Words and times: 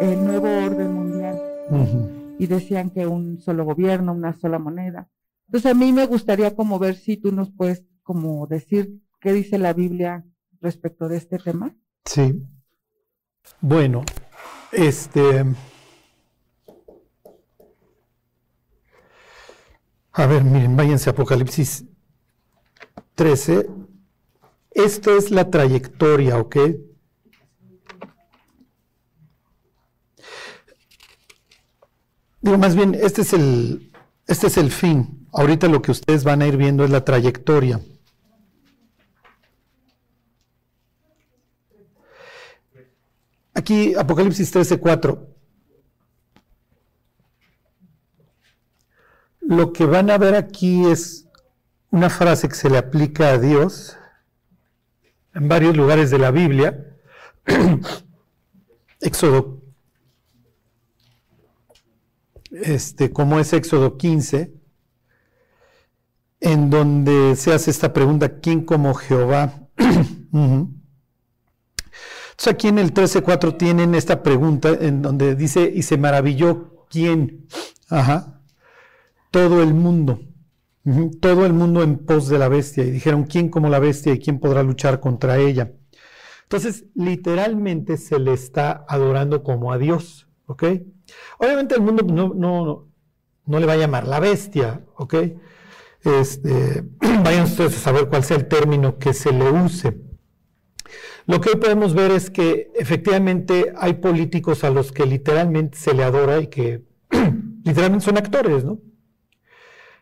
el 0.00 0.24
nuevo 0.24 0.46
orden 0.46 0.94
mundial. 0.94 2.36
Y 2.38 2.46
decían 2.46 2.90
que 2.90 3.06
un 3.06 3.40
solo 3.40 3.64
gobierno, 3.64 4.12
una 4.12 4.32
sola 4.32 4.58
moneda. 4.58 5.08
Entonces 5.46 5.70
a 5.70 5.74
mí 5.74 5.92
me 5.92 6.06
gustaría 6.06 6.54
como 6.54 6.78
ver 6.78 6.94
si 6.94 7.16
tú 7.16 7.32
nos 7.32 7.50
puedes 7.50 7.84
como 8.02 8.46
decir 8.46 9.00
qué 9.20 9.32
dice 9.32 9.58
la 9.58 9.72
Biblia 9.72 10.24
respecto 10.60 11.08
de 11.08 11.16
este 11.16 11.38
tema. 11.38 11.74
Sí. 12.04 12.42
Bueno, 13.60 14.04
este... 14.72 15.44
A 20.12 20.26
ver, 20.26 20.42
miren, 20.42 20.76
váyanse 20.76 21.10
a 21.10 21.12
Apocalipsis 21.12 21.84
13. 23.14 23.68
Esto 24.72 25.16
es 25.16 25.30
la 25.30 25.48
trayectoria, 25.48 26.38
¿ok? 26.38 26.56
Digo, 32.40 32.56
más 32.56 32.76
bien, 32.76 32.94
este 32.94 33.22
es 33.22 33.32
el, 33.32 33.92
este 34.26 34.46
es 34.46 34.56
el 34.56 34.70
fin. 34.70 35.26
Ahorita 35.32 35.68
lo 35.68 35.82
que 35.82 35.90
ustedes 35.90 36.24
van 36.24 36.42
a 36.42 36.46
ir 36.46 36.56
viendo 36.56 36.84
es 36.84 36.90
la 36.90 37.04
trayectoria. 37.04 37.80
Aquí, 43.54 43.94
Apocalipsis 43.94 44.50
13, 44.52 44.78
4. 44.78 45.34
Lo 49.40 49.72
que 49.72 49.84
van 49.86 50.10
a 50.10 50.18
ver 50.18 50.34
aquí 50.36 50.84
es 50.86 51.26
una 51.90 52.08
frase 52.10 52.48
que 52.48 52.54
se 52.54 52.70
le 52.70 52.78
aplica 52.78 53.30
a 53.30 53.38
Dios 53.38 53.96
en 55.34 55.48
varios 55.48 55.76
lugares 55.76 56.10
de 56.10 56.18
la 56.18 56.30
Biblia. 56.30 56.98
Éxodo, 59.00 59.57
este, 62.50 63.12
como 63.12 63.38
es 63.38 63.52
Éxodo 63.52 63.96
15, 63.96 64.52
en 66.40 66.70
donde 66.70 67.36
se 67.36 67.52
hace 67.52 67.70
esta 67.70 67.92
pregunta, 67.92 68.40
¿quién 68.40 68.64
como 68.64 68.94
Jehová? 68.94 69.68
Entonces 69.76 70.66
aquí 72.46 72.68
en 72.68 72.78
el 72.78 72.94
13.4 72.94 73.56
tienen 73.58 73.94
esta 73.94 74.22
pregunta 74.22 74.70
en 74.80 75.02
donde 75.02 75.34
dice, 75.34 75.72
y 75.74 75.82
se 75.82 75.98
maravilló, 75.98 76.86
¿quién? 76.88 77.46
Ajá 77.88 78.38
todo 79.30 79.62
el 79.62 79.74
mundo, 79.74 80.20
todo 81.20 81.44
el 81.46 81.52
mundo 81.52 81.82
en 81.82 81.98
pos 81.98 82.28
de 82.28 82.38
la 82.38 82.48
bestia. 82.48 82.84
Y 82.84 82.90
dijeron, 82.90 83.24
¿quién 83.24 83.48
como 83.48 83.68
la 83.68 83.78
bestia 83.78 84.12
y 84.12 84.18
quién 84.18 84.38
podrá 84.38 84.62
luchar 84.62 85.00
contra 85.00 85.38
ella? 85.38 85.72
Entonces, 86.44 86.86
literalmente 86.94 87.96
se 87.98 88.18
le 88.18 88.32
está 88.32 88.84
adorando 88.88 89.42
como 89.42 89.72
a 89.72 89.78
Dios, 89.78 90.28
¿ok? 90.46 90.64
Obviamente 91.38 91.74
el 91.74 91.80
mundo 91.80 92.02
no, 92.02 92.34
no, 92.34 92.88
no 93.46 93.60
le 93.60 93.66
va 93.66 93.74
a 93.74 93.76
llamar 93.76 94.06
la 94.06 94.20
bestia, 94.20 94.84
¿ok? 94.96 95.14
Este, 96.04 96.84
vayan 97.24 97.44
ustedes 97.44 97.76
a 97.76 97.80
saber 97.80 98.08
cuál 98.08 98.24
sea 98.24 98.36
el 98.36 98.48
término 98.48 98.98
que 98.98 99.14
se 99.14 99.32
le 99.32 99.50
use. 99.50 100.00
Lo 101.26 101.40
que 101.40 101.50
hoy 101.50 101.56
podemos 101.56 101.94
ver 101.94 102.10
es 102.10 102.30
que 102.30 102.72
efectivamente 102.74 103.72
hay 103.76 103.94
políticos 103.94 104.64
a 104.64 104.70
los 104.70 104.92
que 104.92 105.04
literalmente 105.04 105.76
se 105.76 105.92
le 105.92 106.04
adora 106.04 106.40
y 106.40 106.46
que 106.46 106.84
literalmente 107.64 108.06
son 108.06 108.16
actores, 108.16 108.64
¿no? 108.64 108.80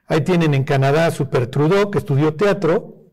Ahí 0.08 0.20
tienen 0.20 0.54
en 0.54 0.62
Canadá 0.62 1.06
a 1.06 1.10
Super 1.10 1.48
Trudeau, 1.48 1.90
que 1.90 1.98
estudió 1.98 2.34
teatro. 2.34 3.10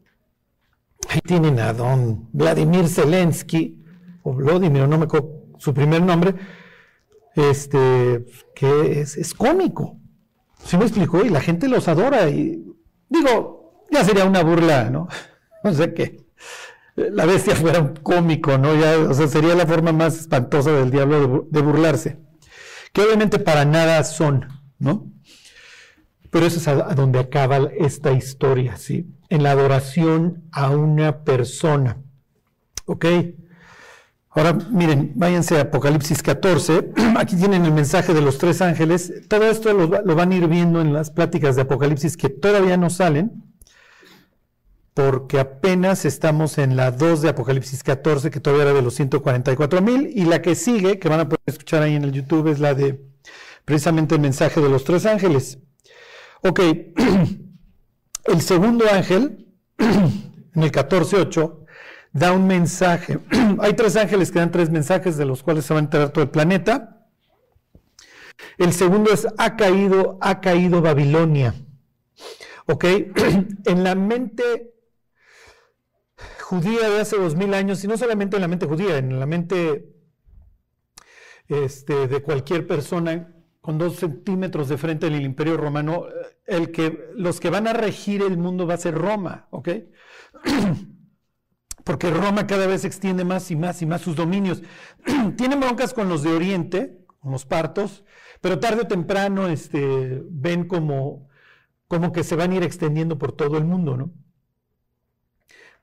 Ahí 1.10 1.22
tienen 1.22 1.60
a 1.60 1.74
don 1.74 2.30
Vladimir 2.32 2.88
Zelensky, 2.88 3.84
o 4.22 4.34
Vladimir, 4.34 4.88
no 4.88 5.00
me 5.00 5.06
acuerdo 5.06 5.44
su 5.58 5.74
primer 5.74 6.02
nombre, 6.02 6.36
este, 7.36 8.26
que 8.56 9.02
es, 9.02 9.34
cómico. 9.34 10.00
¿Sí 10.66 10.78
me 10.78 10.86
explicó? 10.86 11.24
Y 11.26 11.30
la 11.30 11.42
gente 11.42 11.68
los 11.68 11.88
adora. 11.88 12.30
Y 12.30 12.64
digo, 13.10 13.86
ya 13.92 14.04
sería 14.04 14.26
una 14.26 14.44
burla, 14.44 14.90
¿no? 14.90 15.08
No 15.64 15.74
sé 15.74 15.94
qué. 15.94 16.24
La 16.96 17.26
bestia 17.26 17.56
fuera 17.56 17.80
un 17.80 17.96
cómico, 17.96 18.58
¿no? 18.58 18.76
Ya, 18.76 18.98
o 18.98 19.14
sea, 19.14 19.28
sería 19.28 19.56
la 19.56 19.66
forma 19.66 19.92
más 19.92 20.20
espantosa 20.20 20.72
del 20.72 20.92
diablo 20.92 21.48
de 21.50 21.62
burlarse. 21.62 22.20
Que 22.92 23.02
obviamente 23.02 23.40
para 23.40 23.66
nada 23.66 24.04
son, 24.04 24.48
¿no? 24.78 25.12
Pero 26.30 26.46
eso 26.46 26.58
es 26.58 26.68
a, 26.68 26.76
donde 26.96 27.20
acaba 27.20 27.70
esta 27.78 28.12
historia, 28.12 28.78
¿sí? 28.78 29.08
En 29.30 29.44
la 29.44 29.52
adoración 29.52 30.44
a 30.52 30.70
una 30.70 31.24
persona. 31.24 31.98
¿Ok? 32.86 33.06
Ahora, 34.36 34.54
miren, 34.54 35.12
váyanse 35.16 35.58
a 35.58 35.62
Apocalipsis 35.62 36.24
14. 36.24 36.92
Aquí 37.18 37.36
tienen 37.36 37.66
el 37.66 37.72
mensaje 37.72 38.14
de 38.14 38.22
los 38.22 38.40
tres 38.40 38.62
ángeles. 38.62 39.14
Todo 39.28 39.44
esto 39.44 39.72
lo, 39.74 39.88
van 39.88 40.32
a 40.32 40.36
ir 40.36 40.48
viendo 40.48 40.82
en 40.82 40.92
las 40.92 41.12
pláticas 41.12 41.56
de 41.56 41.64
Apocalipsis 41.64 42.18
que 42.18 42.30
todavía 42.30 42.76
no 42.76 42.90
salen, 42.90 43.44
porque 44.96 45.40
apenas 45.40 46.06
estamos 46.06 46.58
en 46.58 46.76
la 46.76 46.90
2 46.90 47.22
de 47.22 47.30
Apocalipsis 47.30 47.84
14, 47.84 48.32
que 48.32 48.40
todavía 48.40 48.64
era 48.64 48.74
de 48.74 48.82
los 48.82 48.96
144 48.96 49.82
mil, 49.82 50.10
y 50.14 50.26
la 50.26 50.42
que 50.42 50.56
sigue, 50.56 50.98
que 50.98 51.10
van 51.10 51.20
a 51.20 51.26
poder 51.26 51.42
escuchar 51.46 51.84
ahí 51.84 51.96
en 51.96 52.04
el 52.04 52.12
YouTube, 52.12 52.48
es 52.48 52.60
la 52.60 52.74
de 52.74 53.06
precisamente 53.66 54.16
el 54.16 54.22
mensaje 54.22 54.62
de 54.62 54.70
los 54.70 54.84
tres 54.84 55.06
ángeles. 55.06 55.60
Ok, 56.42 56.60
el 58.26 58.42
segundo 58.42 58.86
ángel, 58.92 59.48
en 59.78 60.64
el 60.64 60.72
14.8, 60.72 61.63
da 62.14 62.32
un 62.32 62.48
mensaje. 62.48 63.20
Hay 63.60 63.74
tres 63.74 63.96
ángeles 63.96 64.32
que 64.32 64.40
dan 64.40 64.52
tres 64.52 64.70
mensajes 64.70 65.18
de 65.18 65.26
los 65.26 65.44
cuales 65.44 65.66
se 65.66 65.74
va 65.74 65.80
a 65.80 65.84
enterar 65.84 66.12
todo 66.12 66.24
el 66.24 66.30
planeta. 66.30 67.08
El 68.58 68.72
segundo 68.72 69.12
es, 69.12 69.28
ha 69.38 69.56
caído, 69.56 70.18
ha 70.22 70.40
caído 70.40 70.82
Babilonia. 70.82 71.56
¿Ok? 72.68 72.86
en 73.66 73.84
la 73.84 73.96
mente 73.96 74.74
judía 76.40 76.90
de 76.90 77.02
hace 77.02 77.18
dos 77.18 77.36
mil 77.36 77.54
años, 77.54 77.84
y 77.84 77.88
no 77.88 77.98
solamente 77.98 78.38
en 78.38 78.42
la 78.42 78.48
mente 78.48 78.68
judía, 78.68 78.98
en 78.98 79.20
la 79.20 79.26
mente 79.26 79.90
este, 81.48 82.08
de 82.08 82.22
cualquier 82.22 82.68
persona 82.68 83.34
con 83.60 83.78
dos 83.78 83.96
centímetros 83.96 84.70
de 84.70 84.78
frente 84.78 85.10
del 85.10 85.22
imperio 85.22 85.58
romano, 85.58 86.06
el 86.46 86.72
que, 86.72 87.10
los 87.16 87.40
que 87.40 87.50
van 87.50 87.66
a 87.68 87.74
regir 87.74 88.22
el 88.22 88.38
mundo 88.38 88.68
va 88.68 88.76
a 88.76 88.78
ser 88.78 88.94
Roma, 88.94 89.48
¿ok? 89.52 89.70
Porque 91.84 92.10
Roma 92.10 92.48
cada 92.48 92.68
vez 92.68 92.86
extiende 92.86 93.26
más 93.26 93.52
y 93.52 93.56
más 93.56 93.82
y 93.82 93.86
más 93.86 94.02
sus 94.02 94.16
dominios. 94.16 94.64
Tienen 95.38 95.60
broncas 95.60 95.94
con 95.94 96.10
los 96.10 96.24
de 96.24 96.32
Oriente, 96.32 97.06
con 97.20 97.32
los 97.32 97.46
partos, 97.46 98.04
pero 98.42 98.60
tarde 98.60 98.82
o 98.82 98.88
temprano 98.88 99.48
este, 99.48 100.22
ven 100.30 100.68
como, 100.68 101.30
como 101.88 102.12
que 102.12 102.24
se 102.24 102.36
van 102.36 102.52
a 102.52 102.56
ir 102.56 102.64
extendiendo 102.64 103.18
por 103.18 103.32
todo 103.32 103.58
el 103.58 103.66
mundo, 103.66 103.98
¿no? 103.98 104.12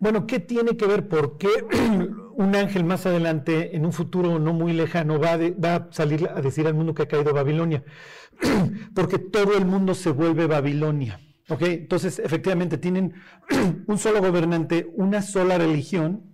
Bueno, 0.01 0.27
¿qué 0.27 0.41
tiene 0.41 0.79
que 0.79 0.87
ver? 0.87 1.09
¿Por 1.09 1.37
qué 1.37 1.49
un 2.35 2.57
ángel 2.57 2.85
más 2.85 3.05
adelante, 3.05 3.77
en 3.77 3.85
un 3.85 3.93
futuro 3.93 4.39
no 4.39 4.55
muy 4.55 4.73
lejano, 4.73 5.21
va, 5.21 5.35
a 5.35 5.89
salir 5.91 6.27
a 6.27 6.41
decir 6.41 6.67
al 6.67 6.75
mundo 6.75 6.95
que 6.95 7.03
ha 7.03 7.09
caído 7.09 7.35
Babilonia? 7.35 7.85
Porque 8.95 9.19
todo 9.19 9.59
el 9.59 9.67
mundo 9.67 9.95
se 9.95 10.11
vuelve 10.11 10.47
Babilonia. 10.47 11.21
¿Ok? 11.51 11.63
Entonces, 11.63 12.21
efectivamente, 12.21 12.79
tienen 12.79 13.15
un 13.87 13.99
solo 13.99 14.21
gobernante, 14.21 14.89
una 14.95 15.21
sola 15.21 15.59
religión, 15.59 16.31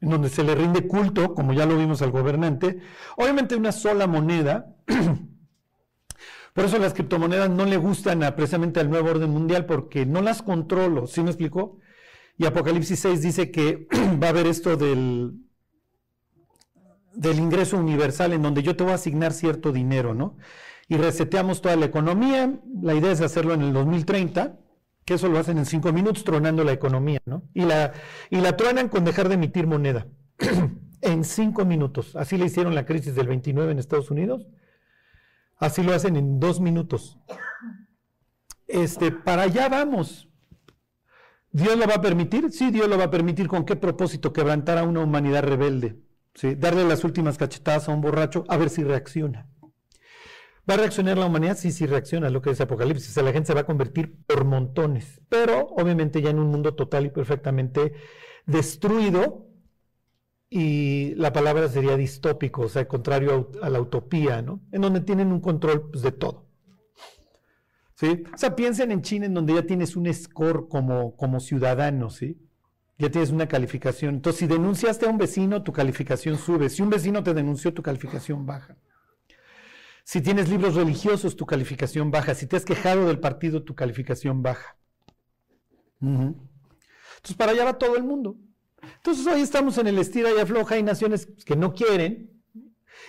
en 0.00 0.10
donde 0.10 0.28
se 0.28 0.44
le 0.44 0.54
rinde 0.54 0.86
culto, 0.86 1.34
como 1.34 1.52
ya 1.52 1.66
lo 1.66 1.76
vimos 1.76 2.00
al 2.00 2.12
gobernante, 2.12 2.80
obviamente 3.16 3.56
una 3.56 3.72
sola 3.72 4.06
moneda. 4.06 4.76
Por 6.54 6.64
eso 6.64 6.78
las 6.78 6.94
criptomonedas 6.94 7.50
no 7.50 7.64
le 7.64 7.76
gustan 7.76 8.20
precisamente 8.36 8.78
al 8.78 8.90
nuevo 8.90 9.10
orden 9.10 9.30
mundial, 9.30 9.66
porque 9.66 10.06
no 10.06 10.22
las 10.22 10.42
controlo. 10.42 11.06
¿Sí 11.06 11.22
me 11.22 11.30
explicó? 11.30 11.78
Y 12.38 12.46
Apocalipsis 12.46 13.00
6 13.00 13.22
dice 13.22 13.50
que 13.50 13.88
va 14.22 14.28
a 14.28 14.30
haber 14.30 14.46
esto 14.46 14.76
del, 14.76 15.40
del 17.14 17.38
ingreso 17.38 17.78
universal 17.78 18.32
en 18.32 18.42
donde 18.42 18.62
yo 18.62 18.76
te 18.76 18.84
voy 18.84 18.92
a 18.92 18.96
asignar 18.96 19.32
cierto 19.32 19.72
dinero, 19.72 20.14
¿no? 20.14 20.36
Y 20.88 20.96
reseteamos 20.96 21.62
toda 21.62 21.76
la 21.76 21.86
economía. 21.86 22.60
La 22.82 22.94
idea 22.94 23.12
es 23.12 23.20
hacerlo 23.20 23.54
en 23.54 23.62
el 23.62 23.72
2030, 23.72 24.58
que 25.04 25.14
eso 25.14 25.28
lo 25.28 25.38
hacen 25.38 25.58
en 25.58 25.66
cinco 25.66 25.92
minutos 25.92 26.24
tronando 26.24 26.64
la 26.64 26.72
economía, 26.72 27.20
¿no? 27.24 27.44
Y 27.54 27.64
la, 27.64 27.92
y 28.30 28.40
la 28.40 28.56
truenan 28.56 28.88
con 28.88 29.04
dejar 29.04 29.28
de 29.28 29.34
emitir 29.34 29.66
moneda. 29.66 30.06
en 31.02 31.24
cinco 31.24 31.64
minutos. 31.64 32.16
Así 32.16 32.38
le 32.38 32.46
hicieron 32.46 32.74
la 32.74 32.86
crisis 32.86 33.14
del 33.14 33.26
29 33.28 33.72
en 33.72 33.78
Estados 33.78 34.10
Unidos. 34.10 34.46
Así 35.58 35.82
lo 35.82 35.92
hacen 35.92 36.16
en 36.16 36.40
dos 36.40 36.60
minutos. 36.60 37.18
Este, 38.66 39.12
para 39.12 39.42
allá 39.42 39.68
vamos. 39.68 40.28
¿Dios 41.50 41.76
lo 41.76 41.86
va 41.86 41.96
a 41.96 42.00
permitir? 42.00 42.50
Sí, 42.50 42.70
Dios 42.70 42.88
lo 42.88 42.96
va 42.96 43.04
a 43.04 43.10
permitir. 43.10 43.46
¿Con 43.46 43.64
qué 43.64 43.76
propósito? 43.76 44.32
Quebrantar 44.32 44.78
a 44.78 44.84
una 44.84 45.00
humanidad 45.00 45.42
rebelde. 45.42 45.98
¿sí? 46.34 46.54
Darle 46.54 46.84
las 46.84 47.04
últimas 47.04 47.36
cachetadas 47.36 47.88
a 47.88 47.92
un 47.92 48.00
borracho 48.00 48.44
a 48.48 48.56
ver 48.56 48.70
si 48.70 48.82
reacciona. 48.82 49.48
¿Va 50.68 50.74
a 50.74 50.76
reaccionar 50.76 51.18
la 51.18 51.26
humanidad? 51.26 51.56
Sí, 51.56 51.72
sí 51.72 51.86
reacciona, 51.86 52.30
lo 52.30 52.40
que 52.40 52.50
dice 52.50 52.62
Apocalipsis. 52.62 53.10
O 53.10 53.12
sea, 53.14 53.22
la 53.24 53.32
gente 53.32 53.48
se 53.48 53.54
va 53.54 53.62
a 53.62 53.66
convertir 53.66 54.16
por 54.26 54.44
montones. 54.44 55.20
Pero 55.28 55.66
obviamente 55.70 56.22
ya 56.22 56.30
en 56.30 56.38
un 56.38 56.48
mundo 56.50 56.74
total 56.74 57.06
y 57.06 57.10
perfectamente 57.10 57.94
destruido. 58.46 59.48
y 60.54 61.14
la 61.16 61.32
palabra 61.32 61.66
sería 61.68 61.96
distópico, 61.96 62.62
o 62.62 62.68
sea, 62.68 62.86
contrario 62.86 63.50
a, 63.62 63.70
la 63.70 63.80
utopía, 63.80 64.42
¿no? 64.42 64.60
En 64.70 64.82
donde 64.82 65.00
tienen 65.00 65.32
un 65.32 65.40
control 65.40 65.90
pues, 65.90 66.02
de 66.02 66.12
todo. 66.12 66.46
¿Sí? 67.94 68.24
O 68.34 68.38
sea, 68.38 68.54
piensen 68.54 68.92
en 68.92 69.02
China 69.02 69.26
en 69.26 69.34
donde 69.34 69.54
ya 69.54 69.62
tienes 69.62 69.96
un 69.96 70.12
score 70.12 70.68
como, 70.68 71.16
como 71.16 71.40
ciudadano, 71.40 72.10
¿sí? 72.10 72.38
Ya 72.98 73.10
tienes 73.10 73.30
una 73.30 73.48
calificación. 73.48 74.16
Entonces, 74.16 74.40
si 74.40 74.46
denunciaste 74.46 75.06
a 75.06 75.08
un 75.08 75.18
vecino, 75.18 75.62
tu 75.62 75.72
calificación 75.72 76.36
sube. 76.36 76.68
Si 76.68 76.82
un 76.82 76.90
vecino 76.90 77.22
te 77.22 77.32
denunció, 77.34 77.72
tu 77.72 77.82
calificación 77.82 78.44
baja. 78.44 78.76
Si 80.04 80.20
tienes 80.20 80.48
libros 80.48 80.74
religiosos, 80.74 81.36
tu 81.36 81.46
calificación 81.46 82.10
baja. 82.10 82.34
Si 82.34 82.46
te 82.46 82.56
has 82.56 82.64
quejado 82.64 83.06
del 83.06 83.20
partido, 83.20 83.62
tu 83.62 83.74
calificación 83.74 84.42
baja. 84.42 84.76
Entonces, 86.00 87.36
para 87.36 87.52
allá 87.52 87.64
va 87.64 87.78
todo 87.78 87.96
el 87.96 88.02
mundo. 88.02 88.36
Entonces, 88.96 89.26
hoy 89.26 89.40
estamos 89.40 89.78
en 89.78 89.86
el 89.86 89.98
estira 89.98 90.30
y 90.32 90.40
afloja. 90.40 90.74
Hay 90.74 90.82
naciones 90.82 91.28
que 91.46 91.56
no 91.56 91.72
quieren 91.72 92.42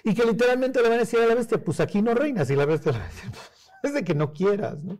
y 0.04 0.14
que 0.14 0.24
literalmente 0.24 0.82
le 0.82 0.90
van 0.90 0.98
a 0.98 1.02
decir 1.02 1.20
a 1.20 1.26
la 1.26 1.36
bestia, 1.36 1.64
pues 1.64 1.80
aquí 1.80 2.02
no 2.02 2.14
reinas. 2.14 2.50
Y 2.50 2.56
la 2.56 2.66
bestia 2.66 2.92
pues, 2.92 3.72
es 3.84 3.94
de 3.94 4.04
que 4.04 4.14
no 4.14 4.34
quieras, 4.34 4.84
¿no? 4.84 5.00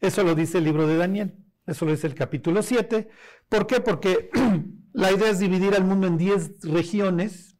Eso 0.00 0.24
lo 0.24 0.34
dice 0.34 0.58
el 0.58 0.64
libro 0.64 0.86
de 0.86 0.96
Daniel. 0.96 1.36
Eso 1.66 1.84
lo 1.84 1.92
dice 1.92 2.08
el 2.08 2.14
capítulo 2.14 2.62
7. 2.62 3.08
¿Por 3.48 3.66
qué? 3.68 3.80
Porque 3.80 4.30
la 4.92 5.12
idea 5.12 5.30
es 5.30 5.38
dividir 5.38 5.74
al 5.74 5.84
mundo 5.84 6.08
en 6.08 6.18
10 6.18 6.62
regiones. 6.62 7.56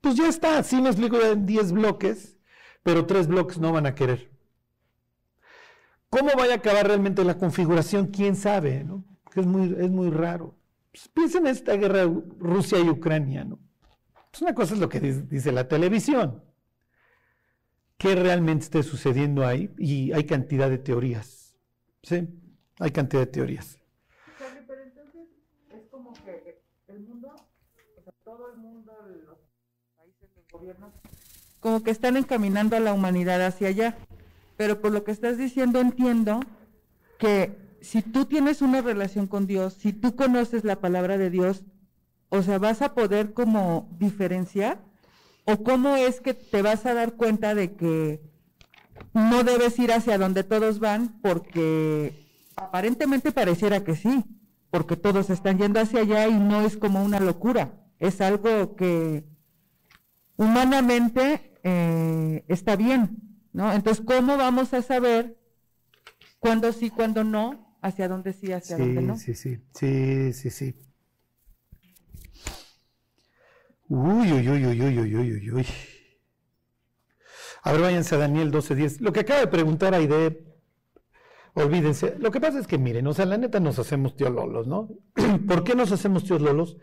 Pues 0.00 0.14
ya 0.16 0.28
está, 0.28 0.62
sí 0.62 0.80
me 0.80 0.90
explico, 0.90 1.20
en 1.20 1.46
10 1.46 1.72
bloques, 1.72 2.33
pero 2.84 3.06
tres 3.06 3.26
bloques 3.26 3.58
no 3.58 3.72
van 3.72 3.86
a 3.86 3.94
querer. 3.96 4.30
¿Cómo 6.10 6.30
vaya 6.36 6.52
a 6.52 6.56
acabar 6.58 6.86
realmente 6.86 7.24
la 7.24 7.36
configuración? 7.36 8.06
¿Quién 8.06 8.36
sabe? 8.36 8.84
¿no? 8.84 9.04
Que 9.32 9.40
es 9.40 9.46
muy, 9.46 9.74
es 9.76 9.90
muy 9.90 10.10
raro. 10.10 10.54
Pues 10.92 11.08
piensen 11.08 11.46
en 11.46 11.52
esta 11.52 11.74
guerra 11.74 12.04
Rusia 12.38 12.78
y 12.78 12.88
Ucrania. 12.88 13.44
¿no? 13.44 13.58
Pues 14.30 14.42
una 14.42 14.54
cosa 14.54 14.74
es 14.74 14.80
lo 14.80 14.88
que 14.88 15.00
dice 15.00 15.50
la 15.50 15.66
televisión. 15.66 16.44
¿Qué 17.96 18.14
realmente 18.14 18.64
esté 18.64 18.82
sucediendo 18.82 19.44
ahí? 19.44 19.74
Y 19.78 20.12
hay 20.12 20.24
cantidad 20.24 20.68
de 20.68 20.78
teorías. 20.78 21.56
¿Sí? 22.02 22.28
Hay 22.78 22.90
cantidad 22.90 23.22
de 23.22 23.32
teorías. 23.32 23.80
pero 24.68 24.82
entonces 24.82 25.28
es 25.70 25.88
como 25.90 26.12
que 26.12 26.62
el 26.88 27.00
mundo, 27.00 27.34
o 27.96 28.02
sea, 28.02 28.12
todo 28.24 28.52
el 28.52 28.58
mundo, 28.58 28.92
los 29.26 29.38
países, 29.96 30.30
los 30.36 30.46
gobiernos, 30.48 30.92
como 31.64 31.82
que 31.82 31.90
están 31.90 32.18
encaminando 32.18 32.76
a 32.76 32.80
la 32.80 32.92
humanidad 32.92 33.40
hacia 33.40 33.68
allá. 33.68 33.96
Pero 34.58 34.82
por 34.82 34.92
lo 34.92 35.02
que 35.02 35.12
estás 35.12 35.38
diciendo 35.38 35.80
entiendo 35.80 36.40
que 37.18 37.56
si 37.80 38.02
tú 38.02 38.26
tienes 38.26 38.60
una 38.60 38.82
relación 38.82 39.26
con 39.26 39.46
Dios, 39.46 39.72
si 39.72 39.94
tú 39.94 40.14
conoces 40.14 40.62
la 40.62 40.82
palabra 40.82 41.16
de 41.16 41.30
Dios, 41.30 41.64
o 42.28 42.42
sea, 42.42 42.58
vas 42.58 42.82
a 42.82 42.92
poder 42.92 43.32
como 43.32 43.88
diferenciar 43.98 44.78
o 45.46 45.62
cómo 45.62 45.96
es 45.96 46.20
que 46.20 46.34
te 46.34 46.60
vas 46.60 46.84
a 46.84 46.92
dar 46.92 47.14
cuenta 47.14 47.54
de 47.54 47.72
que 47.72 48.20
no 49.14 49.42
debes 49.42 49.78
ir 49.78 49.90
hacia 49.90 50.18
donde 50.18 50.44
todos 50.44 50.80
van 50.80 51.18
porque 51.22 52.12
Aparentemente 52.56 53.32
pareciera 53.32 53.82
que 53.82 53.96
sí, 53.96 54.22
porque 54.70 54.96
todos 54.96 55.30
están 55.30 55.56
yendo 55.56 55.80
hacia 55.80 56.00
allá 56.00 56.28
y 56.28 56.34
no 56.34 56.60
es 56.60 56.76
como 56.76 57.02
una 57.02 57.20
locura, 57.20 57.72
es 57.98 58.20
algo 58.20 58.76
que 58.76 59.24
humanamente 60.36 61.53
eh, 61.64 62.44
está 62.46 62.76
bien, 62.76 63.18
¿no? 63.52 63.72
Entonces, 63.72 64.04
¿cómo 64.06 64.36
vamos 64.36 64.72
a 64.72 64.82
saber 64.82 65.36
cuándo 66.38 66.72
sí, 66.72 66.90
cuándo 66.90 67.24
no, 67.24 67.76
hacia 67.82 68.06
dónde 68.06 68.32
sí, 68.32 68.52
hacia 68.52 68.78
dónde 68.78 69.02
no? 69.02 69.16
Sí, 69.16 69.34
sí, 69.34 69.58
sí, 69.74 70.32
sí, 70.32 70.50
sí. 70.50 70.76
Uy, 73.88 74.32
uy, 74.32 74.48
uy, 74.48 74.66
uy, 74.66 74.82
uy, 74.82 74.98
uy, 75.00 75.16
uy, 75.16 75.50
uy. 75.50 75.66
A 77.62 77.72
ver, 77.72 77.80
váyanse 77.80 78.14
a 78.14 78.18
Daniel 78.18 78.52
12.10. 78.52 79.00
Lo 79.00 79.12
que 79.12 79.20
acaba 79.20 79.40
de 79.40 79.46
preguntar 79.46 79.94
Aide 79.94 80.44
Olvídense. 81.54 82.16
Lo 82.18 82.30
que 82.30 82.40
pasa 82.40 82.58
es 82.58 82.66
que, 82.66 82.78
miren, 82.78 83.06
o 83.06 83.14
sea, 83.14 83.26
la 83.26 83.38
neta 83.38 83.60
nos 83.60 83.78
hacemos 83.78 84.16
tío 84.16 84.28
lolos, 84.28 84.66
¿no? 84.66 84.88
¿Por 85.46 85.62
qué 85.62 85.74
nos 85.74 85.92
hacemos 85.92 86.24
tíos 86.24 86.42
lolos? 86.42 86.76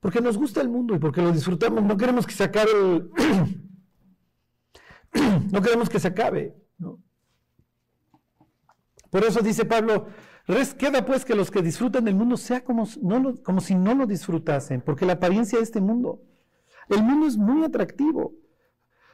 Porque 0.00 0.20
nos 0.20 0.38
gusta 0.38 0.60
el 0.62 0.68
mundo 0.68 0.94
y 0.94 0.98
porque 0.98 1.20
lo 1.20 1.32
disfrutamos. 1.32 1.84
No 1.84 1.96
queremos 1.96 2.26
que 2.26 2.32
se 2.32 2.44
acabe 2.44 2.70
el... 2.72 3.10
no 5.52 5.62
queremos 5.62 5.88
que 5.88 6.00
se 6.00 6.08
acabe, 6.08 6.54
¿no? 6.78 7.02
Por 9.10 9.24
eso 9.24 9.40
dice 9.40 9.64
Pablo, 9.64 10.08
queda 10.78 11.04
pues 11.04 11.24
que 11.24 11.34
los 11.34 11.50
que 11.50 11.62
disfrutan 11.62 12.04
del 12.04 12.14
mundo 12.14 12.36
sea 12.36 12.62
como, 12.62 12.86
no 13.02 13.34
como 13.42 13.60
si 13.60 13.74
no 13.74 13.94
lo 13.94 14.06
disfrutasen, 14.06 14.80
porque 14.80 15.06
la 15.06 15.14
apariencia 15.14 15.58
de 15.58 15.64
este 15.64 15.80
mundo, 15.80 16.22
el 16.88 17.02
mundo 17.02 17.26
es 17.26 17.36
muy 17.36 17.64
atractivo. 17.64 18.34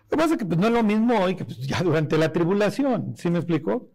Lo 0.05 0.09
que 0.11 0.17
pasa 0.17 0.35
es 0.35 0.39
que 0.39 0.45
pues, 0.45 0.59
no 0.59 0.67
es 0.67 0.73
lo 0.73 0.83
mismo 0.83 1.19
hoy 1.19 1.37
que 1.37 1.45
pues, 1.45 1.59
ya 1.67 1.83
durante 1.83 2.19
la 2.19 2.33
tribulación, 2.33 3.15
¿sí 3.17 3.31
me 3.31 3.39
explico? 3.39 3.91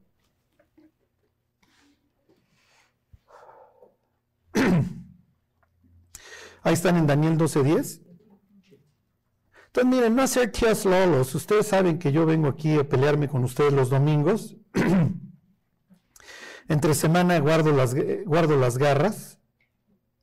Ahí 6.63 6.73
están 6.73 6.97
en 6.97 7.05
Daniel 7.05 7.37
12:10. 7.37 8.06
Entonces, 9.77 9.95
miren, 9.95 10.15
no 10.15 10.23
hacer 10.23 10.51
tías 10.51 10.85
lolos. 10.85 11.35
Ustedes 11.35 11.67
saben 11.67 11.99
que 11.99 12.11
yo 12.11 12.25
vengo 12.25 12.47
aquí 12.47 12.79
a 12.79 12.89
pelearme 12.89 13.27
con 13.27 13.43
ustedes 13.43 13.71
los 13.71 13.91
domingos. 13.91 14.57
Entre 16.67 16.95
semana 16.95 17.37
guardo 17.37 17.71
las, 17.71 17.95
guardo 18.25 18.57
las 18.57 18.79
garras. 18.79 19.39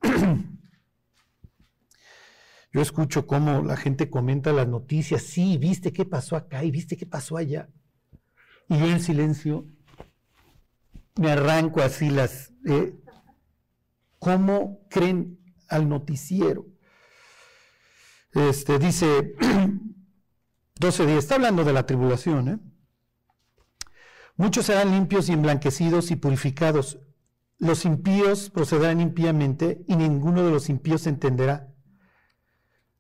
yo 2.72 2.80
escucho 2.80 3.28
cómo 3.28 3.62
la 3.62 3.76
gente 3.76 4.10
comenta 4.10 4.52
las 4.52 4.66
noticias. 4.66 5.22
Sí, 5.22 5.56
viste 5.56 5.92
qué 5.92 6.04
pasó 6.04 6.34
acá 6.34 6.64
y 6.64 6.72
viste 6.72 6.96
qué 6.96 7.06
pasó 7.06 7.36
allá. 7.36 7.68
Y 8.68 8.76
yo 8.76 8.86
en 8.86 8.98
silencio 8.98 9.68
me 11.14 11.30
arranco 11.30 11.80
así 11.80 12.10
las... 12.10 12.52
Eh, 12.66 12.98
¿Cómo 14.18 14.80
creen 14.90 15.38
al 15.68 15.88
noticiero? 15.88 16.73
Este, 18.34 18.78
dice 18.78 19.36
12 20.80 21.06
días, 21.06 21.18
está 21.18 21.36
hablando 21.36 21.64
de 21.64 21.72
la 21.72 21.86
tribulación, 21.86 22.48
¿eh? 22.48 22.58
Muchos 24.36 24.66
serán 24.66 24.90
limpios 24.90 25.28
y 25.28 25.32
emblanquecidos 25.32 26.10
y 26.10 26.16
purificados. 26.16 26.98
Los 27.58 27.84
impíos 27.84 28.50
procederán 28.50 29.00
impíamente 29.00 29.84
y 29.86 29.94
ninguno 29.94 30.44
de 30.44 30.50
los 30.50 30.68
impíos 30.68 31.06
entenderá. 31.06 31.72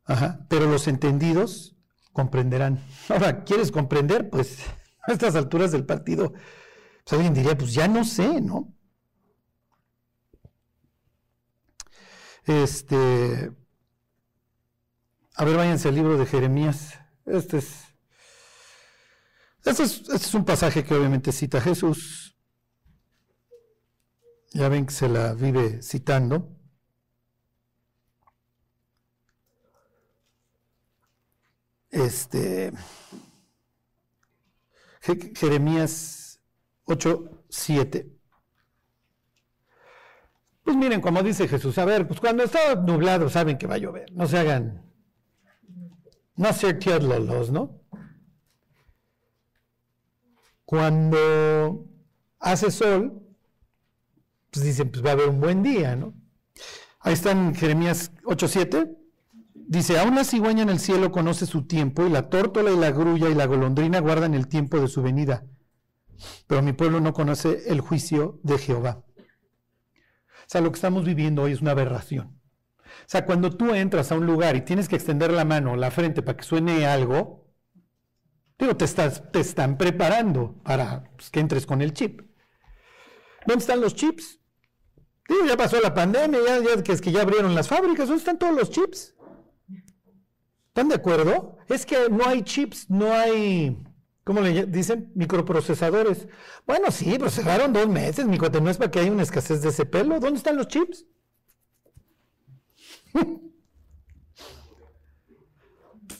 Ajá, 0.04 0.46
pero 0.48 0.66
los 0.66 0.86
entendidos 0.86 1.76
comprenderán. 2.12 2.80
Ahora, 3.08 3.42
¿quieres 3.42 3.72
comprender? 3.72 4.30
Pues 4.30 4.58
a 5.08 5.12
estas 5.12 5.34
alturas 5.34 5.72
del 5.72 5.84
partido, 5.84 6.32
pues 6.32 7.12
alguien 7.12 7.34
diría, 7.34 7.58
pues 7.58 7.74
ya 7.74 7.88
no 7.88 8.04
sé, 8.04 8.40
¿no? 8.40 8.72
Este, 12.46 13.50
a 15.36 15.44
ver, 15.44 15.56
váyanse 15.56 15.88
al 15.88 15.94
libro 15.96 16.16
de 16.16 16.26
Jeremías. 16.26 16.98
Este 17.26 17.58
es, 17.58 17.84
este 19.64 19.82
es, 19.82 20.00
este 20.00 20.14
es 20.16 20.34
un 20.34 20.44
pasaje 20.44 20.84
que 20.84 20.94
obviamente 20.94 21.32
cita 21.32 21.60
Jesús. 21.60 22.36
Ya 24.52 24.68
ven 24.68 24.86
que 24.86 24.92
se 24.92 25.08
la 25.08 25.34
vive 25.34 25.82
citando. 25.82 26.50
Este 31.90 32.72
Jeremías 35.34 36.40
8, 36.84 37.44
7. 37.48 38.10
Pues 40.62 40.76
miren, 40.76 41.00
como 41.00 41.22
dice 41.22 41.46
Jesús, 41.46 41.76
a 41.76 41.84
ver, 41.84 42.08
pues 42.08 42.20
cuando 42.20 42.42
está 42.42 42.74
nublado 42.74 43.28
saben 43.28 43.58
que 43.58 43.66
va 43.66 43.74
a 43.74 43.78
llover, 43.78 44.10
no 44.12 44.26
se 44.26 44.38
hagan, 44.38 44.83
no 46.36 46.52
se 46.52 46.74
los, 47.00 47.50
¿no? 47.50 47.80
Cuando 50.64 51.86
hace 52.40 52.70
sol, 52.70 53.22
pues 54.50 54.64
dicen, 54.64 54.90
pues 54.90 55.04
va 55.04 55.10
a 55.10 55.12
haber 55.12 55.28
un 55.28 55.40
buen 55.40 55.62
día, 55.62 55.96
¿no? 55.96 56.14
Ahí 57.00 57.12
está 57.12 57.32
en 57.32 57.54
Jeremías 57.54 58.12
8:7. 58.24 58.96
Dice, 59.54 59.98
aún 59.98 60.14
la 60.14 60.24
cigüeña 60.24 60.62
en 60.62 60.70
el 60.70 60.78
cielo 60.78 61.10
conoce 61.10 61.46
su 61.46 61.66
tiempo, 61.66 62.06
y 62.06 62.10
la 62.10 62.28
tórtola 62.28 62.70
y 62.70 62.76
la 62.76 62.90
grulla 62.90 63.28
y 63.28 63.34
la 63.34 63.46
golondrina 63.46 64.00
guardan 64.00 64.34
el 64.34 64.46
tiempo 64.48 64.78
de 64.78 64.88
su 64.88 65.02
venida. 65.02 65.46
Pero 66.46 66.62
mi 66.62 66.72
pueblo 66.72 67.00
no 67.00 67.12
conoce 67.12 67.70
el 67.70 67.80
juicio 67.80 68.40
de 68.42 68.58
Jehová. 68.58 69.04
O 69.18 70.46
sea, 70.46 70.60
lo 70.60 70.70
que 70.70 70.76
estamos 70.76 71.04
viviendo 71.04 71.42
hoy 71.42 71.52
es 71.52 71.62
una 71.62 71.70
aberración. 71.70 72.38
O 73.04 73.06
sea, 73.06 73.26
cuando 73.26 73.50
tú 73.50 73.74
entras 73.74 74.10
a 74.10 74.16
un 74.16 74.26
lugar 74.26 74.56
y 74.56 74.62
tienes 74.62 74.88
que 74.88 74.96
extender 74.96 75.30
la 75.30 75.44
mano 75.44 75.72
o 75.72 75.76
la 75.76 75.90
frente 75.90 76.22
para 76.22 76.38
que 76.38 76.44
suene 76.44 76.86
algo, 76.86 77.46
digo, 78.58 78.76
te, 78.76 78.84
están 78.84 79.76
preparando 79.76 80.54
para 80.64 81.04
pues, 81.16 81.30
que 81.30 81.40
entres 81.40 81.66
con 81.66 81.82
el 81.82 81.92
chip. 81.92 82.22
¿Dónde 83.46 83.60
están 83.60 83.80
los 83.80 83.94
chips? 83.94 84.40
Digo, 85.28 85.46
ya 85.46 85.56
pasó 85.56 85.80
la 85.80 85.92
pandemia, 85.92 86.40
ya, 86.60 86.82
que 86.82 86.92
es 86.92 87.00
que 87.00 87.12
ya 87.12 87.22
abrieron 87.22 87.54
las 87.54 87.68
fábricas, 87.68 88.08
¿dónde 88.08 88.20
están 88.20 88.38
todos 88.38 88.54
los 88.54 88.70
chips? 88.70 89.14
¿Están 90.68 90.88
de 90.88 90.96
acuerdo? 90.96 91.58
Es 91.68 91.86
que 91.86 92.08
no 92.10 92.26
hay 92.26 92.42
chips, 92.42 92.90
no 92.90 93.12
hay, 93.12 93.84
¿cómo 94.24 94.40
le 94.40 94.66
dicen? 94.66 95.12
Microprocesadores. 95.14 96.26
Bueno, 96.66 96.90
sí, 96.90 97.14
pero 97.16 97.30
cerraron 97.30 97.72
dos 97.72 97.86
meses, 97.86 98.26
mi 98.26 98.38
cuate, 98.38 98.60
no 98.60 98.70
es 98.70 98.78
para 98.78 98.90
que 98.90 98.98
haya 98.98 99.12
una 99.12 99.22
escasez 99.22 99.62
de 99.62 99.68
ese 99.68 99.86
pelo. 99.86 100.18
¿Dónde 100.20 100.38
están 100.38 100.56
los 100.56 100.68
chips? 100.68 101.06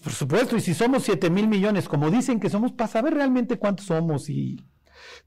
Por 0.03 0.13
supuesto, 0.13 0.57
y 0.57 0.61
si 0.61 0.75
somos 0.75 1.05
7 1.05 1.31
mil 1.31 1.49
millones, 1.49 1.89
como 1.89 2.11
dicen 2.11 2.41
que 2.41 2.51
somos, 2.51 2.73
para 2.73 2.89
saber 2.89 3.15
realmente 3.15 3.59
cuántos 3.59 3.87
somos 3.87 4.29
y 4.29 4.65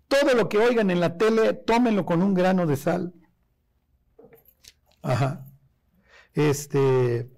todo 0.08 0.36
lo 0.36 0.50
que 0.50 0.60
oigan 0.60 0.92
en 0.92 1.00
la 1.00 1.18
tele, 1.18 1.54
tómenlo 1.54 2.06
con 2.06 2.22
un 2.22 2.34
grano 2.34 2.68
de 2.68 2.76
sal. 2.78 3.14
Ajá. 5.02 5.46
Este, 6.34 7.30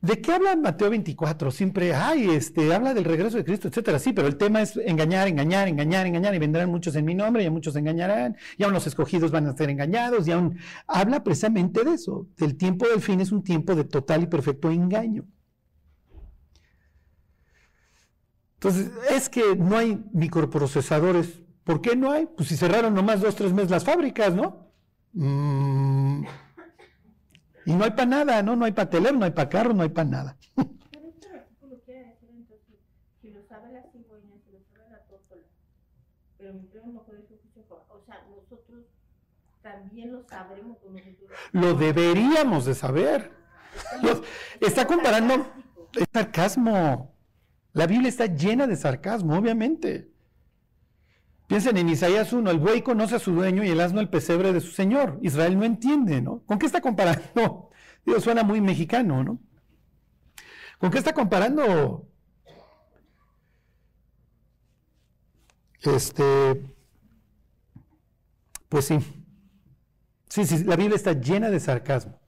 ¿De 0.00 0.20
qué 0.20 0.32
habla 0.32 0.54
Mateo 0.54 0.90
24? 0.90 1.50
Siempre, 1.50 1.92
ay, 1.92 2.30
este, 2.30 2.72
habla 2.72 2.94
del 2.94 3.04
regreso 3.04 3.36
de 3.36 3.44
Cristo, 3.44 3.66
etcétera. 3.66 3.98
Sí, 3.98 4.12
pero 4.12 4.28
el 4.28 4.36
tema 4.36 4.62
es 4.62 4.76
engañar, 4.76 5.26
engañar, 5.26 5.66
engañar, 5.66 6.06
engañar, 6.06 6.34
y 6.36 6.38
vendrán 6.38 6.70
muchos 6.70 6.94
en 6.94 7.04
mi 7.04 7.16
nombre, 7.16 7.42
y 7.42 7.46
a 7.46 7.50
muchos 7.50 7.74
engañarán, 7.74 8.36
y 8.56 8.62
aún 8.62 8.74
los 8.74 8.86
escogidos 8.86 9.32
van 9.32 9.46
a 9.48 9.56
ser 9.56 9.70
engañados, 9.70 10.28
y 10.28 10.30
aún 10.30 10.56
habla 10.86 11.24
precisamente 11.24 11.82
de 11.82 11.94
eso. 11.94 12.28
El 12.38 12.56
tiempo 12.56 12.86
del 12.86 13.00
fin 13.00 13.20
es 13.20 13.32
un 13.32 13.42
tiempo 13.42 13.74
de 13.74 13.84
total 13.84 14.22
y 14.22 14.26
perfecto 14.26 14.70
engaño. 14.70 15.24
Entonces, 18.54 18.90
es 19.10 19.28
que 19.28 19.56
no 19.56 19.76
hay 19.76 20.04
microprocesadores. 20.12 21.42
¿Por 21.64 21.80
qué 21.80 21.96
no 21.96 22.12
hay? 22.12 22.26
Pues 22.26 22.48
si 22.48 22.56
cerraron 22.56 22.94
nomás 22.94 23.20
dos, 23.20 23.34
tres 23.34 23.52
meses 23.52 23.70
las 23.70 23.84
fábricas, 23.84 24.32
¿no? 24.32 24.72
Mm. 25.12 26.24
Y 27.68 27.74
no 27.74 27.84
hay 27.84 27.90
para 27.90 28.06
nada, 28.06 28.42
¿no? 28.42 28.56
No 28.56 28.64
hay 28.64 28.72
para 28.72 28.88
teléfono, 28.88 29.18
no 29.20 29.24
hay 29.26 29.30
para 29.32 29.50
carro, 29.50 29.74
no 29.74 29.82
hay 29.82 29.90
para 29.90 30.08
nada. 30.08 30.36
También 39.62 40.24
sabremos 40.30 40.78
con 40.78 40.94
nosotros. 40.94 41.30
Lo 41.52 41.74
deberíamos 41.74 42.64
de 42.64 42.74
saber. 42.74 43.30
está 44.60 44.86
comparando, 44.86 45.46
es 45.94 46.06
sarcasmo. 46.10 47.14
La 47.74 47.86
Biblia 47.86 48.08
está 48.08 48.26
llena 48.26 48.66
de 48.66 48.76
sarcasmo, 48.76 49.36
obviamente. 49.36 50.10
Piensen 51.48 51.78
en 51.78 51.88
Isaías 51.88 52.34
1, 52.34 52.50
el 52.50 52.58
buey 52.58 52.82
conoce 52.82 53.16
a 53.16 53.18
su 53.18 53.32
dueño 53.32 53.64
y 53.64 53.70
el 53.70 53.80
asno 53.80 54.00
el 54.00 54.10
pesebre 54.10 54.52
de 54.52 54.60
su 54.60 54.70
señor. 54.70 55.18
Israel 55.22 55.58
no 55.58 55.64
entiende, 55.64 56.20
¿no? 56.20 56.42
¿Con 56.44 56.58
qué 56.58 56.66
está 56.66 56.82
comparando? 56.82 57.70
Dios 58.06 58.22
suena 58.22 58.42
muy 58.42 58.60
mexicano, 58.60 59.24
¿no? 59.24 59.40
¿Con 60.78 60.90
qué 60.90 60.98
está 60.98 61.14
comparando? 61.14 62.06
Este, 65.80 66.62
pues 68.68 68.84
sí. 68.84 68.98
Sí, 70.28 70.44
sí, 70.44 70.64
la 70.64 70.76
Biblia 70.76 70.96
está 70.96 71.14
llena 71.14 71.48
de 71.50 71.60
sarcasmo. 71.60 72.20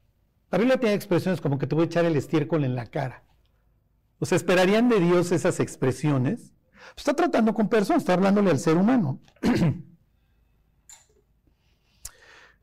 La 0.51 0.57
Biblia 0.57 0.81
tiene 0.81 0.95
expresiones 0.95 1.43
como 1.43 1.59
que 1.59 1.67
te 1.67 1.75
voy 1.75 1.83
a 1.83 1.87
echar 1.87 2.07
el 2.07 2.17
estiércol 2.17 2.65
en 2.65 2.75
la 2.75 2.87
cara. 2.87 3.23
O 4.19 4.25
sea, 4.25 4.37
esperarían 4.37 4.89
de 4.89 4.99
Dios 4.99 5.31
esas 5.31 5.61
expresiones. 5.61 6.55
Está 6.97 7.15
tratando 7.15 7.55
con 7.55 7.69
personas, 7.69 8.03
está 8.03 8.15
hablándole 8.15 8.51
al 8.51 8.59
ser 8.59 8.77
humano. 8.77 9.21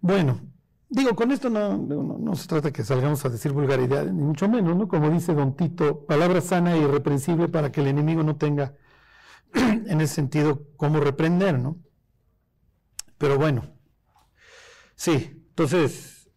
bueno, 0.02 0.42
digo, 0.90 1.16
con 1.16 1.32
esto 1.32 1.50
no, 1.50 1.78
no, 1.78 2.36
se 2.36 2.48
trata 2.48 2.72
que 2.72 2.84
salgamos 2.84 3.24
a 3.26 3.30
decir 3.30 3.52
vulgaridad, 3.52 4.06
ni 4.06 4.24
mucho 4.24 4.48
menos, 4.48 4.76
¿no? 4.76 4.88
Como 4.88 5.10
dice 5.10 5.34
don 5.34 5.56
Tito, 5.56 6.06
palabra 6.06 6.42
sana 6.42 6.76
e 6.76 6.82
irreprensible 6.82 7.48
para 7.48 7.72
que 7.72 7.82
el 7.82 7.88
enemigo 7.88 8.24
no 8.24 8.38
tenga, 8.38 8.76
en 9.54 10.02
ese 10.02 10.16
sentido, 10.16 10.68
cómo 10.78 11.00
reprender, 11.00 11.60
¿no? 11.60 11.78
Pero 13.18 13.38
bueno, 13.38 13.64
sí, 14.96 15.44
entonces, 15.50 16.30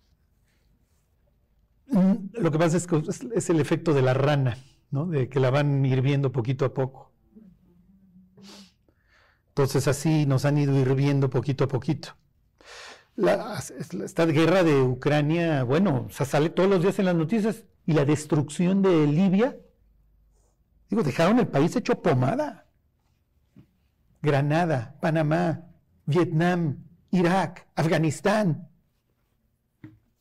mm, 1.88 2.14
lo 2.40 2.50
que 2.50 2.59
pasa 2.59 2.76
es 2.78 2.87
que 2.87 3.02
es 3.35 3.50
el 3.50 3.61
efecto 3.61 3.92
de 3.92 4.02
la 4.02 4.14
rana. 4.14 4.56
De 4.90 5.28
que 5.28 5.38
la 5.38 5.50
van 5.50 5.85
hirviendo 5.87 6.32
poquito 6.32 6.64
a 6.64 6.75
poco. 6.75 7.10
Entonces 9.61 9.88
así 9.88 10.25
nos 10.25 10.47
han 10.47 10.57
ido 10.57 10.75
hirviendo 10.75 11.29
poquito 11.29 11.64
a 11.64 11.69
poquito. 11.69 12.17
esta 13.19 14.25
guerra 14.25 14.64
de 14.64 14.81
Ucrania, 14.81 15.64
bueno, 15.64 16.09
sale 16.11 16.49
todos 16.49 16.71
los 16.71 16.81
días 16.81 16.99
en 16.99 17.05
las 17.05 17.14
noticias 17.14 17.64
y 17.85 17.93
la 17.93 18.07
destrucción 18.07 18.81
de 18.81 19.07
Libia, 19.07 19.59
digo, 20.88 21.02
dejaron 21.02 21.40
el 21.40 21.49
país 21.49 21.76
hecho 21.76 22.00
pomada. 22.00 22.69
Granada, 24.23 24.97
Panamá, 24.99 25.67
Vietnam, 26.07 26.79
Irak, 27.11 27.69
Afganistán. 27.75 28.71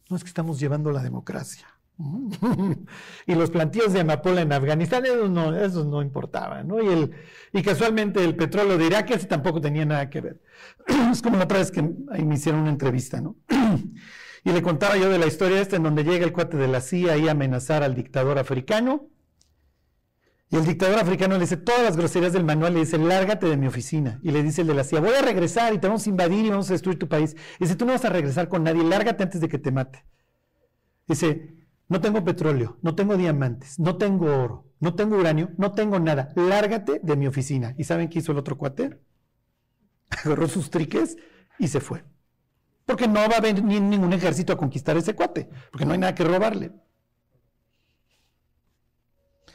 No 0.10 0.18
es 0.18 0.24
que 0.24 0.28
estamos 0.28 0.60
llevando 0.60 0.92
la 0.92 1.02
democracia. 1.02 1.66
y 3.28 3.36
los 3.36 3.52
plantíos 3.52 3.92
de 3.92 4.02
amapola 4.02 4.42
en 4.42 4.54
Afganistán, 4.54 5.06
esos 5.06 5.30
no, 5.30 5.56
esos 5.56 5.86
no 5.86 6.02
importaban, 6.02 6.68
¿no? 6.68 6.82
Y, 6.82 7.12
y 7.52 7.62
casualmente 7.62 8.24
el 8.24 8.36
petróleo 8.36 8.78
de 8.78 8.86
Irak, 8.86 9.12
ese 9.12 9.28
tampoco 9.28 9.60
tenía 9.60 9.86
nada 9.86 10.10
que 10.10 10.22
ver. 10.22 10.42
es 11.12 11.22
como 11.22 11.38
la 11.38 11.44
otra 11.44 11.60
vez 11.60 11.72
que 11.72 11.82
me 11.82 12.36
hicieron 12.36 12.62
una 12.62 12.70
entrevista, 12.70 13.20
¿no? 13.20 13.36
y 14.44 14.52
le 14.52 14.62
contaba 14.62 14.96
yo 14.98 15.10
de 15.10 15.18
la 15.18 15.28
historia 15.28 15.60
esta 15.60 15.76
en 15.76 15.84
donde 15.84 16.04
llega 16.04 16.26
el 16.26 16.32
cuate 16.32 16.56
de 16.56 16.68
la 16.70 16.80
CIA 16.80 17.16
a 17.16 17.32
amenazar 17.32 17.84
al 17.84 17.96
dictador 17.96 18.40
africano. 18.40 19.10
Y 20.52 20.56
el 20.56 20.66
dictador 20.66 20.98
africano 20.98 21.36
le 21.36 21.42
dice 21.42 21.58
todas 21.58 21.84
las 21.84 21.96
groserías 21.96 22.34
del 22.34 22.44
manual, 22.44 22.74
le 22.74 22.80
dice, 22.80 22.98
lárgate 22.98 23.48
de 23.48 23.56
mi 23.56 23.68
oficina. 23.68 24.20
Y 24.24 24.32
le 24.32 24.42
dice 24.42 24.62
el 24.62 24.68
de 24.68 24.74
la 24.74 24.84
CIA, 24.84 25.00
voy 25.00 25.14
a 25.14 25.22
regresar 25.22 25.74
y 25.76 25.78
te 25.78 25.88
vamos 25.88 26.08
a 26.08 26.10
invadir 26.10 26.46
y 26.46 26.50
vamos 26.50 26.70
a 26.70 26.74
destruir 26.74 26.98
tu 26.98 27.08
país. 27.08 27.36
Y 27.60 27.66
dice, 27.66 27.76
tú 27.76 27.86
no 27.86 27.92
vas 27.92 28.06
a 28.06 28.10
regresar 28.10 28.50
con 28.50 28.64
nadie, 28.64 28.84
lárgate 28.84 29.22
antes 29.22 29.42
de 29.42 29.48
que 29.48 29.60
te 29.60 29.72
mate. 29.72 30.06
Dice, 31.08 31.59
no 31.90 32.00
tengo 32.00 32.24
petróleo, 32.24 32.78
no 32.84 32.94
tengo 32.96 33.18
diamantes, 33.18 33.80
no 33.80 33.98
tengo 33.98 34.28
oro, 34.28 34.72
no 34.80 34.94
tengo 34.94 35.18
uranio, 35.18 35.50
no 35.58 35.72
tengo 35.72 36.00
nada. 36.00 36.32
Lárgate 36.36 37.00
de 37.04 37.16
mi 37.18 37.26
oficina. 37.26 37.74
¿Y 37.78 37.84
saben 37.84 38.10
qué 38.10 38.20
hizo 38.20 38.32
el 38.32 38.38
otro 38.38 38.58
cuate? 38.58 39.00
Agarró 40.24 40.48
sus 40.48 40.70
triques 40.70 41.18
y 41.58 41.68
se 41.68 41.80
fue. 41.82 42.06
Porque 42.86 43.08
no 43.08 43.28
va 43.28 43.38
a 43.38 43.42
venir 43.42 43.64
ningún 43.64 44.14
ejército 44.14 44.54
a 44.54 44.58
conquistar 44.58 44.98
ese 44.98 45.16
cuate, 45.16 45.50
porque 45.72 45.86
no 45.86 45.94
hay 45.94 46.00
nada 46.00 46.16
que 46.16 46.24
robarle. 46.24 46.72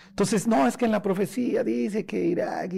Entonces, 0.08 0.46
no, 0.46 0.66
es 0.66 0.76
que 0.76 0.84
en 0.84 0.92
la 0.92 1.02
profecía 1.02 1.64
dice 1.64 2.06
que 2.06 2.24
Irak, 2.24 2.70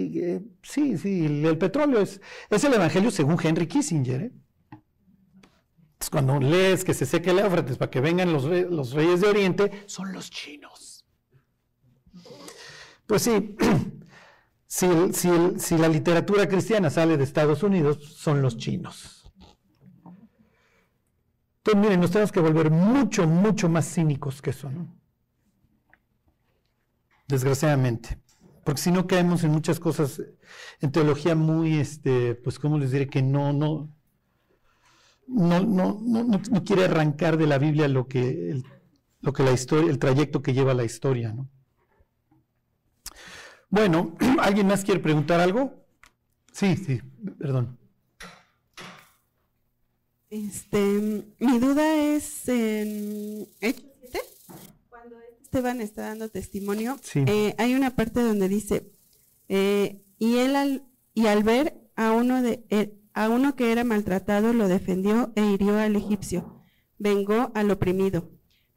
sí, 0.63 0.97
sí, 0.97 1.25
el, 1.45 1.57
petróleo 1.57 2.01
es, 2.01 2.19
es 2.49 2.63
el 2.63 2.73
evangelio 2.73 3.11
según 3.11 3.37
Henry 3.43 3.67
Kissinger. 3.67 4.21
¿eh? 4.21 4.31
Cuando 6.11 6.39
lees 6.39 6.83
que 6.83 6.93
se 6.93 7.05
seque 7.05 7.31
el 7.31 7.39
Éufrates 7.39 7.77
para 7.77 7.91
que 7.91 8.01
vengan 8.01 8.31
los, 8.31 8.45
los 8.45 8.93
reyes 8.93 9.21
de 9.21 9.27
Oriente, 9.27 9.83
son 9.87 10.13
los 10.13 10.29
chinos. 10.29 11.05
Pues 13.07 13.23
sí, 13.23 13.55
si, 14.67 14.87
si, 15.13 15.77
la 15.77 15.87
literatura 15.87 16.47
cristiana 16.47 16.89
sale 16.89 17.17
de 17.17 17.23
Estados 17.23 17.63
Unidos, 17.63 18.15
son 18.17 18.41
los 18.41 18.57
chinos. 18.57 19.31
Entonces, 21.57 21.81
miren, 21.81 21.99
nos 21.99 22.11
tenemos 22.11 22.31
que 22.31 22.39
volver 22.39 22.69
mucho, 22.69 23.27
mucho 23.27 23.67
más 23.67 23.91
cínicos 23.93 24.41
que 24.41 24.51
eso, 24.51 24.69
¿no? 24.69 24.95
Desgraciadamente. 27.27 28.21
Porque 28.63 28.81
si 28.81 28.91
no 28.91 29.07
caemos 29.07 29.43
en 29.43 29.51
muchas 29.51 29.79
cosas, 29.79 30.21
en 30.79 30.91
teología 30.91 31.35
muy, 31.35 31.77
este, 31.77 32.35
pues, 32.35 32.59
¿cómo 32.59 32.77
les 32.77 32.91
diré? 32.91 33.07
Que 33.07 33.21
no, 33.21 33.51
no, 33.51 33.89
no, 35.27 35.59
no, 35.61 35.99
no, 36.01 36.23
no, 36.23 36.63
quiere 36.63 36.85
arrancar 36.85 37.37
de 37.37 37.47
la 37.47 37.57
Biblia 37.57 37.87
lo 37.87 38.07
que, 38.07 38.49
el, 38.51 38.65
lo 39.21 39.33
que 39.33 39.43
la 39.43 39.51
historia, 39.51 39.89
el 39.89 39.99
trayecto 39.99 40.41
que 40.41 40.53
lleva 40.53 40.73
la 40.73 40.85
historia, 40.85 41.33
¿no? 41.33 41.49
Bueno, 43.69 44.15
¿alguien 44.39 44.67
más 44.67 44.83
quiere 44.83 44.99
preguntar 44.99 45.39
algo? 45.39 45.85
Sí, 46.51 46.75
sí, 46.77 47.01
perdón. 47.37 47.77
Este, 50.29 51.25
mi 51.39 51.59
duda 51.59 51.95
es 51.95 52.49
en 52.49 53.47
Hechos 53.61 53.87
cuando 54.89 55.15
Esteban 55.41 55.81
está 55.81 56.03
dando 56.03 56.29
testimonio, 56.29 56.97
eh, 57.15 57.55
hay 57.57 57.75
una 57.75 57.95
parte 57.95 58.21
donde 58.21 58.49
dice, 58.49 58.91
eh, 59.47 60.01
y 60.19 60.37
él 60.37 60.55
al, 60.55 60.83
y 61.13 61.27
al 61.27 61.43
ver 61.43 61.79
a 61.95 62.11
uno 62.11 62.41
de, 62.41 62.65
eh, 62.69 62.93
a 63.17 63.29
uno 63.29 63.55
que 63.55 63.71
era 63.71 63.83
maltratado 63.83 64.53
lo 64.53 64.67
defendió 64.67 65.31
e 65.35 65.43
hirió 65.43 65.75
al 65.79 65.95
egipcio, 65.95 66.61
vengó 66.99 67.51
al 67.55 67.71
oprimido. 67.71 68.29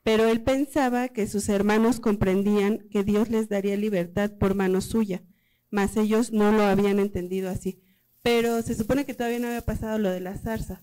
Pero 0.03 0.25
él 0.29 0.41
pensaba 0.41 1.09
que 1.09 1.27
sus 1.27 1.51
hermanos 1.51 2.01
comprendían 2.01 2.89
que 2.91 3.05
Dios 3.05 3.29
les 3.29 3.51
daría 3.51 3.77
libertad 3.77 4.31
por 4.39 4.55
mano 4.55 4.81
suya, 4.81 5.23
mas 5.69 5.99
ellos 5.99 6.33
no 6.33 6.53
lo 6.53 6.63
habían 6.63 6.99
entendido 7.01 7.51
así. 7.51 7.83
Pero 8.23 8.63
se 8.63 8.75
supone 8.75 9.05
que 9.05 9.13
todavía 9.13 9.41
no 9.41 9.49
había 9.49 9.61
pasado 9.61 9.99
lo 9.99 10.11
de 10.11 10.21
la 10.21 10.39
zarza. 10.39 10.81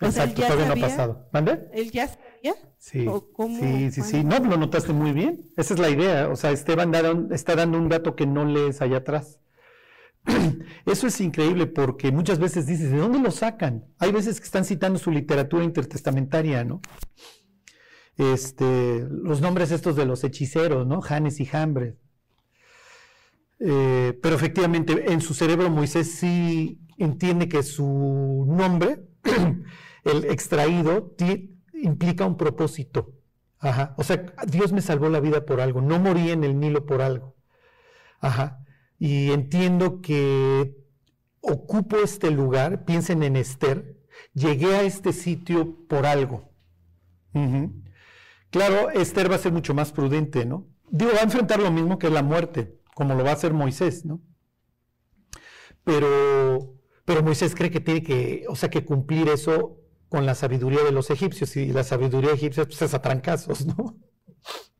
Exacto, 0.00 0.42
todavía 0.42 0.66
no 0.66 0.72
ha 0.72 0.88
pasado. 0.88 1.28
¿Mande? 1.32 1.68
¿Él 1.72 1.92
ya 1.92 2.08
sabía? 2.08 2.54
Sí, 2.78 3.06
sí, 3.60 3.90
sí, 3.92 4.02
sí. 4.02 4.24
No, 4.24 4.40
lo 4.40 4.56
notaste 4.56 4.92
muy 4.92 5.12
bien. 5.12 5.52
Esa 5.56 5.74
es 5.74 5.80
la 5.80 5.90
idea. 5.90 6.28
O 6.28 6.34
sea, 6.34 6.50
Esteban 6.50 6.92
está 7.30 7.54
dando 7.54 7.78
un 7.78 7.88
dato 7.88 8.16
que 8.16 8.26
no 8.26 8.44
lees 8.44 8.82
allá 8.82 8.96
atrás. 8.96 9.38
Eso 10.86 11.06
es 11.06 11.20
increíble 11.20 11.66
porque 11.66 12.12
muchas 12.12 12.38
veces 12.38 12.66
dices, 12.66 12.90
¿de 12.90 12.98
dónde 12.98 13.18
lo 13.18 13.30
sacan? 13.30 13.84
Hay 13.98 14.12
veces 14.12 14.40
que 14.40 14.46
están 14.46 14.64
citando 14.64 14.98
su 14.98 15.10
literatura 15.10 15.64
intertestamentaria, 15.64 16.64
¿no? 16.64 16.80
Este, 18.16 19.06
los 19.08 19.40
nombres 19.40 19.70
estos 19.70 19.96
de 19.96 20.04
los 20.04 20.24
hechiceros, 20.24 20.86
¿no? 20.86 21.00
Janes 21.00 21.40
y 21.40 21.46
Jambres. 21.46 21.94
Eh, 23.60 24.18
pero 24.22 24.36
efectivamente, 24.36 25.12
en 25.12 25.20
su 25.20 25.34
cerebro 25.34 25.70
Moisés 25.70 26.12
sí 26.12 26.80
entiende 26.98 27.48
que 27.48 27.62
su 27.62 28.46
nombre, 28.48 29.06
el 30.04 30.24
extraído, 30.24 31.14
implica 31.74 32.26
un 32.26 32.36
propósito. 32.36 33.14
Ajá. 33.58 33.94
O 33.98 34.04
sea, 34.04 34.24
Dios 34.46 34.72
me 34.72 34.80
salvó 34.80 35.10
la 35.10 35.20
vida 35.20 35.44
por 35.44 35.60
algo, 35.60 35.82
no 35.82 35.98
morí 35.98 36.30
en 36.30 36.44
el 36.44 36.58
Nilo 36.58 36.86
por 36.86 37.02
algo. 37.02 37.36
Ajá 38.20 38.60
y 39.00 39.32
entiendo 39.32 40.02
que 40.02 40.76
ocupo 41.40 41.96
este 41.96 42.30
lugar, 42.30 42.84
piensen 42.84 43.22
en 43.22 43.34
Esther, 43.34 43.96
llegué 44.34 44.76
a 44.76 44.82
este 44.82 45.14
sitio 45.14 45.86
por 45.88 46.04
algo. 46.04 46.52
Claro, 48.50 48.90
Esther 48.90 49.30
va 49.30 49.36
a 49.36 49.38
ser 49.38 49.52
mucho 49.52 49.72
más 49.72 49.90
prudente, 49.90 50.44
¿no? 50.44 50.68
Digo, 50.90 51.12
va 51.14 51.20
a 51.20 51.24
enfrentar 51.24 51.60
lo 51.60 51.70
mismo 51.70 51.98
que 51.98 52.10
la 52.10 52.22
muerte, 52.22 52.78
como 52.94 53.14
lo 53.14 53.24
va 53.24 53.30
a 53.30 53.34
hacer 53.34 53.54
Moisés, 53.54 54.04
¿no? 54.04 54.20
Pero, 55.82 56.74
pero 57.06 57.22
Moisés 57.22 57.54
cree 57.54 57.70
que 57.70 57.80
tiene 57.80 58.02
que, 58.02 58.44
o 58.48 58.54
sea, 58.54 58.68
que 58.68 58.84
cumplir 58.84 59.28
eso 59.28 59.78
con 60.10 60.26
la 60.26 60.34
sabiduría 60.34 60.84
de 60.84 60.92
los 60.92 61.08
egipcios, 61.08 61.56
y 61.56 61.72
la 61.72 61.84
sabiduría 61.84 62.32
egipcia 62.32 62.66
pues, 62.66 62.82
es 62.82 62.92
a 62.92 63.00
trancazos, 63.00 63.64
¿no? 63.64 63.96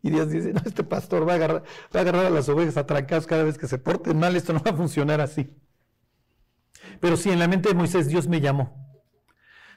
Y 0.03 0.11
Dios 0.11 0.31
dice, 0.31 0.53
no, 0.53 0.63
este 0.65 0.83
pastor 0.83 1.29
va 1.29 1.33
a 1.33 1.37
agarrar, 1.37 1.63
va 1.95 2.01
a, 2.01 2.03
agarrar 2.03 2.27
a 2.27 2.31
las 2.31 2.49
ovejas 2.49 2.77
a 2.77 2.87
trancados 2.87 3.27
cada 3.27 3.45
vez 3.45 3.59
que 3.59 3.69
se 3.69 3.79
porten 3.79 4.19
mal, 4.19 4.35
esto 4.35 4.53
no 4.53 4.63
va 4.63 4.71
a 4.71 4.77
funcionar 4.77 5.21
así. 5.21 5.55
Pero 7.01 7.17
sí, 7.17 7.31
en 7.31 7.39
la 7.39 7.49
mente 7.49 7.69
de 7.69 7.75
Moisés 7.75 8.09
Dios 8.09 8.27
me 8.27 8.41
llamó. 8.41 8.81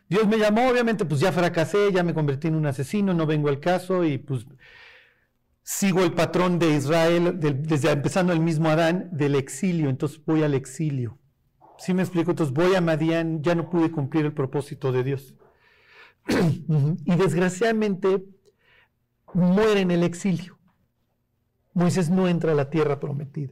Dios 0.10 0.28
me 0.28 0.38
llamó, 0.38 0.70
obviamente, 0.70 1.06
pues 1.06 1.20
ya 1.20 1.32
fracasé, 1.32 1.92
ya 1.92 2.04
me 2.04 2.14
convertí 2.14 2.48
en 2.48 2.56
un 2.56 2.66
asesino, 2.66 3.14
no 3.14 3.26
vengo 3.26 3.50
al 3.50 3.60
caso 3.60 4.04
y 4.04 4.18
pues 4.18 4.46
sigo 5.64 6.04
el 6.04 6.14
patrón 6.14 6.60
de 6.60 6.76
Israel, 6.76 7.40
desde 7.40 7.92
empezando 7.92 8.34
el 8.34 8.40
mismo 8.40 8.70
Adán, 8.70 9.10
del 9.12 9.36
exilio, 9.36 9.90
entonces 9.90 10.24
voy 10.26 10.44
al 10.44 10.54
exilio. 10.54 11.18
¿Sí 11.78 11.94
me 11.94 12.04
explico? 12.04 12.32
Entonces 12.32 12.54
voy 12.54 12.76
a 12.76 12.82
Madián, 12.82 13.42
ya 13.42 13.56
no 13.56 13.70
pude 13.70 13.92
cumplir 13.92 14.26
el 14.26 14.34
propósito 14.34 14.92
de 14.92 15.04
Dios. 15.04 15.34
y 16.28 17.16
desgraciadamente 17.16 18.24
muere 19.34 19.82
en 19.82 19.92
el 19.92 20.04
exilio. 20.04 20.58
Moisés 21.74 22.10
no 22.10 22.28
entra 22.28 22.52
a 22.52 22.56
la 22.56 22.70
tierra 22.70 23.00
prometida. 23.00 23.52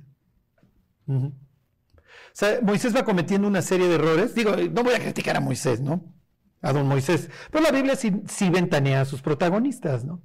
o 1.08 1.32
sea, 2.34 2.60
Moisés 2.62 2.96
va 2.96 3.04
cometiendo 3.04 3.48
una 3.48 3.62
serie 3.62 3.88
de 3.88 3.96
errores. 3.96 4.36
Digo, 4.36 4.56
no 4.56 4.84
voy 4.84 4.94
a 4.94 5.00
criticar 5.00 5.36
a 5.36 5.42
Moisés, 5.42 5.82
¿no? 5.82 6.14
A 6.62 6.72
don 6.74 6.88
Moisés. 6.88 7.30
Pero 7.52 7.64
la 7.64 7.72
Biblia 7.72 7.96
sí, 7.96 8.50
ventanea 8.50 9.02
a 9.02 9.06
sus 9.06 9.22
protagonistas, 9.22 10.06
¿no? 10.06 10.22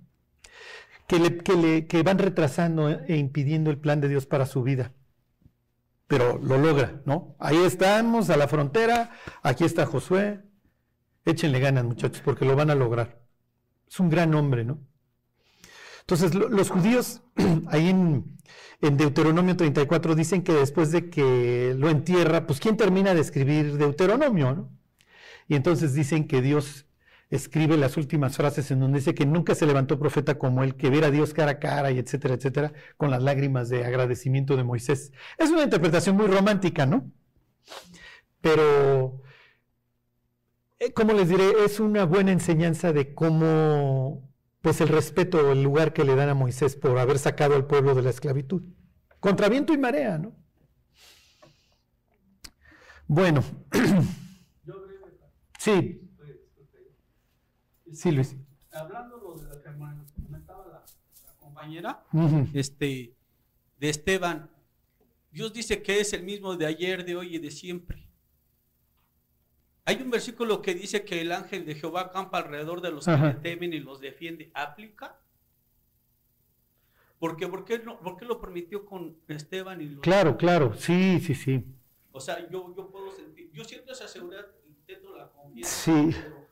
Que, 1.07 1.19
le, 1.19 1.39
que, 1.39 1.55
le, 1.55 1.87
que 1.87 2.03
van 2.03 2.19
retrasando 2.19 2.91
e 2.91 3.17
impidiendo 3.17 3.71
el 3.71 3.79
plan 3.79 4.01
de 4.01 4.09
Dios 4.09 4.27
para 4.27 4.45
su 4.45 4.63
vida. 4.63 4.93
Pero 6.07 6.39
lo 6.39 6.59
logra, 6.59 7.01
¿no? 7.05 7.37
Ahí 7.39 7.57
estamos, 7.57 8.31
a 8.31 8.37
la 8.37 8.49
frontera. 8.49 9.11
Aquí 9.43 9.65
está 9.65 9.87
Josué. 9.87 10.43
Échenle 11.25 11.59
ganas, 11.59 11.85
muchachos, 11.85 12.23
porque 12.25 12.45
lo 12.45 12.55
van 12.55 12.71
a 12.71 12.75
lograr. 12.75 13.21
Es 13.89 13.99
un 13.99 14.11
gran 14.11 14.35
hombre, 14.35 14.65
¿no? 14.65 14.81
Entonces, 16.09 16.37
los 16.37 16.71
judíos 16.71 17.23
ahí 17.67 17.89
en, 17.89 18.37
Deuteronomio 18.81 19.57
34 19.57 20.15
dicen 20.15 20.43
que 20.43 20.53
después 20.53 20.93
de 20.93 21.11
que 21.11 21.75
lo 21.77 21.89
entierra, 21.89 22.47
pues 22.47 22.61
¿quién 22.61 22.77
termina 22.77 23.13
de 23.13 23.21
escribir 23.21 23.77
Deuteronomio? 23.77 24.55
¿no? 24.55 24.79
Y 25.49 25.57
entonces 25.57 25.95
dicen 25.95 26.29
que 26.29 26.43
Dios 26.43 26.87
escribe 27.29 27.77
las 27.77 27.97
últimas 27.97 28.37
frases 28.37 28.71
en 28.71 28.79
donde 28.79 29.01
dice 29.01 29.17
que 29.17 29.27
nunca 29.27 29.57
se 29.57 29.67
levantó 29.67 29.99
profeta 29.99 30.39
como 30.39 30.63
él, 30.63 30.77
que 30.77 30.91
viera 30.91 31.09
a 31.09 31.11
Dios 31.11 31.35
cara 31.35 31.53
a 31.53 31.59
cara 31.59 31.91
y 31.91 31.99
etcétera, 31.99 32.35
etcétera, 32.35 32.73
con 32.97 33.11
las 33.11 33.23
lágrimas 33.23 33.69
de 33.69 33.85
agradecimiento 33.85 34.57
de 34.57 34.63
Moisés. 34.63 35.13
Es 35.39 35.51
una 35.51 35.65
interpretación 35.65 36.17
muy 36.17 36.29
romántica, 36.29 36.87
¿no? 36.87 37.11
Pero, 38.41 39.23
eh, 40.79 40.93
como 40.93 41.15
les 41.15 41.29
diré, 41.29 41.65
es 41.65 41.81
una 41.81 42.05
buena 42.05 42.31
enseñanza 42.31 42.93
de 42.93 43.13
cómo 43.13 44.26
pues 44.67 44.81
el 44.81 44.89
respeto 44.89 45.39
o 45.39 45.53
el 45.53 45.63
lugar 45.63 45.93
que 45.93 46.03
le 46.03 46.17
dan 46.17 46.29
a 46.29 46.35
Moisés 46.35 46.75
por 46.75 46.99
haber 46.99 47.21
sacado 47.21 47.55
al 47.55 47.69
pueblo 47.69 47.95
de 47.95 48.03
la 48.03 48.11
esclavitud. 48.11 48.65
Contra 49.21 49.49
viento 49.49 49.73
y 49.73 49.79
marea, 49.79 50.19
¿no? 50.19 50.35
Bueno. 53.07 53.45
sí. 55.61 56.11
Sí, 57.93 58.11
Luis. 58.11 58.35
Hablando 58.73 59.37
de 59.37 59.45
lo 59.51 59.63
que 59.63 59.71
comentaba 60.25 60.67
la, 60.67 60.85
compañera, 61.37 62.05
este, 62.53 63.15
de 63.79 63.89
Esteban, 63.89 64.51
Dios 65.31 65.53
dice 65.53 65.81
que 65.81 66.01
es 66.01 66.13
el 66.13 66.25
mismo 66.25 66.57
de 66.57 66.67
ayer, 66.67 67.05
de 67.05 67.15
hoy 67.15 67.37
y 67.37 67.39
de 67.39 67.53
siempre. 67.53 68.06
Hay 69.89 70.03
un 70.03 70.11
versículo 70.11 70.63
que 70.63 70.75
dice 70.75 71.05
que 71.05 71.21
el 71.21 71.31
ángel 71.31 71.65
de 71.65 71.77
Jehová 71.77 72.03
acampa 72.03 72.39
alrededor 72.39 72.81
de 72.81 72.91
los 72.91 73.05
que 73.05 73.17
le 73.17 73.35
temen 73.35 73.73
y 73.73 73.79
los 73.79 74.01
defiende. 74.01 74.51
¿Aplica? 74.53 75.17
Porque, 77.21 77.47
¿por, 77.47 77.65
qué 77.65 77.79
no, 77.79 77.97
¿Por 78.01 78.17
qué 78.17 78.25
lo 78.25 78.41
permitió 78.41 78.85
con 78.85 79.17
Esteban 79.29 79.81
y 79.81 79.87
los 79.87 80.01
Claro, 80.01 80.37
claro, 80.37 80.75
sí, 80.75 81.21
sí, 81.21 81.37
sí. 81.37 81.65
O 82.11 82.19
sea, 82.19 82.49
yo, 82.51 82.75
yo 82.77 82.91
puedo 82.91 83.13
sentir, 83.13 83.49
yo 83.53 83.63
siento 83.63 83.93
esa 83.93 84.09
seguridad, 84.09 84.47
intento 84.67 85.17
la 85.17 85.31
confianza, 85.31 85.71
sí. 85.71 86.11
pero 86.21 86.49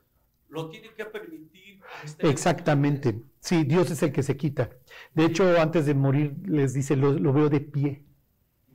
lo 0.47 0.69
tiene 0.69 0.93
que 0.93 1.03
permitir. 1.03 1.81
Exactamente, 2.19 3.21
sí, 3.41 3.65
Dios 3.65 3.91
es 3.91 4.01
el 4.01 4.13
que 4.13 4.23
se 4.23 4.37
quita. 4.37 4.69
De 5.13 5.25
hecho, 5.25 5.59
antes 5.59 5.85
de 5.85 5.93
morir 5.93 6.35
les 6.45 6.73
dice, 6.73 6.95
lo 6.95 7.33
veo 7.33 7.49
de 7.49 7.59
pie, 7.59 8.05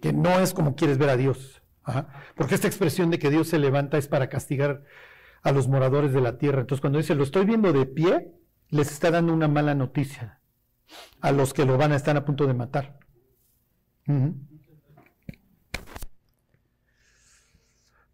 que 0.03 0.13
no 0.13 0.39
es 0.39 0.53
como 0.53 0.77
quieres 0.77 0.99
ver 0.99 1.09
a 1.09 1.17
Dios. 1.17 1.63
Porque 2.35 2.55
esta 2.55 2.67
expresión 2.67 3.11
de 3.11 3.19
que 3.19 3.31
Dios 3.31 3.49
se 3.49 3.59
levanta 3.59 3.99
es 3.99 4.09
para 4.09 4.29
castigar 4.29 4.85
a 5.43 5.53
los 5.53 5.69
moradores 5.69 6.13
de 6.13 6.21
la 6.21 6.39
tierra. 6.39 6.61
Entonces 6.61 6.81
cuando 6.81 6.99
dice, 6.99 7.15
lo 7.15 7.23
estoy 7.23 7.45
viendo 7.45 7.73
de 7.73 7.87
pie, 7.87 8.33
les 8.69 8.93
está 8.93 9.11
dando 9.11 9.33
una 9.33 9.49
mala 9.49 9.75
noticia 9.75 10.41
a 11.21 11.33
los 11.33 11.53
que 11.53 11.65
lo 11.65 11.77
van 11.79 11.93
a 11.93 11.97
estar 11.97 12.17
a 12.17 12.25
punto 12.25 12.47
de 12.47 12.55
matar. 12.55 12.99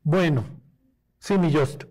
Bueno, 0.03 0.45
sí, 1.19 1.37
mi 1.39 1.53
Just. 1.53 1.85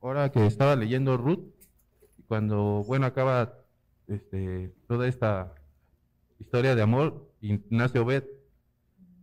Ahora 0.00 0.30
que 0.30 0.46
estaba 0.46 0.74
leyendo 0.76 1.16
Ruth, 1.16 1.52
cuando, 2.28 2.82
bueno, 2.86 3.06
acaba 3.06 3.57
este, 4.08 4.74
toda 4.86 5.06
esta 5.06 5.54
historia 6.40 6.74
de 6.74 6.82
amor 6.82 7.30
nace 7.70 7.98
Obed. 7.98 8.24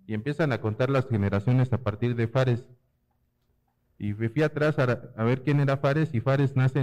Y 0.07 0.13
empiezan 0.13 0.51
a 0.51 0.61
contar 0.61 0.89
las 0.89 1.07
generaciones 1.07 1.73
a 1.73 1.79
partir 1.79 2.15
de 2.15 2.27
Fares. 2.27 2.63
Y 3.97 4.13
me 4.13 4.29
fui 4.29 4.43
atrás 4.43 4.77
a, 4.77 4.85
ver 5.23 5.41
quién 5.43 5.59
era 5.59 5.77
Fares 5.77 6.13
y 6.13 6.21
Fares 6.21 6.55
nace 6.55 6.79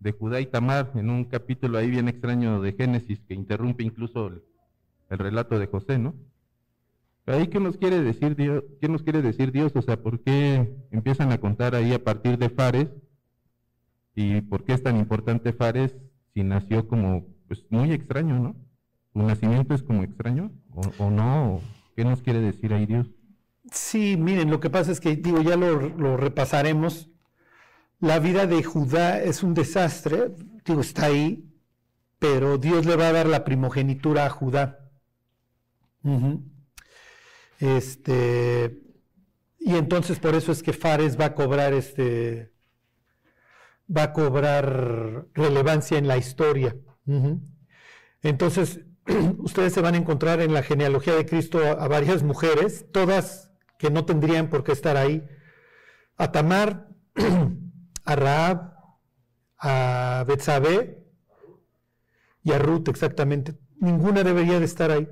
de, 0.00 0.12
Judá 0.12 0.40
y 0.40 0.46
Tamar 0.46 0.90
en 0.96 1.10
un 1.10 1.24
capítulo 1.24 1.78
ahí 1.78 1.88
bien 1.88 2.08
extraño 2.08 2.60
de 2.60 2.72
Génesis 2.72 3.20
que 3.20 3.34
interrumpe 3.34 3.84
incluso 3.84 4.26
el, 4.28 4.42
relato 5.18 5.58
de 5.58 5.66
José, 5.66 5.98
¿no? 5.98 6.14
ahí 7.26 7.46
qué 7.48 7.60
nos 7.60 7.76
quiere 7.76 8.00
decir 8.00 8.34
Dios, 8.34 8.64
qué 8.80 8.88
nos 8.88 9.02
quiere 9.02 9.22
decir 9.22 9.52
Dios, 9.52 9.76
o 9.76 9.82
sea, 9.82 10.02
¿por 10.02 10.20
qué 10.20 10.74
empiezan 10.90 11.30
a 11.30 11.38
contar 11.38 11.74
ahí 11.74 11.92
a 11.92 12.02
partir 12.02 12.38
de 12.38 12.48
Fares? 12.48 12.88
¿Y 14.14 14.40
por 14.40 14.64
qué 14.64 14.72
es 14.72 14.82
tan 14.82 14.96
importante 14.96 15.52
Fares 15.52 15.94
si 16.34 16.42
nació 16.42 16.88
como, 16.88 17.26
pues 17.48 17.64
muy 17.70 17.92
extraño, 17.92 18.38
¿no? 18.38 18.56
¿Su 19.12 19.20
nacimiento 19.20 19.74
es 19.74 19.82
como 19.82 20.02
extraño 20.02 20.50
o, 20.98 21.10
no? 21.10 21.60
¿Qué 21.94 22.04
nos 22.04 22.22
quiere 22.22 22.40
decir 22.40 22.72
ahí 22.72 22.86
Dios? 22.86 23.08
Sí, 23.70 24.16
miren, 24.16 24.50
lo 24.50 24.60
que 24.60 24.70
pasa 24.70 24.90
es 24.90 25.00
que, 25.00 25.16
digo, 25.16 25.42
ya 25.42 25.56
lo, 25.56 26.16
repasaremos. 26.16 27.10
La 28.00 28.18
vida 28.18 28.46
de 28.46 28.62
Judá 28.62 29.22
es 29.22 29.42
un 29.42 29.54
desastre, 29.54 30.34
digo, 30.64 30.80
está 30.80 31.06
ahí, 31.06 31.48
pero 32.18 32.58
Dios 32.58 32.86
le 32.86 32.96
va 32.96 33.08
a 33.08 33.12
dar 33.12 33.26
la 33.26 33.44
primogenitura 33.44 34.26
a 34.26 34.30
Judá. 34.30 34.90
Este, 37.60 38.82
y 39.60 39.76
entonces 39.76 40.18
por 40.18 40.34
eso 40.34 40.50
es 40.50 40.62
que 40.62 40.72
Fares 40.72 41.18
va 41.20 41.26
a 41.26 41.34
cobrar 41.34 41.74
este, 41.74 42.52
va 43.94 44.04
a 44.04 44.12
cobrar 44.12 45.26
relevancia 45.34 45.98
en 45.98 46.08
la 46.08 46.16
historia. 46.16 46.76
Entonces, 48.22 48.80
ustedes 49.38 49.72
se 49.72 49.80
van 49.80 49.94
a 49.94 49.98
encontrar 49.98 50.40
en 50.40 50.54
la 50.54 50.62
genealogía 50.62 51.14
de 51.14 51.26
Cristo 51.26 51.58
a, 51.58 51.88
varias 51.88 52.22
mujeres, 52.22 52.86
todas 52.92 53.50
que 53.78 53.90
no 53.90 54.04
tendrían 54.04 54.48
por 54.48 54.64
qué 54.64 54.72
estar 54.72 54.96
ahí. 54.96 55.26
A 56.16 56.30
Tamar, 56.30 56.88
a 58.04 58.16
Raab, 58.16 58.74
a 59.58 60.24
Betsabé 60.26 61.04
y 62.42 62.52
a 62.52 62.58
Ruth 62.58 62.88
exactamente. 62.88 63.54
Ninguna 63.80 64.22
debería 64.22 64.58
de 64.58 64.64
estar 64.64 64.90
ahí. 64.90 65.08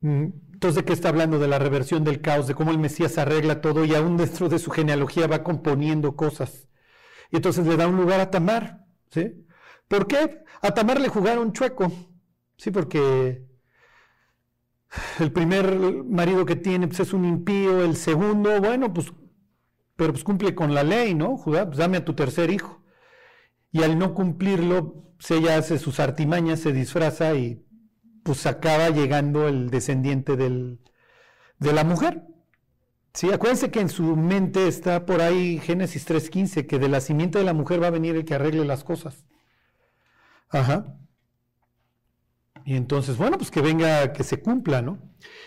Mm, 0.00 0.26
entonces, 0.52 0.76
¿de 0.76 0.84
qué 0.84 0.92
está 0.92 1.08
hablando? 1.08 1.38
De 1.38 1.48
la 1.48 1.58
reversión 1.58 2.04
del 2.04 2.20
caos, 2.20 2.46
de 2.46 2.54
cómo 2.54 2.70
el 2.70 2.78
Mesías 2.78 3.16
arregla 3.18 3.60
todo 3.60 3.84
y 3.84 3.94
aún 3.94 4.16
dentro 4.16 4.48
de 4.48 4.58
su 4.58 4.70
genealogía 4.70 5.26
va 5.26 5.42
componiendo 5.42 6.16
cosas. 6.16 6.68
Y 7.30 7.36
entonces 7.36 7.66
le 7.66 7.76
da 7.76 7.86
un 7.86 7.96
lugar 7.96 8.20
a 8.20 8.30
Tamar. 8.30 8.86
¿sí? 9.10 9.46
¿Por 9.88 10.06
qué? 10.06 10.42
A 10.62 10.72
Tamar 10.72 11.00
le 11.00 11.08
jugaron 11.08 11.52
chueco. 11.52 11.92
Sí, 12.56 12.70
porque 12.70 13.44
el 15.20 15.32
primer 15.32 16.04
marido 16.04 16.44
que 16.44 16.56
tiene 16.56 16.88
pues, 16.88 17.00
es 17.00 17.12
un 17.12 17.24
impío, 17.24 17.82
el 17.84 17.96
segundo, 17.96 18.60
bueno, 18.60 18.92
pues, 18.92 19.12
pero 19.96 20.12
pues 20.12 20.24
cumple 20.24 20.54
con 20.54 20.74
la 20.74 20.82
ley, 20.82 21.14
¿no? 21.14 21.36
Judá, 21.36 21.66
pues 21.66 21.78
dame 21.78 21.98
a 21.98 22.04
tu 22.04 22.14
tercer 22.14 22.50
hijo. 22.50 22.82
Y 23.72 23.82
al 23.82 23.98
no 23.98 24.14
cumplirlo, 24.14 25.14
pues, 25.16 25.30
ella 25.30 25.56
hace 25.56 25.78
sus 25.78 26.00
artimañas, 26.00 26.60
se 26.60 26.72
disfraza 26.72 27.34
y 27.34 27.64
pues 28.22 28.46
acaba 28.46 28.90
llegando 28.90 29.48
el 29.48 29.70
descendiente 29.70 30.36
del, 30.36 30.80
de 31.58 31.72
la 31.72 31.84
mujer. 31.84 32.24
Sí, 33.12 33.30
acuérdense 33.32 33.70
que 33.70 33.80
en 33.80 33.88
su 33.88 34.16
mente 34.16 34.68
está 34.68 35.04
por 35.04 35.20
ahí 35.20 35.58
Génesis 35.58 36.08
3.15, 36.08 36.66
que 36.66 36.78
de 36.78 36.88
la 36.88 37.00
simiente 37.00 37.38
de 37.38 37.44
la 37.44 37.52
mujer 37.52 37.82
va 37.82 37.88
a 37.88 37.90
venir 37.90 38.14
el 38.16 38.24
que 38.24 38.34
arregle 38.34 38.64
las 38.64 38.84
cosas. 38.84 39.24
Ajá. 40.48 40.96
Y 42.64 42.76
entonces, 42.76 43.16
bueno, 43.16 43.36
pues 43.38 43.50
que 43.50 43.62
venga, 43.62 44.12
que 44.12 44.22
se 44.22 44.40
cumpla, 44.40 44.82
¿no? 44.82 44.98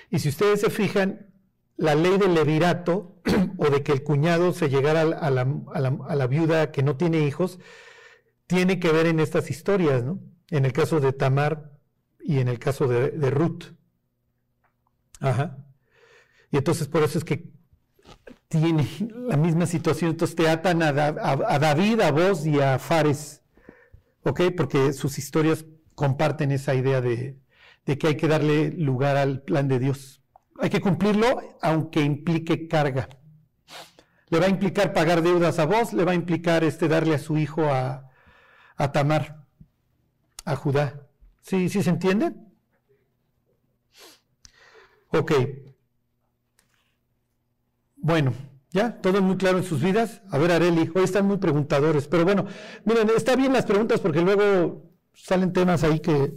Y 0.10 0.20
si 0.20 0.30
ustedes 0.30 0.62
se 0.62 0.70
fijan, 0.70 1.34
la 1.78 1.96
ley 1.96 2.18
del 2.18 2.34
levirato, 2.34 3.22
o 3.58 3.70
de 3.70 3.84
que 3.84 3.94
el 3.94 4.04
cuñado 4.04 4.52
se 4.54 4.70
llegara 4.70 5.02
a 5.02 5.30
la, 5.30 5.42
a 5.74 6.16
la 6.16 6.28
viuda 6.28 6.72
que 6.72 6.84
no 6.84 6.98
tiene 6.98 7.20
hijos, 7.20 7.60
tiene 8.48 8.80
que 8.80 8.92
ver 8.92 9.06
en 9.08 9.20
estas 9.20 9.50
historias, 9.50 10.04
¿no? 10.04 10.20
En 10.50 10.66
el 10.66 10.74
caso 10.74 11.00
de 11.00 11.14
Tamar 11.14 11.72
y 12.20 12.40
en 12.40 12.48
el 12.48 12.60
caso 12.60 12.88
de, 12.88 13.30
Ruth. 13.30 13.76
Ajá. 15.20 15.66
Y 16.52 16.58
entonces 16.58 16.88
por 16.88 17.04
eso 17.04 17.18
es 17.18 17.24
que 17.24 17.53
tiene 18.60 18.88
la 19.28 19.36
misma 19.36 19.66
situación. 19.66 20.12
Entonces 20.12 20.36
te 20.36 20.48
atan 20.48 20.84
a, 20.84 20.92
David, 20.92 22.02
a 22.02 22.12
vos 22.12 22.46
y 22.46 22.60
a 22.60 22.78
Fares. 22.78 23.42
¿Ok? 24.24 24.42
Porque 24.56 24.94
sus 24.94 25.18
historias 25.18 25.66
comparten 25.96 26.52
esa 26.52 26.76
idea 26.76 27.02
de, 27.02 27.40
que 27.86 28.08
hay 28.08 28.16
que 28.16 28.28
darle 28.28 28.72
lugar 28.72 29.18
al 29.18 29.42
plan 29.42 29.68
de 29.68 29.80
Dios. 29.80 30.22
Hay 30.60 30.70
que 30.70 30.82
cumplirlo 30.82 31.58
aunque 31.62 32.02
implique 32.02 32.68
carga. 32.68 33.10
Le 34.30 34.40
va 34.40 34.46
a 34.46 34.50
implicar 34.50 34.94
pagar 34.94 35.22
deudas 35.22 35.60
a 35.60 35.66
vos, 35.66 35.94
le 35.94 36.06
va 36.06 36.12
a 36.12 36.16
implicar 36.16 36.64
este, 36.64 36.88
darle 36.88 37.16
a 37.16 37.20
su 37.20 37.38
hijo 37.38 37.66
a, 37.66 38.10
a 38.78 38.92
Tamar, 38.92 39.46
a 40.46 40.56
Judá. 40.56 41.08
¿Sí, 41.42 41.70
sí 41.70 41.84
se 41.84 41.90
entiende? 41.90 42.34
Ok. 45.10 45.32
Bueno, 48.04 48.34
¿ya? 48.72 49.00
¿Todo 49.00 49.22
muy 49.22 49.38
claro 49.38 49.60
en 49.60 49.64
sus 49.64 49.82
vidas? 49.82 50.22
A 50.30 50.38
ver, 50.38 50.52
Areli, 50.52 50.92
hoy 50.94 51.06
están 51.06 51.26
muy 51.26 51.38
preguntadores, 51.38 52.06
pero 52.10 52.26
bueno, 52.26 52.46
miren, 52.84 53.10
está 53.16 53.38
bien 53.38 53.54
las 53.54 53.66
preguntas 53.66 54.02
porque 54.02 54.20
luego 54.20 54.92
salen 55.14 55.54
temas 55.54 55.86
ahí 55.86 56.02
que... 56.02 56.34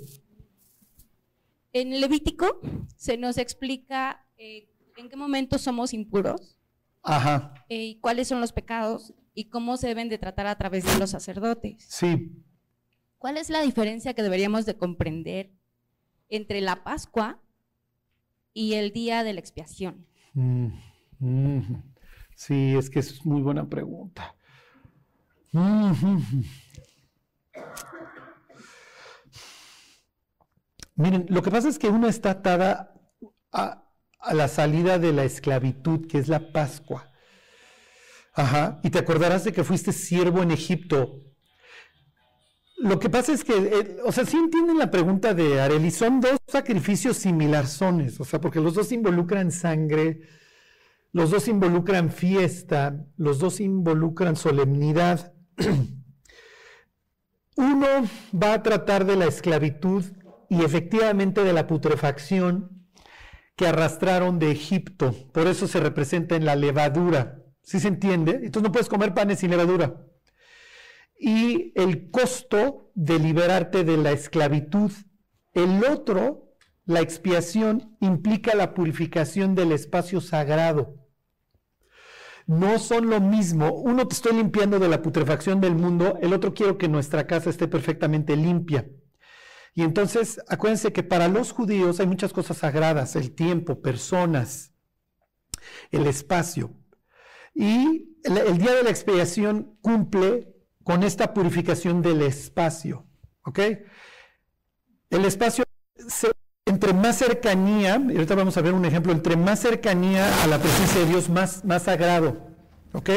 En 1.73 2.01
Levítico 2.01 2.61
se 2.95 3.17
nos 3.17 3.37
explica 3.37 4.25
eh, 4.39 4.69
en 4.97 5.09
qué 5.09 5.17
momento 5.17 5.59
somos 5.59 5.93
impuros. 5.93 6.57
Ajá. 7.03 7.53
Eh, 7.69 7.83
y 7.83 7.95
cuáles 7.99 8.29
son 8.29 8.41
los 8.41 8.53
pecados 8.53 9.13
y 9.35 9.47
cómo 9.47 9.77
se 9.77 9.89
deben 9.89 10.09
de 10.09 10.19
tratar 10.19 10.47
a 10.47 10.57
través 10.57 10.85
de 10.85 10.97
los 11.01 11.11
sacerdotes. 11.11 11.85
Sí. 11.89 12.45
¿Cuál 13.19 13.39
es 13.39 13.51
la 13.51 13.63
diferencia 13.63 14.15
que 14.15 14.23
deberíamos 14.23 14.67
de 14.67 14.77
comprender 14.77 15.51
entre 16.29 16.61
la 16.61 16.85
Pascua 16.85 17.43
y 18.53 18.75
el 18.75 18.93
día 18.93 19.25
de 19.25 19.33
la 19.33 19.41
expiación? 19.41 20.07
Mm. 20.33 20.69
Sí, 22.35 22.77
es 22.77 22.91
que 22.91 23.01
es 23.01 23.25
muy 23.25 23.43
buena 23.43 23.69
pregunta. 23.69 24.35
Miren, 30.97 31.27
lo 31.29 31.43
que 31.43 31.51
pasa 31.51 31.69
es 31.69 31.79
que 31.79 31.89
uno 31.89 32.09
está 32.09 32.31
atada 32.31 32.95
a, 33.53 33.85
a 34.21 34.35
la 34.35 34.49
salida 34.49 34.99
de 34.99 35.13
la 35.13 35.25
esclavitud, 35.25 36.07
que 36.07 36.19
es 36.19 36.29
la 36.29 36.53
Pascua. 36.53 37.11
Ajá, 38.35 38.81
y 38.83 38.91
te 38.91 38.99
acordarás 38.99 39.45
de 39.45 39.53
que 39.53 39.65
fuiste 39.65 39.93
siervo 39.93 40.43
en 40.43 40.51
Egipto. 40.51 41.23
Lo 42.79 42.99
que 42.99 43.09
pasa 43.09 43.33
es 43.33 43.43
que, 43.43 43.55
eh, 43.57 43.97
o 44.05 44.13
sea, 44.13 44.27
sí 44.27 44.37
entienden 44.37 44.79
la 44.79 44.91
pregunta 44.91 45.33
de 45.33 45.61
Areli, 45.61 45.91
son 45.91 46.21
dos 46.21 46.37
sacrificios 46.47 47.17
similarzones, 47.17 48.21
o 48.21 48.25
sea, 48.25 48.41
porque 48.41 48.61
los 48.61 48.75
dos 48.75 48.93
involucran 48.93 49.51
sangre, 49.51 50.21
los 51.17 51.31
dos 51.31 51.49
involucran 51.49 52.11
fiesta, 52.11 53.07
los 53.17 53.39
dos 53.39 53.61
involucran 53.61 54.37
solemnidad. 54.37 55.33
Uno 57.57 57.87
va 58.35 58.53
a 58.53 58.63
tratar 58.63 59.07
de 59.07 59.17
la 59.17 59.25
esclavitud 59.25 60.05
y 60.51 60.63
efectivamente 60.63 61.43
de 61.43 61.55
la 61.55 61.67
putrefacción 61.67 62.87
que 63.57 63.67
arrastraron 63.67 64.39
de 64.39 64.51
Egipto, 64.51 65.15
por 65.33 65.47
eso 65.47 65.67
se 65.67 65.81
representa 65.81 66.37
en 66.37 66.45
la 66.45 66.55
levadura. 66.55 67.43
¿Sí 67.63 67.81
se 67.81 67.89
entiende? 67.89 68.33
Entonces 68.33 68.65
no 68.65 68.73
puedes 68.73 68.91
comer 68.91 69.15
panes 69.15 69.39
sin 69.39 69.49
levadura. 69.49 70.05
Y 71.19 71.73
el 71.77 72.11
costo 72.11 72.91
de 72.95 73.19
liberarte 73.19 73.85
de 73.85 73.97
la 73.97 74.13
esclavitud. 74.13 74.93
El 75.55 75.83
otro, 75.83 76.53
la 76.85 77.01
expiación, 77.01 77.97
implica 78.03 78.55
la 78.55 78.75
purificación 78.75 79.55
del 79.55 79.73
espacio 79.73 80.21
sagrado. 80.21 81.06
No 82.47 82.79
son 82.79 83.11
lo 83.11 83.21
mismo. 83.21 83.73
Uno 83.73 84.07
te 84.07 84.15
estoy 84.15 84.35
limpiando 84.35 84.79
de 84.79 84.89
la 84.89 85.03
putrefacción 85.03 85.61
del 85.61 85.75
mundo, 85.75 86.19
el 86.23 86.33
otro 86.33 86.55
quiero 86.55 86.79
que 86.79 86.89
nuestra 86.89 87.27
casa 87.27 87.51
esté 87.51 87.67
perfectamente 87.67 88.37
limpia. 88.37 88.89
Y 89.75 89.83
entonces, 89.83 90.41
acuérdense 90.49 90.93
que 90.93 91.03
para 91.03 91.29
los 91.29 91.53
judíos 91.53 92.01
hay 92.01 92.07
muchas 92.07 92.33
cosas 92.33 92.59
sagradas, 92.59 93.15
el 93.15 93.35
tiempo, 93.35 93.83
personas, 93.83 94.73
el 95.91 96.07
espacio. 96.07 96.73
Y 97.55 98.17
el, 98.25 98.59
día 98.59 98.75
de 98.75 98.83
la 98.85 98.91
expiación 98.91 99.77
cumple 99.83 100.55
con 100.83 101.03
esta 101.03 101.35
purificación 101.35 102.01
del 102.01 102.23
espacio. 102.23 103.07
¿Ok? 103.43 103.59
El 105.11 105.25
espacio, 105.25 105.65
entre 106.67 106.93
más 106.93 107.17
cercanía, 107.17 108.03
y 108.09 108.17
ahorita 108.17 108.35
vamos 108.35 108.57
a 108.57 108.61
ver 108.61 108.75
un 108.75 108.85
ejemplo, 108.85 109.13
entre 109.13 109.37
más 109.37 109.61
cercanía 109.61 110.27
a 110.43 110.47
la 110.49 110.59
presencia 110.59 111.01
de 111.01 111.07
Dios, 111.07 111.29
más, 111.29 111.65
más 111.65 111.85
sagrado. 111.85 112.37
¿Ok? 112.93 113.11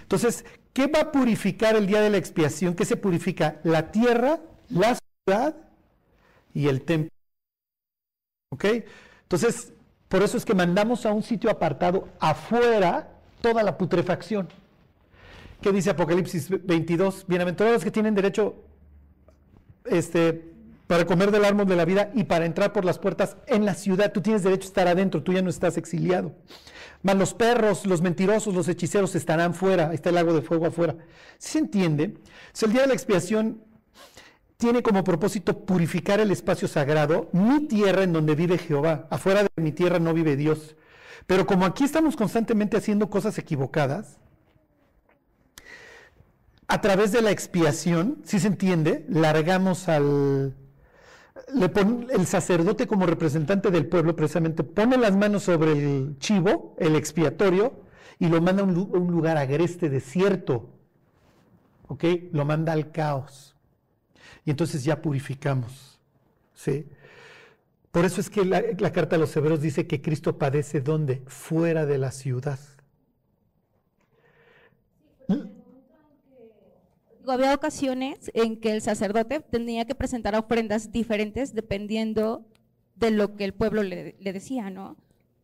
Entonces, 0.00 0.44
¿qué 0.72 0.86
va 0.86 1.00
a 1.00 1.12
purificar 1.12 1.76
el 1.76 1.86
día 1.86 2.00
de 2.00 2.08
la 2.08 2.16
expiación? 2.16 2.74
¿Qué 2.74 2.86
se 2.86 2.96
purifica? 2.96 3.60
La 3.64 3.92
tierra, 3.92 4.40
la 4.70 4.96
ciudad 5.26 5.56
y 6.54 6.68
el 6.68 6.82
templo. 6.82 7.10
¿Ok? 8.50 8.64
Entonces, 9.22 9.74
por 10.08 10.22
eso 10.22 10.38
es 10.38 10.46
que 10.46 10.54
mandamos 10.54 11.04
a 11.04 11.12
un 11.12 11.22
sitio 11.22 11.50
apartado 11.50 12.08
afuera 12.18 13.10
toda 13.42 13.62
la 13.62 13.76
putrefacción. 13.76 14.48
¿Qué 15.60 15.70
dice 15.70 15.90
Apocalipsis 15.90 16.48
22? 16.48 17.26
Bienaventurados 17.26 17.84
que 17.84 17.90
tienen 17.90 18.14
derecho 18.14 18.54
este, 19.84 20.55
para 20.86 21.04
comer 21.04 21.30
del 21.30 21.44
árbol 21.44 21.66
de 21.66 21.76
la 21.76 21.84
vida 21.84 22.10
y 22.14 22.24
para 22.24 22.46
entrar 22.46 22.72
por 22.72 22.84
las 22.84 22.98
puertas 22.98 23.36
en 23.46 23.64
la 23.64 23.74
ciudad. 23.74 24.12
Tú 24.12 24.20
tienes 24.20 24.42
derecho 24.42 24.64
a 24.64 24.68
estar 24.68 24.88
adentro, 24.88 25.22
tú 25.22 25.32
ya 25.32 25.42
no 25.42 25.50
estás 25.50 25.76
exiliado. 25.76 26.34
Mas 27.02 27.16
los 27.16 27.34
perros, 27.34 27.86
los 27.86 28.02
mentirosos, 28.02 28.54
los 28.54 28.68
hechiceros 28.68 29.14
estarán 29.14 29.54
fuera. 29.54 29.88
Ahí 29.88 29.96
está 29.96 30.08
el 30.08 30.14
lago 30.14 30.32
de 30.32 30.42
fuego 30.42 30.66
afuera. 30.66 30.96
se 31.38 31.58
entiende? 31.58 32.14
el 32.62 32.72
día 32.72 32.82
de 32.82 32.88
la 32.88 32.94
expiación 32.94 33.62
tiene 34.56 34.82
como 34.82 35.04
propósito 35.04 35.66
purificar 35.66 36.20
el 36.20 36.30
espacio 36.30 36.66
sagrado, 36.66 37.28
mi 37.32 37.66
tierra 37.66 38.02
en 38.02 38.12
donde 38.12 38.34
vive 38.34 38.58
Jehová. 38.58 39.06
Afuera 39.10 39.42
de 39.42 39.62
mi 39.62 39.72
tierra 39.72 39.98
no 39.98 40.14
vive 40.14 40.36
Dios. 40.36 40.76
Pero 41.26 41.46
como 41.46 41.66
aquí 41.66 41.84
estamos 41.84 42.16
constantemente 42.16 42.76
haciendo 42.76 43.10
cosas 43.10 43.36
equivocadas, 43.38 44.18
a 46.68 46.80
través 46.80 47.12
de 47.12 47.22
la 47.22 47.30
expiación, 47.30 48.22
si 48.24 48.40
se 48.40 48.48
entiende, 48.48 49.04
largamos 49.08 49.88
al... 49.88 50.54
Le 51.54 51.70
el 52.12 52.26
sacerdote 52.26 52.86
como 52.86 53.06
representante 53.06 53.70
del 53.70 53.86
pueblo 53.86 54.16
precisamente 54.16 54.64
pone 54.64 54.96
las 54.96 55.16
manos 55.16 55.44
sobre 55.44 55.72
el 55.72 56.16
chivo, 56.18 56.74
el 56.78 56.96
expiatorio, 56.96 57.74
y 58.18 58.28
lo 58.28 58.40
manda 58.40 58.62
a 58.62 58.64
un, 58.64 59.10
lugar 59.10 59.36
agreste, 59.36 59.88
desierto. 59.90 60.70
¿Ok? 61.88 62.04
Lo 62.32 62.44
manda 62.44 62.72
al 62.72 62.90
caos. 62.90 63.54
Y 64.44 64.50
entonces 64.50 64.84
ya 64.84 65.02
purificamos. 65.02 66.00
¿Sí? 66.54 66.88
Por 67.90 68.04
eso 68.04 68.20
es 68.20 68.30
que 68.30 68.44
la, 68.44 68.92
carta 68.92 69.16
a 69.16 69.18
los 69.18 69.36
hebreos 69.36 69.60
dice 69.60 69.86
que 69.86 70.02
Cristo 70.02 70.38
padece 70.38 70.80
¿dónde? 70.80 71.22
Fuera 71.26 71.86
de 71.86 71.98
la 71.98 72.10
ciudad. 72.10 72.58
Había 77.32 77.54
ocasiones 77.54 78.30
en 78.34 78.60
que 78.60 78.72
el 78.72 78.82
sacerdote 78.82 79.40
tenía 79.40 79.84
que 79.84 79.94
presentar 79.94 80.34
ofrendas 80.34 80.92
diferentes 80.92 81.54
dependiendo 81.54 82.46
de 82.94 83.10
lo 83.10 83.36
que 83.36 83.44
el 83.44 83.54
pueblo 83.54 83.82
le, 83.82 84.16
le 84.18 84.32
decía, 84.32 84.70
¿no? 84.70 84.96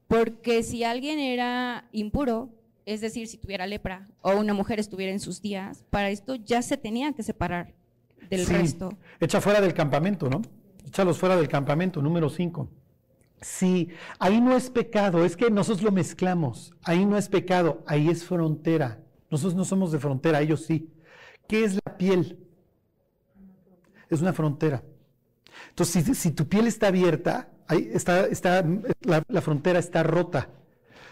Porque 0.08 0.62
si 0.62 0.84
alguien 0.84 1.18
era 1.18 1.88
impuro, 1.92 2.50
es 2.86 3.00
decir, 3.00 3.28
si 3.28 3.38
tuviera 3.38 3.66
lepra 3.66 4.08
o 4.20 4.36
una 4.36 4.54
mujer 4.54 4.80
estuviera 4.80 5.12
en 5.12 5.20
sus 5.20 5.40
días, 5.40 5.84
para 5.90 6.10
esto 6.10 6.34
ya 6.34 6.62
se 6.62 6.76
tenía 6.76 7.12
que 7.12 7.22
separar 7.22 7.74
del 8.28 8.46
resto. 8.46 8.96
Echa 9.20 9.40
fuera 9.40 9.60
del 9.60 9.74
campamento, 9.74 10.28
¿no? 10.28 10.42
Échalos 10.86 11.18
fuera 11.18 11.36
del 11.36 11.48
campamento, 11.48 12.02
número 12.02 12.28
5. 12.28 12.68
Sí, 13.40 13.88
ahí 14.18 14.40
no 14.40 14.56
es 14.56 14.70
pecado, 14.70 15.24
es 15.24 15.36
que 15.36 15.50
nosotros 15.50 15.82
lo 15.82 15.92
mezclamos. 15.92 16.72
Ahí 16.82 17.04
no 17.04 17.16
es 17.16 17.28
pecado, 17.28 17.82
ahí 17.86 18.08
es 18.08 18.24
frontera. 18.24 19.00
Nosotros 19.30 19.54
no 19.54 19.64
somos 19.64 19.92
de 19.92 19.98
frontera, 19.98 20.40
ellos 20.40 20.64
sí. 20.64 20.88
¿Qué 21.52 21.64
es 21.64 21.74
la 21.74 21.98
piel? 21.98 22.38
Es 24.08 24.22
una 24.22 24.32
frontera. 24.32 24.82
Entonces, 25.68 26.16
si, 26.16 26.30
tu 26.30 26.48
piel 26.48 26.66
está 26.66 26.86
abierta, 26.86 27.50
ahí 27.68 27.90
está, 27.92 28.24
está 28.26 28.64
la, 29.02 29.42
frontera 29.42 29.78
está 29.78 30.02
rota. 30.02 30.48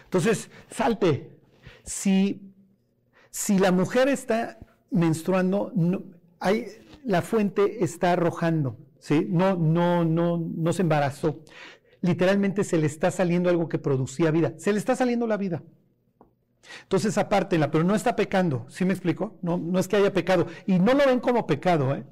Entonces, 0.05 0.49
salte, 0.67 1.29
si, 1.83 2.41
si 3.29 3.59
la 3.59 3.71
mujer 3.71 4.07
está 4.07 4.57
menstruando, 4.89 5.71
la 7.03 7.21
fuente 7.21 7.83
está 7.83 8.13
arrojando, 8.13 8.79
¿sí? 8.97 9.27
No, 9.29 9.55
no, 9.55 10.03
no, 10.03 10.39
no 10.39 10.73
se 10.73 10.81
embarazó. 10.81 11.43
Literalmente 12.01 12.63
se 12.63 12.79
le 12.79 12.87
está 12.87 13.11
saliendo 13.11 13.47
algo 13.51 13.69
que 13.69 13.77
producía 13.77 14.31
vida. 14.31 14.55
Se 14.57 14.73
le 14.73 14.79
está 14.79 14.95
saliendo 14.95 15.27
la 15.27 15.37
vida. 15.37 15.61
Entonces 16.83 17.17
apártenla, 17.17 17.71
pero 17.71 17.83
no 17.83 17.95
está 17.95 18.15
pecando, 18.15 18.65
¿sí 18.69 18.85
me 18.85 18.93
explico? 18.93 19.37
No, 19.41 19.57
no 19.57 19.79
es 19.79 19.87
que 19.87 19.95
haya 19.97 20.13
pecado. 20.13 20.47
Y 20.65 20.79
no 20.79 20.93
lo 20.93 21.05
ven 21.05 21.19
como 21.19 21.47
pecado, 21.47 21.95
¿eh? 21.95 22.05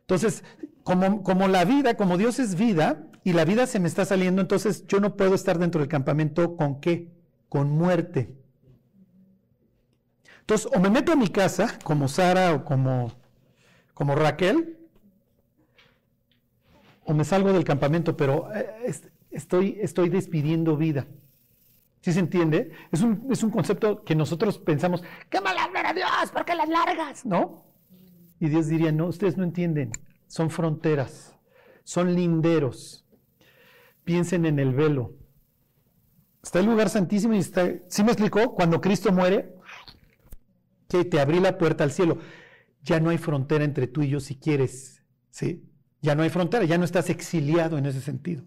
Entonces, 0.00 0.44
como, 0.84 1.22
como 1.22 1.48
la 1.48 1.64
vida, 1.64 1.96
como 1.96 2.16
Dios 2.16 2.38
es 2.38 2.54
vida, 2.54 3.06
y 3.24 3.32
la 3.32 3.44
vida 3.44 3.66
se 3.66 3.80
me 3.80 3.88
está 3.88 4.04
saliendo, 4.04 4.40
entonces 4.40 4.86
yo 4.86 5.00
no 5.00 5.16
puedo 5.16 5.34
estar 5.34 5.58
dentro 5.58 5.80
del 5.80 5.88
campamento 5.88 6.56
con 6.56 6.80
qué? 6.80 7.10
Con 7.48 7.70
muerte. 7.70 8.32
Entonces, 10.40 10.70
o 10.72 10.78
me 10.78 10.90
meto 10.90 11.10
a 11.10 11.16
mi 11.16 11.26
casa, 11.26 11.76
como 11.82 12.06
Sara 12.06 12.54
o 12.54 12.64
como, 12.64 13.10
como 13.94 14.14
Raquel, 14.14 14.78
o 17.04 17.14
me 17.14 17.24
salgo 17.24 17.52
del 17.52 17.64
campamento, 17.64 18.16
pero 18.16 18.48
eh, 18.54 18.94
estoy, 19.32 19.76
estoy 19.80 20.08
despidiendo 20.08 20.76
vida. 20.76 21.08
¿Sí 22.06 22.12
se 22.12 22.20
entiende? 22.20 22.70
Es 22.92 23.00
un, 23.00 23.26
es 23.32 23.42
un 23.42 23.50
concepto 23.50 24.04
que 24.04 24.14
nosotros 24.14 24.60
pensamos, 24.60 25.02
¡qué 25.28 25.40
mal 25.40 25.56
a 25.58 25.92
Dios! 25.92 26.30
¿Por 26.32 26.44
qué 26.44 26.54
las 26.54 26.68
largas? 26.68 27.26
¿No? 27.26 27.66
Y 28.38 28.48
Dios 28.48 28.68
diría, 28.68 28.92
no, 28.92 29.06
ustedes 29.06 29.36
no 29.36 29.42
entienden. 29.42 29.90
Son 30.28 30.48
fronteras, 30.48 31.36
son 31.82 32.14
linderos. 32.14 33.04
Piensen 34.04 34.46
en 34.46 34.60
el 34.60 34.72
velo. 34.72 35.16
Está 36.44 36.60
el 36.60 36.66
lugar 36.66 36.90
santísimo 36.90 37.34
y 37.34 37.38
está... 37.38 37.72
¿Sí 37.88 38.04
me 38.04 38.12
explicó? 38.12 38.54
Cuando 38.54 38.80
Cristo 38.80 39.10
muere, 39.10 39.56
que 40.88 41.04
te 41.04 41.18
abrí 41.18 41.40
la 41.40 41.58
puerta 41.58 41.82
al 41.82 41.90
cielo. 41.90 42.18
Ya 42.82 43.00
no 43.00 43.10
hay 43.10 43.18
frontera 43.18 43.64
entre 43.64 43.88
tú 43.88 44.02
y 44.02 44.10
yo 44.10 44.20
si 44.20 44.36
quieres, 44.36 45.02
¿sí? 45.30 45.68
Ya 46.02 46.14
no 46.14 46.22
hay 46.22 46.30
frontera, 46.30 46.64
ya 46.66 46.78
no 46.78 46.84
estás 46.84 47.10
exiliado 47.10 47.78
en 47.78 47.86
ese 47.86 48.00
sentido. 48.00 48.44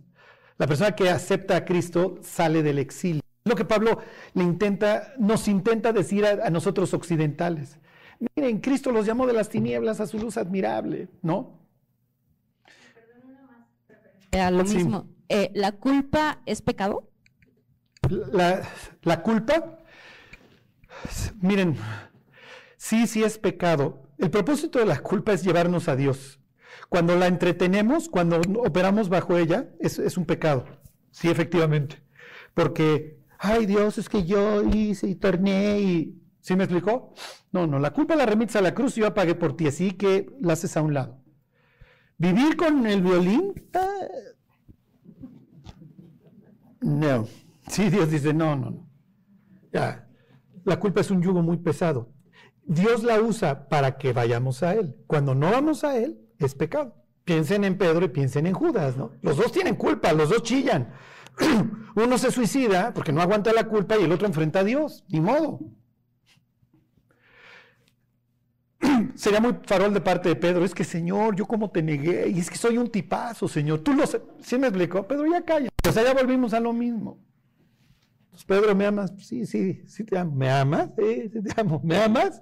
La 0.57 0.65
persona 0.65 0.95
que 0.95 1.09
acepta 1.09 1.57
a 1.57 1.65
Cristo 1.65 2.19
sale 2.21 2.63
del 2.63 2.79
exilio. 2.79 3.21
Lo 3.49 3.55
que 3.55 3.65
Pablo 3.65 3.99
le 4.33 4.43
intenta, 4.43 5.13
nos 5.17 5.47
intenta 5.47 5.91
decir 5.91 6.25
a, 6.25 6.49
nosotros 6.49 6.93
occidentales. 6.93 7.79
Miren, 8.35 8.59
Cristo 8.59 8.91
los 8.91 9.05
llamó 9.05 9.27
de 9.27 9.33
las 9.33 9.49
tinieblas 9.49 9.99
a 9.99 10.07
su 10.07 10.19
luz 10.19 10.37
admirable, 10.37 11.09
¿no? 11.21 11.59
lo 14.31 14.63
mismo. 14.63 15.09
Eh, 15.27 15.51
¿La 15.55 15.73
culpa 15.73 16.41
es 16.45 16.61
pecado? 16.61 17.09
La, 18.09 18.61
la 19.01 19.21
culpa, 19.21 19.79
miren, 21.41 21.75
Sí, 22.79 23.07
sí 23.07 23.23
es 23.23 23.37
pecado. 23.37 24.03
El 24.17 24.31
propósito 24.31 24.79
de 24.79 24.85
la 24.85 25.01
culpa 25.01 25.33
es 25.33 25.43
llevarnos 25.43 25.89
a 25.89 25.97
Dios. 25.97 26.39
Cuando 26.87 27.17
la 27.17 27.27
entretenemos, 27.27 28.07
cuando 28.07 28.39
operamos 28.65 29.09
bajo 29.09 29.37
ella, 29.37 29.69
es, 29.81 30.17
un 30.17 30.25
pecado. 30.25 30.65
Sí, 31.11 31.29
efectivamente. 31.29 32.01
Porque, 32.53 33.18
ay 33.39 33.65
Dios, 33.65 33.97
es 33.97 34.09
que 34.09 34.25
yo 34.25 34.63
hice 34.63 35.07
y 35.07 35.15
torné 35.15 35.79
y... 35.79 36.15
¿Sí 36.41 36.55
me 36.55 36.63
explicó? 36.63 37.13
No, 37.51 37.67
no, 37.67 37.79
la 37.79 37.91
culpa 37.91 38.15
la 38.15 38.25
remites 38.25 38.55
a 38.55 38.61
la 38.61 38.73
cruz 38.73 38.97
y 38.97 39.01
yo 39.01 39.13
pagué 39.13 39.35
por 39.35 39.55
ti, 39.55 39.67
así 39.67 39.91
que 39.91 40.29
la 40.39 40.53
haces 40.53 40.77
a 40.77 40.81
un 40.81 40.93
lado. 40.93 41.21
Vivir 42.17 42.55
con 42.55 42.85
el 42.85 43.01
violín, 43.01 43.53
ah, 43.73 44.07
no. 46.81 47.27
Sí, 47.67 47.89
Dios 47.89 48.09
dice, 48.09 48.33
no, 48.33 48.55
no, 48.55 48.71
no. 48.71 48.89
Ya, 49.71 50.07
la 50.63 50.79
culpa 50.79 51.01
es 51.01 51.11
un 51.11 51.21
yugo 51.21 51.41
muy 51.41 51.57
pesado. 51.57 52.11
Dios 52.63 53.03
la 53.03 53.21
usa 53.21 53.67
para 53.67 53.97
que 53.97 54.13
vayamos 54.13 54.63
a 54.63 54.75
Él. 54.75 54.95
Cuando 55.07 55.35
no 55.35 55.51
vamos 55.51 55.83
a 55.83 55.97
Él, 55.97 56.19
es 56.37 56.55
pecado. 56.55 56.95
Piensen 57.25 57.63
en 57.63 57.77
Pedro 57.77 58.05
y 58.05 58.09
piensen 58.09 58.47
en 58.47 58.53
Judas, 58.53 58.97
¿no? 58.97 59.11
Los 59.21 59.37
dos 59.37 59.51
tienen 59.51 59.75
culpa, 59.75 60.13
los 60.13 60.29
dos 60.29 60.43
chillan. 60.43 60.93
Uno 61.95 62.17
se 62.17 62.31
suicida 62.31 62.93
porque 62.93 63.11
no 63.11 63.21
aguanta 63.21 63.51
la 63.53 63.65
culpa 63.65 63.97
y 63.97 64.03
el 64.03 64.11
otro 64.11 64.27
enfrenta 64.27 64.59
a 64.59 64.63
Dios, 64.63 65.03
ni 65.09 65.19
modo. 65.19 65.59
Sería 69.15 69.39
muy 69.41 69.55
farol 69.65 69.93
de 69.93 70.01
parte 70.01 70.29
de 70.29 70.35
Pedro, 70.35 70.63
es 70.63 70.73
que 70.73 70.83
Señor, 70.83 71.35
yo 71.35 71.45
como 71.45 71.71
te 71.71 71.81
negué, 71.81 72.29
y 72.29 72.39
es 72.39 72.49
que 72.49 72.57
soy 72.57 72.77
un 72.77 72.89
tipazo, 72.89 73.47
Señor, 73.47 73.79
tú 73.79 73.93
lo 73.93 74.05
sé, 74.05 74.21
¿sí 74.41 74.57
me 74.57 74.67
explicó? 74.67 75.07
Pedro, 75.07 75.25
ya 75.31 75.43
calla, 75.43 75.69
pues 75.81 75.97
allá 75.97 76.13
volvimos 76.13 76.53
a 76.53 76.59
lo 76.59 76.73
mismo. 76.73 77.19
Pedro, 78.45 78.75
¿me 78.75 78.85
amas? 78.85 79.13
Sí, 79.19 79.45
sí, 79.45 79.81
sí 79.85 80.03
te 80.03 80.17
amo. 80.17 80.35
¿Me 80.35 80.49
amas? 80.49 80.91
Sí, 80.97 81.29
sí 81.29 81.41
te 81.41 81.59
amo. 81.59 81.81
¿Me 81.83 81.97
amas? 81.97 82.41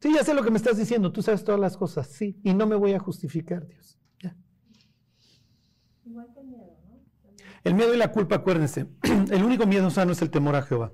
Sí, 0.00 0.12
ya 0.14 0.22
sé 0.22 0.34
lo 0.34 0.42
que 0.42 0.50
me 0.50 0.56
estás 0.56 0.78
diciendo. 0.78 1.12
Tú 1.12 1.22
sabes 1.22 1.44
todas 1.44 1.60
las 1.60 1.76
cosas. 1.76 2.06
Sí, 2.08 2.38
y 2.42 2.54
no 2.54 2.66
me 2.66 2.76
voy 2.76 2.92
a 2.92 2.98
justificar, 2.98 3.66
Dios. 3.66 3.98
Ya. 4.22 4.36
Igual 6.04 6.28
que 6.32 6.40
el 6.40 6.46
miedo, 6.46 6.78
¿no? 6.84 7.00
El 7.66 7.74
miedo 7.74 7.92
y 7.92 7.96
la 7.96 8.12
culpa, 8.12 8.36
acuérdense. 8.36 8.86
El 9.02 9.42
único 9.42 9.66
miedo 9.66 9.90
sano 9.90 10.12
es 10.12 10.22
el 10.22 10.30
temor 10.30 10.54
a 10.54 10.62
Jehová. 10.62 10.92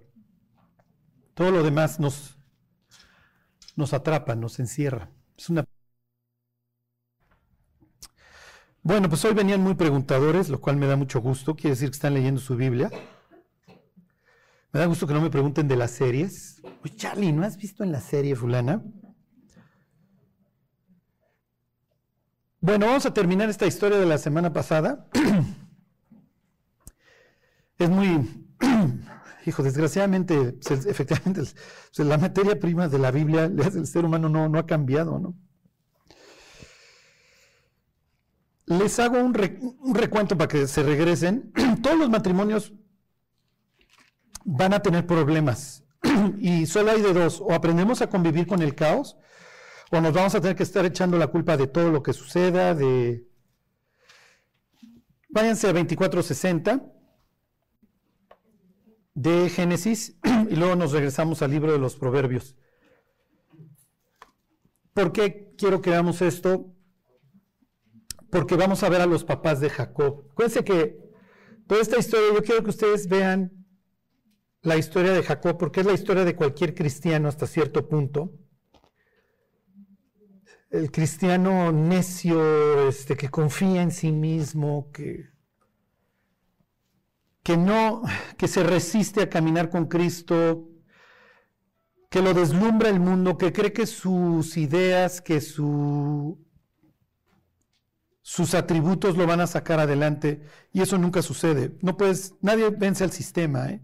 Todo 1.35 1.50
lo 1.50 1.62
demás 1.62 2.00
nos, 2.00 2.38
nos 3.76 3.92
atrapa, 3.92 4.35
nos 4.37 4.58
encierra. 4.58 5.11
Es 5.37 5.50
una 5.50 5.66
bueno, 8.82 9.11
pues 9.11 9.22
hoy 9.26 9.35
venían 9.35 9.61
muy 9.61 9.74
preguntadores, 9.74 10.48
lo 10.48 10.62
cual 10.62 10.78
me 10.78 10.87
da 10.87 10.96
mucho 10.96 11.20
gusto. 11.20 11.54
Quiere 11.54 11.70
decir 11.70 11.90
que 11.90 11.96
están 11.96 12.14
leyendo 12.14 12.40
su 12.40 12.56
Biblia. 12.56 12.90
Me 14.72 14.80
da 14.80 14.87
gusto 14.87 15.06
que 15.06 15.12
no 15.12 15.20
me 15.20 15.28
pregunten 15.28 15.68
de 15.68 15.76
las 15.76 15.90
series. 15.90 16.62
Oye, 16.82 16.96
Charlie, 16.96 17.32
¿no 17.32 17.44
has 17.44 17.58
visto 17.58 17.85
en 17.85 17.92
la 17.92 18.00
serie 18.00 18.35
fulana? 18.35 18.82
Bueno, 22.61 22.87
vamos 22.87 23.04
a 23.04 23.12
terminar 23.12 23.50
esta 23.50 23.66
historia 23.66 23.98
de 23.98 24.06
la 24.06 24.16
semana 24.16 24.54
pasada. 24.54 25.06
es 27.85 27.90
muy, 27.90 28.47
hijo, 29.47 29.62
desgraciadamente, 29.62 30.59
efectivamente, 30.68 31.42
la 31.99 32.18
materia 32.18 32.59
prima 32.59 32.88
de 32.88 32.99
la 32.99 33.11
Biblia, 33.11 33.45
el 33.75 33.87
ser 33.87 34.05
humano 34.05 34.29
no, 34.29 34.49
no 34.49 34.59
ha 34.59 34.66
cambiado, 34.66 35.18
¿no? 35.18 35.35
Les 38.66 38.99
hago 39.01 39.18
un, 39.18 39.37
un 39.81 39.95
recuento 39.95 40.38
para 40.38 40.49
que 40.49 40.66
se 40.66 40.83
regresen. 40.83 41.53
Todos 41.83 41.99
los 41.99 42.09
matrimonios 42.09 42.73
van 44.45 44.73
a 44.73 44.81
tener 44.81 45.07
problemas. 45.07 45.85
y 46.38 46.66
solo 46.66 46.92
hay 46.92 47.03
de 47.03 47.12
dos, 47.12 47.40
o 47.40 47.53
aprendemos 47.53 48.03
a 48.03 48.09
convivir 48.09 48.47
con 48.47 48.62
el 48.62 48.75
caos, 48.75 49.16
o 49.90 50.01
nos 50.01 50.12
vamos 50.12 50.35
a 50.35 50.40
tener 50.40 50.57
que 50.57 50.62
estar 50.62 50.85
echando 50.85 51.18
la 51.18 51.27
culpa 51.27 51.57
de 51.57 51.66
todo 51.66 51.90
lo 51.90 52.03
que 52.03 52.12
suceda, 52.12 52.75
de... 52.75 53.29
Váyanse 55.29 55.68
a 55.68 55.73
2460 55.73 56.91
de 59.14 59.48
Génesis 59.48 60.16
y 60.51 60.57
luego 60.57 60.77
nos 60.77 60.92
regresamos 60.92 61.42
al 61.42 61.51
libro 61.51 61.72
de 61.72 61.79
los 61.79 61.96
Proverbios. 61.96 62.57
¿Por 64.94 65.12
qué 65.12 65.55
quiero 65.57 65.81
que 65.81 65.90
veamos 65.90 66.20
esto? 66.22 66.75
Porque 68.31 68.57
vamos 68.57 68.83
a 68.83 68.88
ver 68.88 69.01
a 69.01 69.07
los 69.07 69.25
papás 69.25 69.61
de 69.61 69.70
Jacob. 69.70 70.27
Acuérdense 70.31 70.64
que 70.64 70.98
toda 71.66 71.81
esta 71.81 71.98
historia 71.98 72.35
yo 72.35 72.42
quiero 72.42 72.62
que 72.62 72.70
ustedes 72.70 73.09
vean 73.09 73.53
la 74.62 74.77
historia 74.77 75.12
de 75.12 75.22
Jacob, 75.22 75.59
porque 75.59 75.81
es 75.81 75.87
la 75.87 75.92
historia 75.92 76.25
de 76.25 76.37
cualquier 76.37 76.75
cristiano 76.75 77.29
hasta 77.29 77.46
cierto 77.46 77.88
punto. 77.88 78.33
El 80.70 80.90
cristiano 80.90 81.72
necio, 81.72 82.88
este, 82.88 83.16
que 83.16 83.29
confía 83.29 83.83
en 83.83 83.90
sí 83.90 84.12
mismo, 84.12 84.90
que 84.92 85.32
que 87.42 87.57
no, 87.57 88.02
que 88.37 88.48
se 88.48 88.62
resiste 88.62 89.22
a 89.22 89.31
caminar 89.31 89.70
con 89.70 89.87
Cristo, 89.87 90.68
que 92.09 92.22
lo 92.22 92.35
deslumbra 92.35 92.88
el 92.88 93.00
mundo, 93.00 93.38
que 93.38 93.52
cree 93.52 93.72
que 93.72 93.87
sus 93.87 94.57
ideas, 94.57 95.20
que 95.20 95.40
su, 95.40 96.38
sus 98.20 98.55
atributos 98.55 99.16
lo 99.16 99.26
van 99.26 99.40
a 99.40 99.46
sacar 99.46 99.81
adelante, 99.81 100.42
y 100.72 100.83
eso 100.83 100.98
nunca 100.98 101.22
sucede. 101.22 101.76
No 101.81 101.96
puedes, 101.96 102.35
nadie 102.40 102.70
vence 102.70 103.02
al 103.02 103.12
sistema, 103.12 103.70
¿eh? 103.70 103.83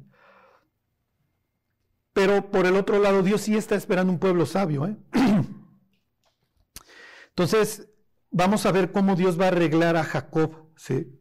Pero 2.12 2.50
por 2.50 2.66
el 2.66 2.76
otro 2.76 2.98
lado, 2.98 3.22
Dios 3.22 3.42
sí 3.42 3.56
está 3.56 3.76
esperando 3.76 4.12
un 4.12 4.18
pueblo 4.18 4.44
sabio, 4.44 4.86
¿eh? 4.86 4.96
Entonces, 7.30 7.88
vamos 8.30 8.66
a 8.66 8.72
ver 8.72 8.92
cómo 8.92 9.16
Dios 9.16 9.40
va 9.40 9.46
a 9.46 9.48
arreglar 9.48 9.96
a 9.96 10.04
Jacob, 10.04 10.70
¿sí? 10.76 11.17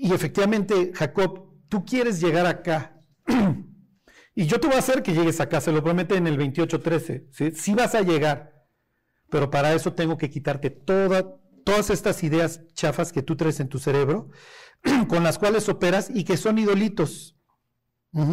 Y 0.00 0.12
efectivamente, 0.12 0.92
Jacob, 0.94 1.48
tú 1.68 1.84
quieres 1.84 2.20
llegar 2.20 2.46
acá. 2.46 3.00
y 4.34 4.46
yo 4.46 4.60
te 4.60 4.68
voy 4.68 4.76
a 4.76 4.78
hacer 4.78 5.02
que 5.02 5.12
llegues 5.12 5.40
acá, 5.40 5.60
se 5.60 5.72
lo 5.72 5.82
promete 5.82 6.14
en 6.14 6.28
el 6.28 6.38
28.13. 6.38 7.52
¿sí? 7.54 7.74
vas 7.74 7.96
a 7.96 8.02
llegar, 8.02 8.64
pero 9.28 9.50
para 9.50 9.74
eso 9.74 9.94
tengo 9.94 10.16
que 10.16 10.30
quitarte 10.30 10.70
toda, 10.70 11.40
todas 11.64 11.90
estas 11.90 12.22
ideas 12.22 12.60
chafas 12.74 13.12
que 13.12 13.22
tú 13.22 13.34
traes 13.34 13.58
en 13.58 13.68
tu 13.68 13.80
cerebro, 13.80 14.30
con 15.08 15.24
las 15.24 15.36
cuales 15.36 15.68
operas 15.68 16.10
y 16.14 16.22
que 16.22 16.36
son 16.36 16.58
idolitos, 16.58 17.36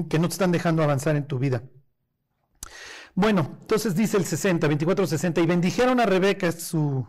que 0.07 0.19
no 0.19 0.27
te 0.27 0.33
están 0.33 0.51
dejando 0.51 0.83
avanzar 0.83 1.15
en 1.15 1.25
tu 1.25 1.39
vida. 1.39 1.63
Bueno, 3.15 3.57
entonces 3.61 3.95
dice 3.95 4.17
el 4.17 4.25
60, 4.25 4.67
24-60, 4.67 5.41
y 5.41 5.47
bendijeron 5.47 5.99
a 5.99 6.05
Rebeca, 6.05 6.51
su, 6.51 7.07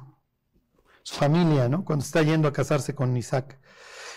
su 1.03 1.14
familia, 1.14 1.69
¿no? 1.69 1.85
Cuando 1.85 2.07
está 2.07 2.23
yendo 2.23 2.49
a 2.49 2.55
casarse 2.55 2.95
con 2.95 3.14
Isaac. 3.19 3.61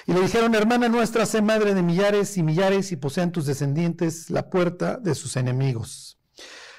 Y 0.10 0.13
le 0.13 0.22
dijeron, 0.22 0.56
hermana 0.56 0.89
nuestra, 0.89 1.24
sé 1.28 1.39
madre 1.39 1.76
de 1.76 1.84
millares 1.84 2.36
y 2.36 2.41
millares 2.41 2.91
y 2.91 2.95
posean 2.95 3.32
tus 3.32 3.45
descendientes 3.45 4.32
la 4.32 4.50
puerta 4.50 4.98
de 4.98 5.13
sus 5.13 5.36
enemigos. 5.36 6.17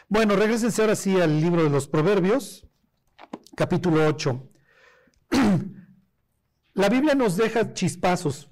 Bueno, 0.09 0.35
regresense 0.35 0.83
ahora 0.83 0.97
sí 0.97 1.21
al 1.21 1.40
libro 1.40 1.62
de 1.62 1.71
los 1.71 1.87
Proverbios, 1.87 2.66
capítulo 3.55 4.05
8. 4.05 4.51
La 6.75 6.88
Biblia 6.88 7.14
nos 7.14 7.37
deja 7.37 7.73
chispazos 7.73 8.51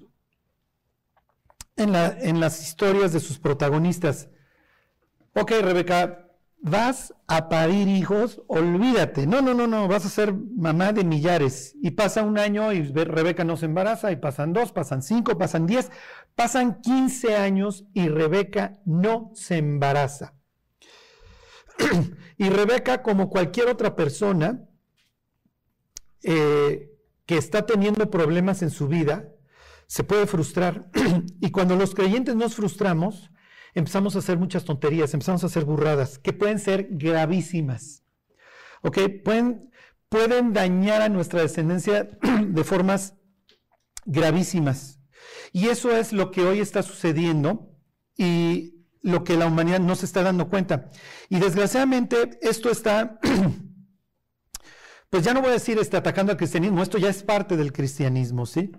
en, 1.75 1.93
en 1.93 2.39
las 2.39 2.65
historias 2.65 3.11
de 3.11 3.19
sus 3.19 3.37
protagonistas. 3.37 4.29
Ok, 5.33 5.51
Rebeca, 5.59 6.28
vas 6.61 7.13
a 7.27 7.49
parir 7.49 7.87
hijos, 7.87 8.41
olvídate. 8.47 9.25
No, 9.27 9.41
no, 9.41 9.53
no, 9.53 9.67
no, 9.67 9.87
vas 9.87 10.05
a 10.05 10.09
ser 10.09 10.33
mamá 10.33 10.93
de 10.93 11.03
millares. 11.03 11.75
Y 11.81 11.91
pasa 11.91 12.23
un 12.23 12.37
año 12.37 12.71
y 12.73 12.83
Rebeca 12.83 13.43
no 13.43 13.57
se 13.57 13.65
embaraza, 13.65 14.11
y 14.11 14.17
pasan 14.17 14.53
dos, 14.53 14.71
pasan 14.71 15.01
cinco, 15.01 15.37
pasan 15.37 15.65
diez, 15.65 15.91
pasan 16.35 16.81
quince 16.81 17.35
años 17.35 17.85
y 17.93 18.09
Rebeca 18.09 18.79
no 18.85 19.31
se 19.33 19.57
embaraza. 19.57 20.35
y 22.37 22.49
Rebeca, 22.49 23.01
como 23.01 23.29
cualquier 23.29 23.67
otra 23.67 23.95
persona 23.95 24.65
eh, 26.23 26.91
que 27.25 27.37
está 27.37 27.65
teniendo 27.65 28.09
problemas 28.09 28.61
en 28.61 28.69
su 28.69 28.87
vida, 28.87 29.29
se 29.87 30.03
puede 30.03 30.27
frustrar. 30.27 30.89
y 31.39 31.51
cuando 31.51 31.75
los 31.75 31.95
creyentes 31.95 32.35
nos 32.35 32.55
frustramos, 32.55 33.31
empezamos 33.73 34.15
a 34.15 34.19
hacer 34.19 34.37
muchas 34.37 34.65
tonterías, 34.65 35.13
empezamos 35.13 35.43
a 35.43 35.47
hacer 35.47 35.65
burradas 35.65 36.19
que 36.19 36.33
pueden 36.33 36.59
ser 36.59 36.87
gravísimas. 36.91 38.03
¿Ok? 38.81 38.99
Pueden, 39.23 39.71
pueden 40.07 40.53
dañar 40.53 41.01
a 41.01 41.09
nuestra 41.09 41.41
descendencia 41.41 42.09
de 42.47 42.63
formas 42.63 43.15
gravísimas. 44.05 44.99
Y 45.51 45.67
eso 45.67 45.95
es 45.95 46.13
lo 46.13 46.31
que 46.31 46.43
hoy 46.43 46.59
está 46.59 46.83
sucediendo 46.83 47.75
y 48.17 48.85
lo 49.01 49.23
que 49.23 49.37
la 49.37 49.47
humanidad 49.47 49.79
no 49.79 49.95
se 49.95 50.05
está 50.05 50.23
dando 50.23 50.49
cuenta. 50.49 50.89
Y 51.29 51.39
desgraciadamente 51.39 52.37
esto 52.41 52.69
está, 52.69 53.19
pues 55.09 55.23
ya 55.23 55.33
no 55.33 55.41
voy 55.41 55.49
a 55.49 55.53
decir 55.53 55.77
este, 55.79 55.97
atacando 55.97 56.31
al 56.31 56.37
cristianismo, 56.37 56.83
esto 56.83 56.97
ya 56.97 57.09
es 57.09 57.23
parte 57.23 57.57
del 57.57 57.73
cristianismo, 57.73 58.45
¿sí? 58.45 58.71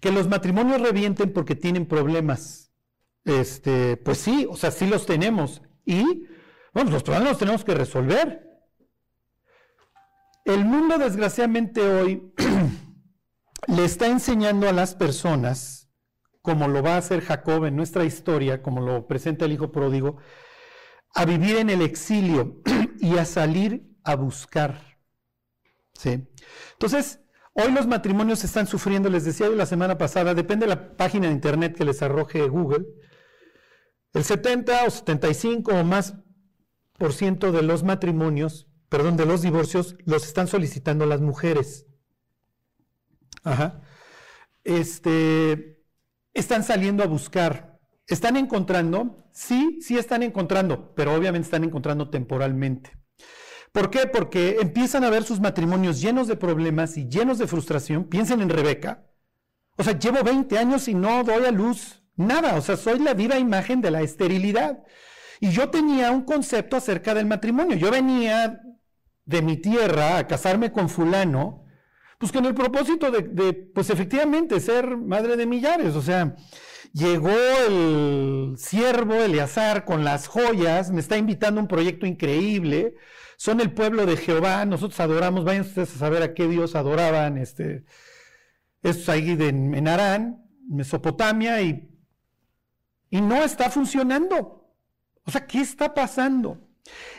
Que 0.00 0.12
los 0.12 0.28
matrimonios 0.28 0.80
revienten 0.80 1.32
porque 1.32 1.54
tienen 1.54 1.86
problemas 1.86 2.65
este, 3.26 3.96
pues 3.96 4.18
sí, 4.18 4.46
o 4.48 4.56
sea, 4.56 4.70
sí 4.70 4.86
los 4.86 5.04
tenemos. 5.04 5.60
Y, 5.84 6.26
bueno, 6.72 6.92
los 6.92 7.02
problemas 7.02 7.30
los 7.30 7.38
tenemos 7.38 7.64
que 7.64 7.74
resolver. 7.74 8.46
El 10.44 10.64
mundo, 10.64 10.96
desgraciadamente, 10.96 11.80
hoy 11.80 12.32
le 13.66 13.84
está 13.84 14.06
enseñando 14.06 14.68
a 14.68 14.72
las 14.72 14.94
personas, 14.94 15.90
como 16.40 16.68
lo 16.68 16.82
va 16.84 16.94
a 16.94 16.98
hacer 16.98 17.20
Jacob 17.20 17.64
en 17.64 17.74
nuestra 17.74 18.04
historia, 18.04 18.62
como 18.62 18.80
lo 18.80 19.08
presenta 19.08 19.44
el 19.44 19.52
hijo 19.52 19.72
pródigo, 19.72 20.18
a 21.12 21.24
vivir 21.24 21.56
en 21.56 21.68
el 21.68 21.82
exilio 21.82 22.62
y 23.00 23.18
a 23.18 23.24
salir 23.24 23.90
a 24.04 24.14
buscar. 24.14 25.00
¿Sí? 25.94 26.28
Entonces, 26.74 27.20
hoy 27.54 27.72
los 27.72 27.88
matrimonios 27.88 28.44
están 28.44 28.68
sufriendo, 28.68 29.08
les 29.08 29.24
decía 29.24 29.46
yo 29.46 29.56
la 29.56 29.66
semana 29.66 29.98
pasada, 29.98 30.32
depende 30.34 30.66
de 30.66 30.76
la 30.76 30.96
página 30.96 31.26
de 31.26 31.32
internet 31.32 31.74
que 31.76 31.84
les 31.84 32.02
arroje 32.02 32.46
Google, 32.48 32.86
el 34.16 34.24
70 34.24 34.84
o 34.84 34.90
75 34.90 35.72
o 35.72 35.84
más 35.84 36.14
por 36.94 37.12
ciento 37.12 37.52
de 37.52 37.60
los 37.60 37.82
matrimonios, 37.82 38.66
perdón, 38.88 39.18
de 39.18 39.26
los 39.26 39.42
divorcios, 39.42 39.94
los 40.06 40.24
están 40.24 40.48
solicitando 40.48 41.04
las 41.04 41.20
mujeres. 41.20 41.86
Ajá. 43.44 43.82
Este, 44.64 45.84
están 46.32 46.64
saliendo 46.64 47.02
a 47.02 47.06
buscar. 47.06 47.78
¿Están 48.06 48.38
encontrando? 48.38 49.28
Sí, 49.32 49.80
sí 49.82 49.98
están 49.98 50.22
encontrando, 50.22 50.94
pero 50.94 51.14
obviamente 51.14 51.44
están 51.44 51.64
encontrando 51.64 52.08
temporalmente. 52.08 52.96
¿Por 53.70 53.90
qué? 53.90 54.06
Porque 54.06 54.56
empiezan 54.62 55.04
a 55.04 55.10
ver 55.10 55.24
sus 55.24 55.40
matrimonios 55.40 56.00
llenos 56.00 56.26
de 56.26 56.36
problemas 56.36 56.96
y 56.96 57.06
llenos 57.06 57.36
de 57.36 57.46
frustración. 57.46 58.04
Piensen 58.04 58.40
en 58.40 58.48
Rebeca. 58.48 59.10
O 59.76 59.84
sea, 59.84 59.98
llevo 59.98 60.24
20 60.24 60.56
años 60.56 60.88
y 60.88 60.94
no 60.94 61.22
doy 61.22 61.44
a 61.44 61.50
luz. 61.50 62.02
Nada, 62.16 62.56
o 62.56 62.62
sea, 62.62 62.76
soy 62.76 62.98
la 62.98 63.14
viva 63.14 63.38
imagen 63.38 63.80
de 63.80 63.90
la 63.90 64.02
esterilidad. 64.02 64.82
Y 65.40 65.50
yo 65.50 65.68
tenía 65.68 66.10
un 66.10 66.22
concepto 66.22 66.76
acerca 66.76 67.14
del 67.14 67.26
matrimonio. 67.26 67.76
Yo 67.76 67.90
venía 67.90 68.60
de 69.24 69.42
mi 69.42 69.56
tierra 69.58 70.18
a 70.18 70.26
casarme 70.26 70.72
con 70.72 70.88
fulano, 70.88 71.64
pues 72.18 72.32
con 72.32 72.46
el 72.46 72.54
propósito 72.54 73.10
de, 73.10 73.52
pues 73.74 73.90
efectivamente, 73.90 74.60
ser 74.60 74.96
madre 74.96 75.36
de 75.36 75.46
millares. 75.46 75.94
O 75.94 76.00
sea, 76.00 76.34
llegó 76.92 77.34
el 77.68 78.54
siervo 78.56 79.14
Eleazar 79.14 79.84
con 79.84 80.04
las 80.04 80.26
joyas, 80.26 80.90
me 80.90 81.00
está 81.00 81.18
invitando 81.18 81.60
a 81.60 81.64
un 81.64 81.68
proyecto 81.68 82.06
increíble. 82.06 82.94
Son 83.36 83.60
el 83.60 83.72
pueblo 83.72 84.06
de 84.06 84.16
Jehová, 84.16 84.64
nosotros 84.64 84.98
adoramos, 85.00 85.44
vayan 85.44 85.62
ustedes 85.62 85.94
a 85.94 85.98
saber 85.98 86.22
a 86.22 86.32
qué 86.32 86.48
Dios 86.48 86.74
adoraban, 86.74 87.36
este, 87.36 87.84
estos 88.82 89.10
ahí 89.10 89.36
de, 89.36 89.48
en 89.48 89.86
Arán, 89.86 90.42
Mesopotamia, 90.66 91.60
y 91.60 91.95
y 93.10 93.20
no 93.20 93.36
está 93.42 93.70
funcionando. 93.70 94.70
O 95.24 95.30
sea, 95.30 95.46
¿qué 95.46 95.60
está 95.60 95.94
pasando? 95.94 96.58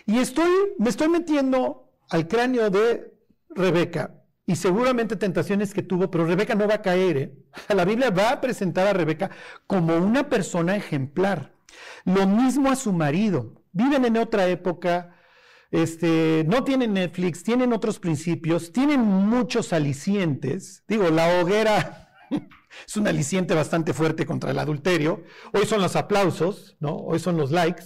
Y 0.06 0.20
estoy, 0.20 0.50
me 0.78 0.90
estoy 0.90 1.10
metiendo 1.10 1.92
al 2.10 2.28
cráneo 2.28 2.70
de 2.70 3.14
Rebeca 3.50 4.24
y 4.46 4.56
seguramente 4.56 5.18
tentaciones 5.18 5.74
que 5.74 5.84
tuvo, 5.84 6.10
pero 6.10 6.26
Rebeca 6.26 6.56
no 6.56 6.68
va 6.68 6.76
a 6.76 6.82
caer. 6.82 7.18
¿eh? 7.18 7.34
La 7.76 7.84
Biblia 7.84 8.10
va 8.10 8.32
a 8.32 8.42
presentar 8.42 8.88
a 8.88 8.94
Rebeca 8.94 9.30
como 9.68 9.98
una 9.98 10.30
persona 10.30 10.76
ejemplar. 10.76 11.54
Lo 12.06 12.26
mismo 12.26 12.72
a 12.72 12.78
su 12.78 12.94
marido. 12.94 13.62
Viven 13.74 14.06
en 14.06 14.18
otra 14.18 14.48
época, 14.48 15.18
este, 15.70 16.46
no 16.48 16.64
tienen 16.64 16.94
Netflix, 16.94 17.44
tienen 17.44 17.74
otros 17.74 18.00
principios, 18.00 18.72
tienen 18.72 19.02
muchos 19.02 19.74
alicientes. 19.74 20.84
Digo, 20.88 21.10
la 21.10 21.42
hoguera 21.42 22.16
es 22.86 22.98
un 22.98 23.08
aliciente 23.08 23.54
bastante 23.54 23.94
fuerte 23.94 24.26
contra 24.26 24.52
el 24.52 24.60
adulterio. 24.60 25.24
Hoy 25.54 25.66
son 25.66 25.82
los 25.82 25.96
aplausos, 25.96 26.78
¿no? 26.80 26.96
Hoy 26.96 27.20
son 27.20 27.38
los 27.38 27.52
likes. 27.52 27.84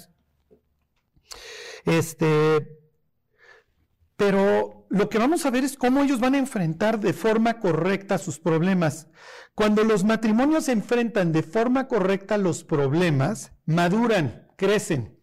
Este, 1.85 2.79
pero 4.15 4.85
lo 4.89 5.09
que 5.09 5.17
vamos 5.17 5.45
a 5.45 5.49
ver 5.49 5.63
es 5.63 5.77
cómo 5.77 6.03
ellos 6.03 6.19
van 6.19 6.35
a 6.35 6.39
enfrentar 6.39 6.99
de 6.99 7.13
forma 7.13 7.59
correcta 7.59 8.17
sus 8.17 8.39
problemas. 8.39 9.07
Cuando 9.55 9.83
los 9.83 10.03
matrimonios 10.03 10.65
se 10.65 10.73
enfrentan 10.73 11.31
de 11.31 11.43
forma 11.43 11.87
correcta 11.87 12.37
los 12.37 12.63
problemas, 12.63 13.51
maduran, 13.65 14.47
crecen. 14.57 15.19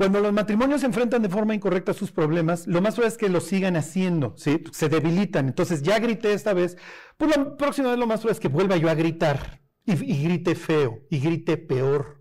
Cuando 0.00 0.20
los 0.20 0.32
matrimonios 0.32 0.80
se 0.80 0.86
enfrentan 0.86 1.20
de 1.20 1.28
forma 1.28 1.54
incorrecta 1.54 1.90
a 1.90 1.94
sus 1.94 2.10
problemas, 2.10 2.66
lo 2.66 2.80
más 2.80 2.94
probable 2.94 3.12
es 3.12 3.18
que 3.18 3.28
lo 3.28 3.38
sigan 3.38 3.76
haciendo, 3.76 4.32
¿sí? 4.34 4.64
Se 4.72 4.88
debilitan. 4.88 5.46
Entonces, 5.46 5.82
ya 5.82 5.98
grité 5.98 6.32
esta 6.32 6.54
vez, 6.54 6.78
pues 7.18 7.36
la 7.36 7.54
próxima 7.58 7.90
vez 7.90 7.98
lo 7.98 8.06
más 8.06 8.20
probable 8.20 8.32
es 8.32 8.40
que 8.40 8.48
vuelva 8.48 8.78
yo 8.78 8.88
a 8.88 8.94
gritar 8.94 9.60
y, 9.84 10.24
grite 10.24 10.54
feo 10.54 11.02
y 11.10 11.20
grite 11.20 11.58
peor. 11.58 12.18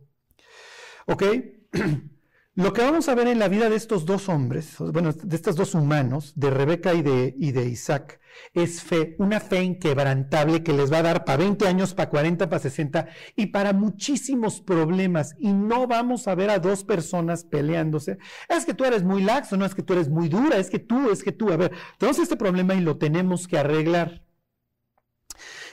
¿Ok? 1.05 1.23
Lo 2.60 2.74
que 2.74 2.82
vamos 2.82 3.07
a 3.07 3.16
ver 3.16 3.30
en 3.30 3.39
la 3.39 3.47
vida 3.47 3.70
de 3.70 3.78
estos 3.78 4.05
dos 4.05 4.28
hombres, 4.28 4.76
bueno, 4.80 5.14
de 5.14 5.34
estos 5.34 5.55
dos 5.55 5.76
humanos, 5.76 6.34
de 6.36 6.49
Rebeca 6.49 6.93
y 6.93 7.01
de, 7.01 7.34
y 7.38 7.53
de 7.53 7.70
Isaac, 7.70 8.20
es 8.53 8.84
fe, 8.84 9.16
una 9.18 9.39
fe 9.39 9.64
inquebrantable 9.64 10.62
que 10.62 10.74
les 10.74 10.91
va 10.91 10.97
a 10.97 11.03
dar 11.03 11.24
para 11.24 11.38
20 11.38 11.66
años, 11.70 11.93
para 11.93 12.10
40, 12.10 12.49
para 12.49 12.62
60 12.62 13.07
y 13.38 13.45
para 13.45 13.72
muchísimos 13.72 14.60
problemas. 14.60 15.36
Y 15.39 15.53
no 15.53 15.88
vamos 15.88 16.28
a 16.28 16.36
ver 16.36 16.49
a 16.49 16.60
dos 16.60 16.84
personas 16.84 17.45
peleándose. 17.45 18.18
Es 18.49 18.66
que 18.66 18.74
tú 18.74 18.84
eres 18.84 19.05
muy 19.05 19.24
laxo, 19.24 19.55
no 19.55 19.64
es 19.64 19.74
que 19.74 19.84
tú 19.84 19.93
eres 19.93 20.10
muy 20.10 20.28
dura, 20.28 20.57
es 20.57 20.70
que 20.70 20.80
tú, 20.80 21.10
es 21.12 21.24
que 21.24 21.32
tú. 21.32 21.53
A 21.53 21.55
ver, 21.55 21.72
tenemos 21.97 22.20
este 22.20 22.36
problema 22.36 22.76
y 22.76 22.82
lo 22.82 22.97
tenemos 22.97 23.47
que 23.47 23.57
arreglar. 23.57 24.22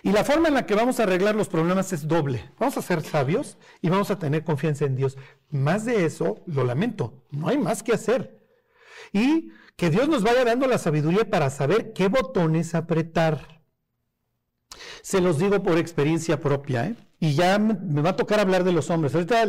Y 0.06 0.12
la 0.12 0.22
forma 0.22 0.46
en 0.46 0.54
la 0.54 0.66
que 0.66 0.76
vamos 0.76 1.00
a 1.00 1.02
arreglar 1.02 1.34
los 1.34 1.48
problemas 1.48 1.92
es 1.92 2.06
doble. 2.06 2.48
Vamos 2.60 2.76
a 2.76 2.82
ser 2.82 3.02
sabios 3.02 3.58
y 3.82 3.88
vamos 3.88 4.08
a 4.12 4.20
tener 4.20 4.44
confianza 4.44 4.84
en 4.84 4.94
Dios. 4.94 5.18
Más 5.50 5.84
de 5.84 6.04
eso, 6.04 6.44
lo 6.46 6.62
lamento, 6.62 7.24
no 7.32 7.48
hay 7.48 7.58
más 7.58 7.82
que 7.82 7.92
hacer. 7.92 8.38
Y 9.12 9.50
que 9.74 9.90
Dios 9.90 10.08
nos 10.08 10.22
vaya 10.22 10.44
dando 10.44 10.68
la 10.68 10.78
sabiduría 10.78 11.28
para 11.28 11.50
saber 11.50 11.92
qué 11.92 12.06
botones 12.06 12.76
apretar. 12.76 13.64
Se 15.02 15.20
los 15.20 15.40
digo 15.40 15.64
por 15.64 15.76
experiencia 15.76 16.40
propia, 16.40 16.86
¿eh? 16.86 16.94
Y 17.18 17.34
ya 17.34 17.58
me 17.58 18.00
va 18.00 18.10
a 18.10 18.16
tocar 18.16 18.38
hablar 18.38 18.62
de 18.62 18.70
los 18.70 18.90
hombres. 18.90 19.12
Ahorita 19.12 19.42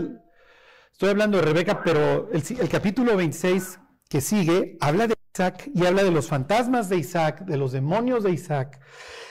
estoy 0.91 1.10
hablando 1.10 1.38
de 1.38 1.43
Rebeca, 1.43 1.84
pero 1.84 2.32
el, 2.34 2.43
el 2.60 2.68
capítulo 2.68 3.16
26 3.16 3.80
que 4.10 4.22
sigue 4.22 4.76
habla 4.82 5.05
de 5.05 5.14
Isaac 5.38 5.70
y 5.72 5.86
habla 5.86 6.04
de 6.04 6.10
los 6.10 6.28
fantasmas 6.28 6.90
de 6.90 6.98
Isaac, 6.98 7.46
de 7.46 7.58
los 7.58 7.72
demonios 7.72 8.24
de 8.24 8.32
Isaac, 8.32 8.82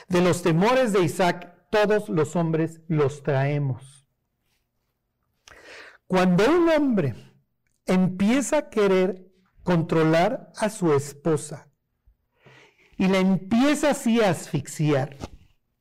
de 0.07 0.21
los 0.21 0.41
temores 0.41 0.93
de 0.93 1.03
Isaac. 1.03 1.53
Todos 1.69 2.07
los 2.07 2.37
hombres 2.37 2.79
los 2.87 3.23
traemos. 3.23 4.07
Cuando 6.07 6.45
un 6.49 6.69
hombre 6.69 7.13
empieza 7.85 8.57
a 8.57 8.69
querer 8.69 9.27
controlar 9.63 10.53
a 10.55 10.69
su 10.69 10.93
esposa 10.93 11.67
y 12.97 13.09
la 13.09 13.17
empieza 13.17 13.89
así 13.89 14.21
a 14.21 14.29
asfixiar, 14.29 15.17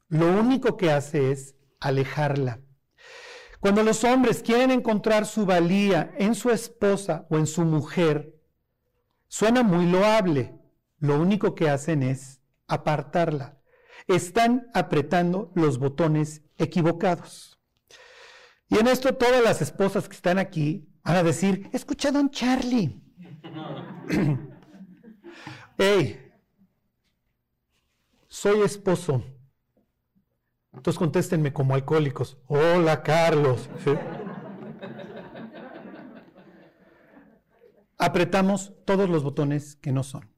lo 0.08 0.26
único 0.26 0.76
que 0.76 0.90
hace 0.90 1.30
es 1.30 1.54
alejarla. 1.78 2.60
Cuando 3.60 3.84
los 3.84 4.02
hombres 4.02 4.42
quieren 4.42 4.72
encontrar 4.72 5.24
su 5.24 5.46
valía 5.46 6.12
en 6.18 6.34
su 6.34 6.50
esposa 6.50 7.28
o 7.30 7.38
en 7.38 7.46
su 7.46 7.64
mujer, 7.64 8.35
suena 9.28 9.62
muy 9.62 9.86
loable. 9.86 10.58
Lo 10.98 11.20
único 11.20 11.54
que 11.54 11.68
hacen 11.68 12.02
es 12.02 12.40
apartarla. 12.66 13.58
Están 14.06 14.68
apretando 14.74 15.52
los 15.54 15.78
botones 15.78 16.42
equivocados. 16.58 17.60
Y 18.68 18.78
en 18.78 18.88
esto 18.88 19.14
todas 19.14 19.42
las 19.42 19.62
esposas 19.62 20.08
que 20.08 20.16
están 20.16 20.38
aquí 20.38 20.88
van 21.04 21.16
a 21.16 21.22
decir, 21.22 21.70
escucha 21.72 22.10
don 22.10 22.30
Charlie, 22.30 23.00
hey, 25.78 26.32
soy 28.26 28.62
esposo. 28.62 29.22
Entonces 30.72 30.98
contéstenme 30.98 31.52
como 31.52 31.74
alcohólicos. 31.74 32.38
Hola, 32.48 33.02
Carlos. 33.02 33.70
Apretamos 37.98 38.72
todos 38.84 39.08
los 39.08 39.22
botones 39.22 39.76
que 39.76 39.92
no 39.92 40.02
son. 40.02 40.30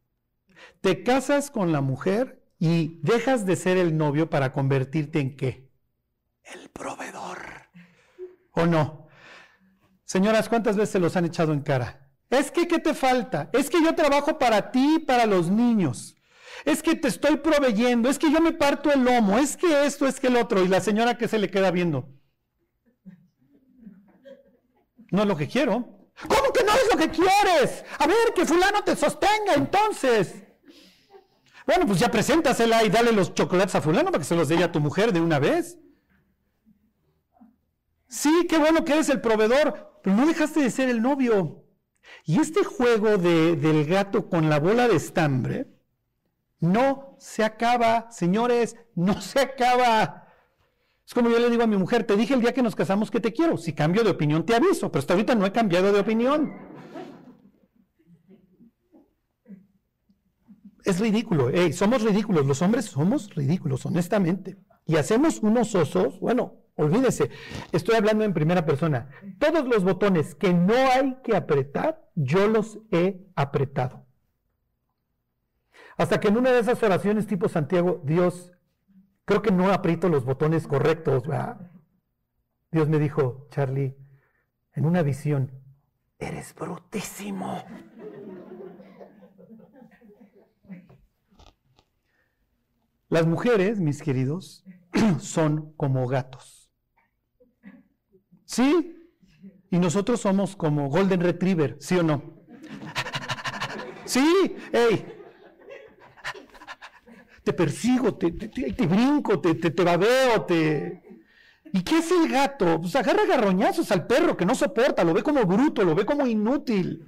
Te 0.80 1.02
casas 1.02 1.50
con 1.50 1.72
la 1.72 1.80
mujer 1.80 2.44
y 2.58 3.00
dejas 3.02 3.46
de 3.46 3.56
ser 3.56 3.76
el 3.76 3.96
novio 3.96 4.30
para 4.30 4.52
convertirte 4.52 5.20
en 5.20 5.36
qué? 5.36 5.68
El 6.44 6.68
proveedor. 6.70 7.38
¿O 8.52 8.66
no? 8.66 9.08
Señoras, 10.04 10.48
¿cuántas 10.48 10.76
veces 10.76 10.90
se 10.90 10.98
los 10.98 11.16
han 11.16 11.26
echado 11.26 11.52
en 11.52 11.60
cara? 11.60 12.08
Es 12.30 12.50
que, 12.50 12.66
¿qué 12.66 12.78
te 12.78 12.94
falta? 12.94 13.50
Es 13.52 13.70
que 13.70 13.82
yo 13.82 13.94
trabajo 13.94 14.38
para 14.38 14.70
ti 14.70 14.96
y 14.96 14.98
para 14.98 15.26
los 15.26 15.50
niños. 15.50 16.16
Es 16.64 16.82
que 16.82 16.94
te 16.94 17.08
estoy 17.08 17.36
proveyendo. 17.36 18.08
Es 18.08 18.18
que 18.18 18.30
yo 18.30 18.40
me 18.40 18.52
parto 18.52 18.92
el 18.92 19.04
lomo. 19.04 19.38
Es 19.38 19.56
que 19.56 19.86
esto, 19.86 20.06
es 20.06 20.20
que 20.20 20.26
el 20.26 20.36
otro. 20.36 20.62
Y 20.62 20.68
la 20.68 20.80
señora 20.80 21.16
que 21.16 21.28
se 21.28 21.38
le 21.38 21.50
queda 21.50 21.70
viendo. 21.70 22.08
No 25.10 25.22
es 25.22 25.28
lo 25.28 25.36
que 25.36 25.48
quiero. 25.48 26.10
¿Cómo 26.26 26.47
es 26.82 26.92
lo 26.92 26.98
que 26.98 27.10
quieres? 27.10 27.84
A 27.98 28.06
ver, 28.06 28.32
que 28.34 28.46
fulano 28.46 28.82
te 28.82 28.96
sostenga 28.96 29.54
entonces. 29.54 30.34
Bueno, 31.66 31.86
pues 31.86 31.98
ya 31.98 32.10
preséntasela 32.10 32.82
y 32.84 32.88
dale 32.88 33.12
los 33.12 33.34
chocolates 33.34 33.74
a 33.74 33.82
fulano 33.82 34.10
para 34.10 34.20
que 34.20 34.24
se 34.24 34.34
los 34.34 34.48
dé 34.48 34.62
a 34.64 34.72
tu 34.72 34.80
mujer 34.80 35.12
de 35.12 35.20
una 35.20 35.38
vez. 35.38 35.78
Sí, 38.08 38.46
qué 38.48 38.56
bueno 38.56 38.84
que 38.84 38.94
eres 38.94 39.10
el 39.10 39.20
proveedor, 39.20 40.00
pero 40.02 40.16
no 40.16 40.26
dejaste 40.26 40.60
de 40.60 40.70
ser 40.70 40.88
el 40.88 41.02
novio. 41.02 41.66
Y 42.24 42.40
este 42.40 42.64
juego 42.64 43.18
del 43.18 43.84
gato 43.84 44.30
con 44.30 44.48
la 44.48 44.58
bola 44.58 44.88
de 44.88 44.96
estambre 44.96 45.68
no 46.58 47.16
se 47.18 47.44
acaba, 47.44 48.10
señores, 48.10 48.76
no 48.94 49.20
se 49.20 49.40
acaba. 49.40 50.26
Es 51.06 51.14
como 51.14 51.30
yo 51.30 51.38
le 51.38 51.50
digo 51.50 51.62
a 51.62 51.66
mi 51.66 51.76
mujer, 51.76 52.04
te 52.04 52.16
dije 52.16 52.34
el 52.34 52.40
día 52.40 52.52
que 52.52 52.62
nos 52.62 52.76
casamos 52.76 53.10
que 53.10 53.20
te 53.20 53.32
quiero. 53.32 53.56
Si 53.56 53.72
cambio 53.72 54.04
de 54.04 54.10
opinión 54.10 54.44
te 54.44 54.54
aviso, 54.54 54.90
pero 54.90 55.00
hasta 55.00 55.14
ahorita 55.14 55.34
no 55.34 55.46
he 55.46 55.52
cambiado 55.52 55.92
de 55.92 56.00
opinión. 56.00 56.67
Es 60.88 61.00
ridículo, 61.00 61.50
somos 61.72 62.02
ridículos, 62.02 62.46
los 62.46 62.62
hombres 62.62 62.86
somos 62.86 63.34
ridículos, 63.34 63.84
honestamente. 63.86 64.56
Y 64.86 64.96
hacemos 64.96 65.40
unos 65.40 65.74
osos, 65.74 66.18
bueno, 66.20 66.68
Olvídese, 66.78 67.28
estoy 67.72 67.96
hablando 67.96 68.22
en 68.22 68.32
primera 68.32 68.64
persona. 68.64 69.10
Todos 69.40 69.66
los 69.66 69.82
botones 69.82 70.36
que 70.36 70.54
no 70.54 70.74
hay 70.74 71.16
que 71.24 71.36
apretar, 71.36 72.08
yo 72.14 72.46
los 72.46 72.78
he 72.92 73.26
apretado. 73.34 74.06
Hasta 75.96 76.20
que 76.20 76.28
en 76.28 76.36
una 76.36 76.52
de 76.52 76.60
esas 76.60 76.80
oraciones 76.80 77.26
tipo 77.26 77.48
Santiago, 77.48 78.00
Dios, 78.04 78.52
creo 79.24 79.42
que 79.42 79.50
no 79.50 79.72
aprieto 79.72 80.08
los 80.08 80.24
botones 80.24 80.68
correctos. 80.68 81.24
Dios 82.70 82.88
me 82.88 83.00
dijo, 83.00 83.48
Charlie, 83.50 83.96
en 84.72 84.86
una 84.86 85.02
visión, 85.02 85.50
eres 86.20 86.54
brutísimo. 86.54 87.64
Las 93.08 93.26
mujeres, 93.26 93.80
mis 93.80 94.02
queridos, 94.02 94.64
son 95.20 95.72
como 95.76 96.06
gatos. 96.06 96.70
¿Sí? 98.44 98.94
Y 99.70 99.78
nosotros 99.78 100.20
somos 100.20 100.56
como 100.56 100.88
Golden 100.88 101.20
Retriever, 101.20 101.76
¿sí 101.80 101.96
o 101.96 102.02
no? 102.02 102.22
Sí, 104.04 104.56
hey. 104.72 105.04
Te 107.44 107.52
persigo, 107.52 108.14
te, 108.14 108.30
brinco, 108.30 109.38
te, 109.38 109.54
te, 109.54 109.84
babeo, 109.84 110.46
te... 110.46 111.02
¿Y 111.74 111.82
qué 111.82 111.98
es 111.98 112.10
el 112.10 112.30
gato? 112.30 112.80
Pues 112.80 112.96
agarra 112.96 113.26
garroñazos 113.26 113.92
al 113.92 114.06
perro 114.06 114.34
que 114.34 114.46
no 114.46 114.54
soporta, 114.54 115.04
lo 115.04 115.12
ve 115.12 115.22
como 115.22 115.44
bruto, 115.44 115.84
lo 115.84 115.94
ve 115.94 116.06
como 116.06 116.26
inútil. 116.26 117.04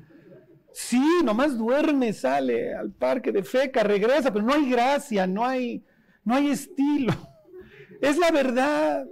Sí, 0.72 1.02
nomás 1.24 1.56
duerme, 1.56 2.12
sale 2.12 2.74
al 2.74 2.90
parque 2.90 3.32
de 3.32 3.42
feca, 3.42 3.82
regresa, 3.82 4.30
pero 4.30 4.44
no 4.44 4.52
hay 4.52 4.70
gracia, 4.70 5.26
no 5.26 5.44
hay, 5.44 5.82
no 6.24 6.34
hay 6.34 6.50
estilo. 6.50 7.14
Es 8.00 8.18
la 8.18 8.30
verdad. 8.30 9.06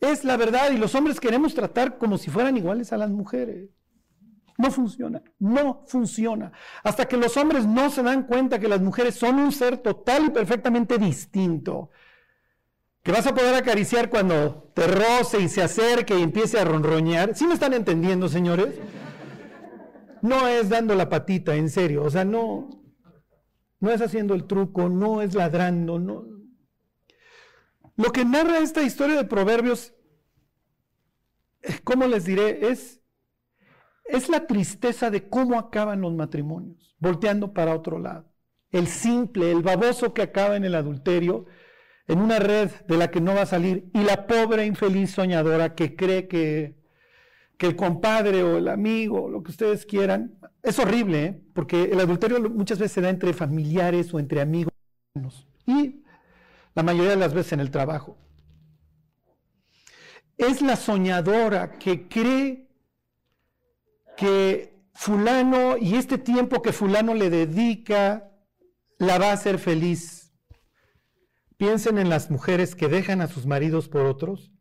Es 0.00 0.24
la 0.24 0.36
verdad 0.36 0.70
y 0.72 0.76
los 0.76 0.94
hombres 0.94 1.20
queremos 1.20 1.54
tratar 1.54 1.98
como 1.98 2.18
si 2.18 2.30
fueran 2.30 2.56
iguales 2.56 2.92
a 2.92 2.96
las 2.98 3.10
mujeres. 3.10 3.70
No 4.58 4.70
funciona, 4.70 5.22
no 5.38 5.84
funciona. 5.86 6.52
Hasta 6.82 7.06
que 7.06 7.16
los 7.16 7.36
hombres 7.36 7.66
no 7.66 7.90
se 7.90 8.02
dan 8.02 8.22
cuenta 8.22 8.58
que 8.58 8.68
las 8.68 8.80
mujeres 8.80 9.14
son 9.14 9.38
un 9.38 9.52
ser 9.52 9.78
total 9.78 10.26
y 10.26 10.30
perfectamente 10.30 10.98
distinto. 10.98 11.90
Que 13.02 13.12
vas 13.12 13.26
a 13.26 13.34
poder 13.34 13.54
acariciar 13.54 14.08
cuando 14.08 14.70
te 14.74 14.86
roce 14.86 15.40
y 15.40 15.48
se 15.48 15.62
acerque 15.62 16.18
y 16.18 16.22
empiece 16.22 16.58
a 16.58 16.64
ronroñar. 16.64 17.34
¿Sí 17.34 17.46
me 17.46 17.54
están 17.54 17.74
entendiendo, 17.74 18.28
señores? 18.28 18.74
No 20.22 20.48
es 20.48 20.68
dando 20.68 20.94
la 20.94 21.08
patita, 21.08 21.54
en 21.54 21.68
serio. 21.68 22.02
O 22.02 22.10
sea, 22.10 22.24
no, 22.24 22.68
no 23.80 23.90
es 23.90 24.00
haciendo 24.00 24.34
el 24.34 24.44
truco, 24.46 24.88
no 24.88 25.22
es 25.22 25.34
ladrando, 25.34 25.98
no, 25.98 26.36
lo 27.96 28.12
que 28.12 28.24
narra 28.24 28.58
esta 28.58 28.82
historia 28.82 29.16
de 29.16 29.24
Proverbios, 29.24 29.94
¿cómo 31.82 32.06
les 32.06 32.26
diré? 32.26 32.68
Es, 32.68 33.00
es 34.04 34.28
la 34.28 34.46
tristeza 34.46 35.10
de 35.10 35.28
cómo 35.28 35.58
acaban 35.58 36.02
los 36.02 36.12
matrimonios, 36.12 36.94
volteando 36.98 37.54
para 37.54 37.74
otro 37.74 37.98
lado. 37.98 38.30
El 38.70 38.86
simple, 38.86 39.50
el 39.50 39.62
baboso 39.62 40.12
que 40.12 40.22
acaba 40.22 40.56
en 40.56 40.64
el 40.64 40.74
adulterio, 40.74 41.46
en 42.06 42.20
una 42.20 42.38
red 42.38 42.70
de 42.86 42.98
la 42.98 43.10
que 43.10 43.22
no 43.22 43.34
va 43.34 43.42
a 43.42 43.46
salir, 43.46 43.90
y 43.94 44.02
la 44.02 44.26
pobre 44.26 44.66
infeliz 44.66 45.12
soñadora 45.12 45.74
que 45.74 45.96
cree 45.96 46.28
que, 46.28 46.75
que 47.56 47.66
el 47.66 47.76
compadre 47.76 48.42
o 48.42 48.58
el 48.58 48.68
amigo, 48.68 49.28
lo 49.28 49.42
que 49.42 49.50
ustedes 49.50 49.86
quieran, 49.86 50.38
es 50.62 50.78
horrible, 50.78 51.24
¿eh? 51.24 51.42
porque 51.54 51.84
el 51.84 52.00
adulterio 52.00 52.40
muchas 52.50 52.78
veces 52.78 52.92
se 52.92 53.00
da 53.00 53.08
entre 53.08 53.32
familiares 53.32 54.12
o 54.12 54.18
entre 54.18 54.40
amigos. 54.40 54.72
Y 55.66 56.02
la 56.74 56.82
mayoría 56.82 57.10
de 57.10 57.16
las 57.16 57.32
veces 57.32 57.52
en 57.52 57.60
el 57.60 57.70
trabajo. 57.70 58.18
Es 60.36 60.60
la 60.60 60.76
soñadora 60.76 61.78
que 61.78 62.08
cree 62.08 62.68
que 64.16 64.76
fulano 64.94 65.76
y 65.78 65.94
este 65.94 66.18
tiempo 66.18 66.60
que 66.62 66.72
fulano 66.72 67.14
le 67.14 67.30
dedica 67.30 68.30
la 68.98 69.18
va 69.18 69.30
a 69.30 69.32
hacer 69.32 69.58
feliz. 69.58 70.32
Piensen 71.56 71.98
en 71.98 72.10
las 72.10 72.30
mujeres 72.30 72.74
que 72.74 72.88
dejan 72.88 73.22
a 73.22 73.28
sus 73.28 73.46
maridos 73.46 73.88
por 73.88 74.02
otros. 74.02 74.52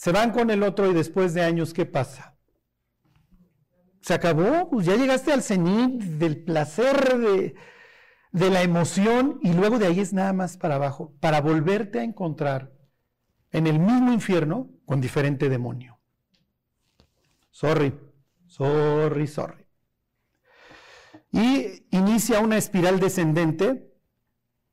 Se 0.00 0.12
van 0.12 0.30
con 0.30 0.48
el 0.48 0.62
otro 0.62 0.90
y 0.90 0.94
después 0.94 1.34
de 1.34 1.42
años, 1.42 1.74
¿qué 1.74 1.84
pasa? 1.84 2.34
Se 4.00 4.14
acabó, 4.14 4.70
pues 4.70 4.86
ya 4.86 4.96
llegaste 4.96 5.30
al 5.30 5.42
cenit 5.42 6.00
del 6.02 6.42
placer, 6.42 7.18
de, 7.18 7.54
de 8.32 8.48
la 8.48 8.62
emoción 8.62 9.38
y 9.42 9.52
luego 9.52 9.78
de 9.78 9.88
ahí 9.88 10.00
es 10.00 10.14
nada 10.14 10.32
más 10.32 10.56
para 10.56 10.76
abajo, 10.76 11.12
para 11.20 11.42
volverte 11.42 11.98
a 12.00 12.02
encontrar 12.02 12.72
en 13.50 13.66
el 13.66 13.78
mismo 13.78 14.10
infierno 14.10 14.70
con 14.86 15.02
diferente 15.02 15.50
demonio. 15.50 16.00
Sorry, 17.50 17.92
sorry, 18.46 19.26
sorry. 19.26 19.66
Y 21.30 21.86
inicia 21.90 22.40
una 22.40 22.56
espiral 22.56 23.00
descendente 23.00 23.92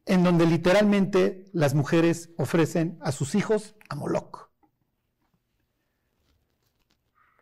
en 0.05 0.23
donde 0.23 0.45
literalmente 0.45 1.43
las 1.51 1.73
mujeres 1.73 2.29
ofrecen 2.37 2.97
a 3.01 3.11
sus 3.11 3.35
hijos 3.35 3.75
a 3.89 3.95
Moloch. 3.95 4.46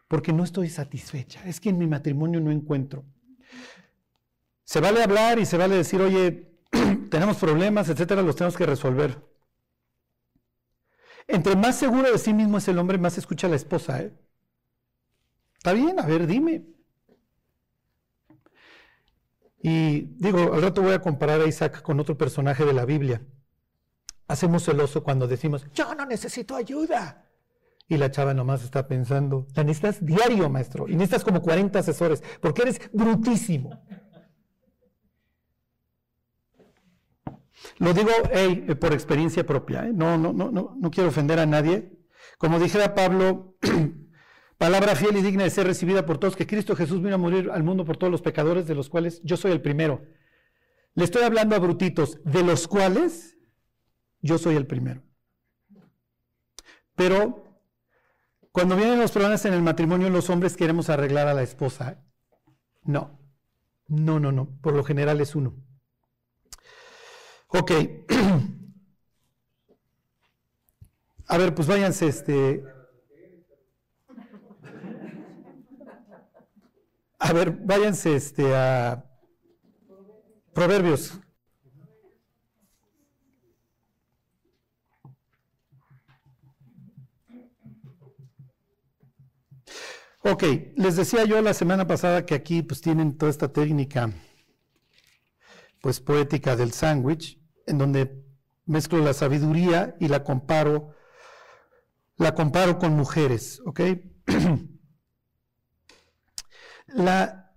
Porque 0.08 0.34
no 0.34 0.44
estoy 0.44 0.70
satisfecha, 0.70 1.44
es 1.46 1.60
que 1.60 1.70
en 1.70 1.78
mi 1.78 1.88
matrimonio 1.88 2.40
no 2.40 2.52
encuentro. 2.52 3.04
Se 4.64 4.80
vale 4.80 5.04
hablar 5.04 5.40
y 5.40 5.46
se 5.46 5.58
vale 5.58 5.76
decir, 5.76 6.02
oye, 6.02 6.60
tenemos 7.10 7.38
problemas, 7.38 7.90
etcétera, 7.90 8.22
los 8.22 8.36
tenemos 8.36 8.58
que 8.58 8.66
resolver. 8.66 9.24
Entre 11.28 11.56
más 11.56 11.78
seguro 11.78 12.12
de 12.12 12.18
sí 12.18 12.34
mismo 12.34 12.58
es 12.58 12.68
el 12.68 12.78
hombre, 12.78 12.98
más 12.98 13.18
escucha 13.18 13.48
a 13.48 13.50
la 13.50 13.56
esposa. 13.56 14.02
¿eh? 14.02 14.14
Está 15.58 15.74
bien, 15.74 16.00
a 16.00 16.06
ver, 16.06 16.28
dime. 16.28 16.66
Y 19.62 20.02
digo, 20.18 20.54
al 20.54 20.62
rato 20.62 20.84
voy 20.84 20.94
a 20.94 21.02
comparar 21.02 21.42
a 21.42 21.48
Isaac 21.48 21.82
con 21.82 22.00
otro 22.00 22.16
personaje 22.18 22.66
de 22.66 22.74
la 22.74 22.86
Biblia. 22.86 23.26
Hacemos 24.28 24.64
celoso 24.64 25.04
cuando 25.04 25.28
decimos, 25.28 25.66
yo 25.74 25.96
no 25.96 26.06
necesito 26.06 26.56
ayuda. 26.56 27.25
Y 27.88 27.98
la 27.98 28.10
chava 28.10 28.34
nomás 28.34 28.64
está 28.64 28.88
pensando, 28.88 29.48
la 29.56 29.64
necesitas 29.64 30.04
diario, 30.04 30.50
maestro, 30.50 30.88
y 30.88 30.94
necesitas 30.94 31.24
como 31.24 31.42
40 31.42 31.78
asesores, 31.78 32.24
porque 32.42 32.64
eres 32.64 32.82
brutísimo. 32.92 33.80
Lo 37.78 37.94
digo 37.94 38.10
eh, 38.32 38.76
por 38.76 38.94
experiencia 38.94 39.46
propia, 39.46 39.88
¿eh? 39.88 39.94
no, 39.94 40.18
no, 40.18 40.34
no, 40.34 40.52
no 40.52 40.92
quiero 40.92 41.10
ofender 41.10 41.40
a 41.40 41.46
nadie. 41.46 41.92
Como 42.38 42.60
dijera 42.60 42.96
Pablo, 42.96 43.56
palabra 44.58 44.96
fiel 44.96 45.18
y 45.18 45.22
digna 45.22 45.44
de 45.44 45.50
ser 45.50 45.68
recibida 45.68 46.06
por 46.06 46.18
todos, 46.18 46.36
que 46.36 46.48
Cristo 46.48 46.76
Jesús 46.76 47.02
vino 47.02 47.16
a 47.16 47.20
morir 47.20 47.50
al 47.52 47.64
mundo 47.64 47.86
por 47.86 47.98
todos 47.98 48.12
los 48.12 48.22
pecadores, 48.22 48.68
de 48.68 48.76
los 48.76 48.90
cuales 48.90 49.22
yo 49.24 49.38
soy 49.38 49.52
el 49.52 49.62
primero. 49.62 50.06
Le 50.94 51.04
estoy 51.04 51.24
hablando 51.24 51.56
a 51.56 51.60
brutitos, 51.60 52.20
de 52.24 52.44
los 52.44 52.68
cuales 52.68 53.38
yo 54.22 54.38
soy 54.38 54.56
el 54.56 54.66
primero. 54.66 55.04
Pero 56.96 57.45
cuando 58.56 58.76
vienen 58.78 59.00
los 59.00 59.12
problemas 59.12 59.44
en 59.44 59.54
el 59.54 59.62
matrimonio, 59.62 60.10
los 60.10 60.30
hombres 60.30 60.56
queremos 60.56 60.90
arreglar 60.90 61.28
a 61.28 61.34
la 61.34 61.44
esposa. 61.44 62.02
No, 62.84 63.20
no, 63.90 64.22
no, 64.22 64.32
no, 64.32 64.48
por 64.62 64.74
lo 64.74 64.86
general 64.86 65.20
es 65.20 65.36
uno. 65.36 65.54
Ok. 67.50 67.72
A 71.28 71.38
ver, 71.38 71.54
pues 71.54 71.68
váyanse, 71.68 72.08
este. 72.08 72.64
A 77.20 77.34
ver, 77.34 77.52
váyanse 77.52 78.16
este, 78.16 78.56
a 78.56 79.04
Proverbios. 80.54 81.20
Ok, 90.28 90.44
les 90.76 90.96
decía 90.96 91.24
yo 91.26 91.40
la 91.40 91.54
semana 91.54 91.86
pasada 91.86 92.26
que 92.26 92.34
aquí 92.34 92.64
pues 92.64 92.82
tienen 92.82 93.16
toda 93.16 93.30
esta 93.30 93.54
técnica 93.54 94.10
pues 95.82 96.00
poética 96.00 96.56
del 96.56 96.72
sándwich, 96.72 97.40
en 97.68 97.78
donde 97.78 98.26
mezclo 98.66 99.04
la 99.04 99.14
sabiduría 99.14 99.96
y 100.00 100.08
la 100.08 100.24
comparo, 100.24 100.96
la 102.18 102.34
comparo 102.34 102.80
con 102.80 102.96
mujeres, 102.96 103.62
¿ok? 103.68 103.82
la, 106.88 107.54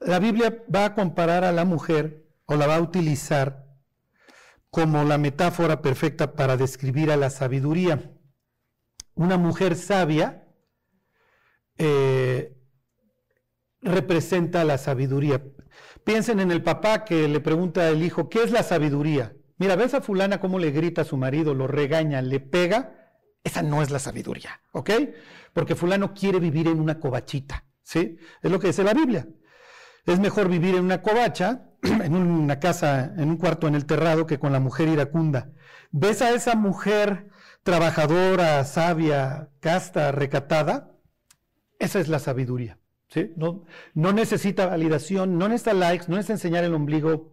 la 0.00 0.18
Biblia 0.18 0.64
va 0.74 0.86
a 0.86 0.94
comparar 0.96 1.44
a 1.44 1.52
la 1.52 1.64
mujer 1.64 2.26
o 2.46 2.56
la 2.56 2.66
va 2.66 2.74
a 2.74 2.82
utilizar 2.82 3.68
como 4.68 5.04
la 5.04 5.16
metáfora 5.16 5.80
perfecta 5.80 6.34
para 6.34 6.56
describir 6.56 7.12
a 7.12 7.16
la 7.16 7.30
sabiduría. 7.30 8.18
Una 9.14 9.38
mujer 9.38 9.76
sabia 9.76 10.42
eh, 11.78 12.56
representa 13.82 14.64
la 14.64 14.78
sabiduría. 14.78 15.42
Piensen 16.04 16.40
en 16.40 16.50
el 16.50 16.62
papá 16.62 17.04
que 17.04 17.28
le 17.28 17.40
pregunta 17.40 17.88
al 17.88 18.02
hijo, 18.02 18.28
¿qué 18.28 18.42
es 18.42 18.50
la 18.50 18.62
sabiduría? 18.62 19.34
Mira, 19.58 19.76
¿ves 19.76 19.94
a 19.94 20.00
fulana 20.00 20.40
cómo 20.40 20.58
le 20.58 20.70
grita 20.70 21.02
a 21.02 21.04
su 21.04 21.16
marido, 21.16 21.54
lo 21.54 21.66
regaña, 21.66 22.20
le 22.22 22.40
pega? 22.40 23.12
Esa 23.42 23.62
no 23.62 23.82
es 23.82 23.90
la 23.90 23.98
sabiduría, 23.98 24.60
¿ok? 24.72 24.90
Porque 25.52 25.74
fulano 25.74 26.14
quiere 26.14 26.40
vivir 26.40 26.68
en 26.68 26.80
una 26.80 27.00
covachita, 27.00 27.64
¿sí? 27.82 28.18
Es 28.42 28.50
lo 28.50 28.58
que 28.58 28.68
dice 28.68 28.84
la 28.84 28.92
Biblia. 28.92 29.26
Es 30.04 30.20
mejor 30.20 30.48
vivir 30.48 30.74
en 30.74 30.84
una 30.84 31.02
covacha, 31.02 31.70
en 31.82 32.14
una 32.14 32.60
casa, 32.60 33.14
en 33.16 33.30
un 33.30 33.36
cuarto 33.36 33.66
en 33.66 33.74
el 33.74 33.86
terrado, 33.86 34.26
que 34.26 34.38
con 34.38 34.52
la 34.52 34.60
mujer 34.60 34.88
iracunda. 34.88 35.50
¿Ves 35.90 36.22
a 36.22 36.30
esa 36.30 36.54
mujer 36.54 37.30
trabajadora, 37.62 38.64
sabia, 38.64 39.48
casta, 39.60 40.12
recatada? 40.12 40.95
Esa 41.78 42.00
es 42.00 42.08
la 42.08 42.18
sabiduría. 42.18 42.78
No, 43.36 43.64
no 43.94 44.12
necesita 44.12 44.66
validación, 44.66 45.38
no 45.38 45.48
necesita 45.48 45.74
likes, 45.74 46.06
no 46.08 46.16
necesita 46.16 46.34
enseñar 46.34 46.64
el 46.64 46.74
ombligo. 46.74 47.32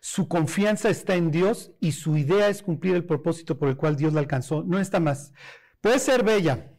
Su 0.00 0.28
confianza 0.28 0.88
está 0.88 1.14
en 1.14 1.30
Dios 1.30 1.72
y 1.80 1.92
su 1.92 2.16
idea 2.16 2.48
es 2.48 2.62
cumplir 2.62 2.94
el 2.94 3.04
propósito 3.04 3.58
por 3.58 3.68
el 3.68 3.76
cual 3.76 3.96
Dios 3.96 4.12
la 4.12 4.20
alcanzó. 4.20 4.62
No 4.62 4.78
está 4.78 5.00
más. 5.00 5.32
Puede 5.80 5.98
ser 5.98 6.22
bella, 6.22 6.72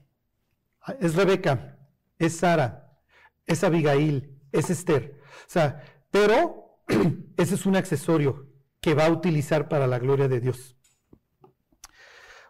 es 0.99 1.15
Rebeca, 1.15 1.77
es 2.17 2.37
Sara, 2.37 2.99
es 3.45 3.63
Abigail, 3.63 4.39
es 4.51 4.69
Esther. 4.69 5.19
O 5.47 5.49
sea, 5.49 5.83
pero 6.09 6.83
ese 7.37 7.55
es 7.55 7.65
un 7.65 7.75
accesorio 7.75 8.47
que 8.79 8.93
va 8.93 9.07
a 9.07 9.11
utilizar 9.11 9.67
para 9.67 9.87
la 9.87 9.99
gloria 9.99 10.27
de 10.27 10.39
Dios. 10.39 10.77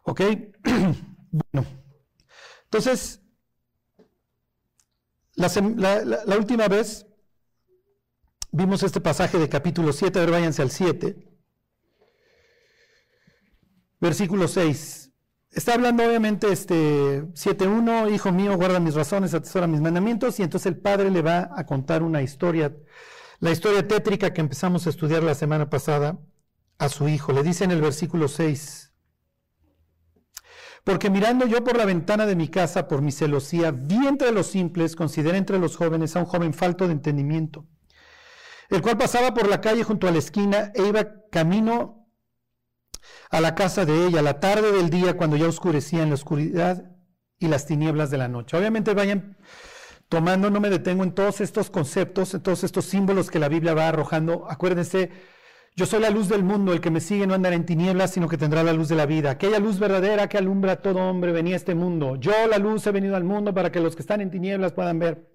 ¿Ok? 0.04 0.22
bueno. 1.32 1.68
Entonces, 2.66 3.21
la, 5.36 6.38
última 6.38 6.68
vez 6.68 7.06
vimos 8.52 8.84
este 8.84 9.00
pasaje 9.00 9.38
de 9.38 9.50
capítulo 9.50 9.94
7, 9.94 10.20
a 10.20 10.22
ver, 10.22 10.32
váyanse 10.32 10.62
al 10.62 10.72
7, 10.72 11.16
versículo 14.00 14.48
6. 14.48 15.12
Está 15.52 15.74
hablando 15.74 16.06
obviamente 16.06 16.52
este 16.52 17.24
7.1, 17.34 18.14
hijo 18.14 18.32
mío, 18.32 18.56
guarda 18.56 18.80
mis 18.80 18.96
razones, 18.96 19.34
atesora 19.34 19.68
mis 19.68 19.82
mandamientos, 19.82 20.40
y 20.40 20.44
entonces 20.44 20.68
el 20.68 20.78
padre 20.78 21.12
le 21.12 21.22
va 21.22 21.50
a 21.56 21.66
contar 21.66 22.04
una 22.04 22.22
historia, 22.22 22.76
la 23.40 23.52
historia 23.52 23.88
tétrica 23.88 24.34
que 24.34 24.42
empezamos 24.42 24.88
a 24.88 24.90
estudiar 24.90 25.24
la 25.24 25.36
semana 25.36 25.70
pasada 25.70 26.20
a 26.78 26.90
su 26.90 27.08
hijo. 27.08 27.34
Le 27.34 27.44
dice 27.44 27.64
en 27.64 27.72
el 27.72 27.82
versículo 27.82 28.28
6, 28.28 28.91
porque 30.84 31.10
mirando 31.10 31.46
yo 31.46 31.64
por 31.64 31.78
la 31.78 31.86
ventana 31.86 32.26
de 32.26 32.36
mi 32.36 32.48
casa, 32.48 32.88
por 32.88 33.02
mi 33.02 33.12
celosía, 33.12 33.72
vi 33.72 34.08
entre 34.08 34.32
los 34.32 34.48
simples, 34.48 34.96
consideré 34.96 35.38
entre 35.38 35.60
los 35.60 35.76
jóvenes 35.76 36.16
a 36.16 36.20
un 36.20 36.26
joven 36.26 36.54
falto 36.54 36.88
de 36.88 36.94
entendimiento, 36.94 37.66
el 38.70 38.82
cual 38.82 38.98
pasaba 38.98 39.34
por 39.34 39.48
la 39.48 39.62
calle 39.62 39.84
junto 39.84 40.08
a 40.08 40.12
la 40.12 40.18
esquina 40.18 40.72
e 40.74 40.88
iba 40.88 41.28
camino 41.32 42.08
a 43.30 43.42
la 43.42 43.56
casa 43.56 43.86
de 43.86 44.08
ella, 44.08 44.22
la 44.22 44.40
tarde 44.40 44.72
del 44.72 44.90
día, 44.90 45.18
cuando 45.18 45.38
ya 45.38 45.48
oscurecía 45.48 46.04
en 46.04 46.10
la 46.10 46.16
oscuridad 46.16 46.92
y 47.38 47.48
las 47.48 47.66
tinieblas 47.66 48.12
de 48.12 48.18
la 48.18 48.28
noche. 48.28 48.58
Obviamente 48.58 48.94
vayan 48.94 49.38
tomando, 50.10 50.50
no 50.50 50.60
me 50.60 50.70
detengo 50.70 51.04
en 51.04 51.14
todos 51.14 51.42
estos 51.42 51.70
conceptos, 51.70 52.34
en 52.34 52.42
todos 52.42 52.64
estos 52.64 52.86
símbolos 52.86 53.32
que 53.32 53.40
la 53.40 53.48
Biblia 53.48 53.74
va 53.74 53.88
arrojando. 53.88 54.46
Acuérdense, 54.50 55.10
yo 55.76 55.86
soy 55.86 56.02
la 56.02 56.10
luz 56.10 56.28
del 56.28 56.44
mundo, 56.44 56.74
el 56.74 56.82
que 56.82 56.92
me 56.92 57.00
sigue 57.00 57.26
no 57.26 57.34
andará 57.34 57.56
en 57.56 57.66
tinieblas, 57.66 58.12
sino 58.12 58.28
que 58.28 58.38
tendrá 58.38 58.64
la 58.64 58.74
luz 58.74 58.90
de 58.90 58.96
la 58.96 59.06
vida. 59.06 59.32
Aquella 59.32 59.60
luz 59.60 59.80
verdadera 59.80 60.28
que 60.28 60.38
alumbra 60.38 60.74
a 60.74 60.76
todo 60.82 61.00
hombre 61.00 61.32
venía 61.32 61.54
a 61.54 61.58
este 61.58 61.76
mundo. 61.76 62.18
Yo, 62.18 62.34
la 62.50 62.58
luz, 62.58 62.86
he 62.88 62.92
venido 62.92 63.16
al 63.16 63.24
mundo 63.24 63.54
para 63.54 63.72
que 63.72 63.80
los 63.80 63.96
que 63.96 64.02
están 64.02 64.22
en 64.22 64.30
tinieblas 64.30 64.74
puedan 64.74 65.00
ver, 65.00 65.30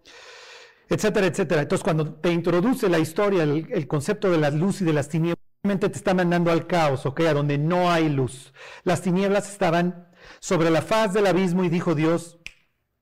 etcétera, 0.89 1.27
etcétera. 1.27 1.63
Entonces, 1.63 1.83
cuando 1.83 2.15
te 2.15 2.31
introduce 2.31 2.89
la 2.89 2.99
historia, 2.99 3.43
el, 3.45 3.87
concepto 3.89 4.31
de 4.31 4.39
la 4.39 4.51
luz 4.51 4.83
y 4.83 4.85
de 4.85 4.93
las 4.93 5.09
tinieblas, 5.09 5.39
te 5.63 5.87
está 5.87 6.15
mandando 6.15 6.53
al 6.53 6.67
caos, 6.67 7.07
¿ok? 7.07 7.21
A 7.23 7.35
donde 7.35 7.59
no 7.59 7.91
hay 7.91 8.09
luz. 8.09 8.53
Las 8.85 9.03
tinieblas 9.03 9.51
estaban 9.51 10.09
sobre 10.39 10.71
la 10.71 10.83
faz 10.83 11.13
del 11.13 11.27
abismo 11.27 11.65
y 11.65 11.69
dijo 11.69 11.95
Dios, 11.95 12.39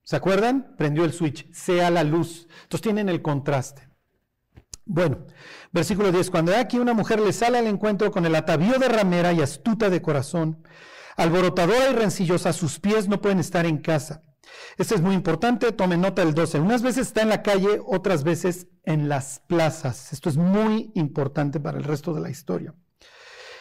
¿Se 0.05 0.17
acuerdan? 0.17 0.75
Prendió 0.77 1.05
el 1.05 1.15
switch, 1.15 1.51
sea 1.53 1.91
la 1.91 2.05
luz. 2.05 2.47
Entonces 2.65 2.83
tienen 2.83 3.09
el 3.09 3.23
contraste. 3.23 3.89
Bueno, 4.85 5.27
versículo 5.75 6.13
10. 6.13 6.31
Cuando 6.31 6.57
aquí 6.57 6.79
una 6.79 6.95
mujer 6.95 7.21
le 7.21 7.33
sale 7.33 7.59
al 7.59 7.67
encuentro 7.67 8.11
con 8.11 8.25
el 8.25 8.35
atavío 8.37 8.79
de 8.79 8.89
ramera 8.89 9.33
y 9.33 9.43
astuta 9.43 9.91
de 9.91 10.01
corazón, 10.01 10.63
alborotadora 11.17 11.91
y 11.91 11.95
rencillosa, 11.95 12.53
sus 12.53 12.79
pies 12.79 13.09
no 13.09 13.21
pueden 13.21 13.41
estar 13.41 13.67
en 13.67 13.79
casa. 13.79 14.23
Esto 14.79 14.95
es 14.95 15.01
muy 15.01 15.15
importante, 15.15 15.73
tomen 15.73 16.01
nota 16.01 16.25
del 16.25 16.33
12. 16.33 16.61
Unas 16.61 16.83
veces 16.83 17.09
está 17.09 17.23
en 17.23 17.29
la 17.29 17.43
calle, 17.43 17.81
otras 17.85 18.23
veces 18.23 18.69
en 18.85 19.09
las 19.09 19.43
plazas. 19.49 20.13
Esto 20.13 20.29
es 20.29 20.37
muy 20.37 20.93
importante 20.95 21.59
para 21.59 21.77
el 21.77 21.85
resto 21.85 22.15
de 22.15 22.21
la 22.21 22.31
historia. 22.31 22.75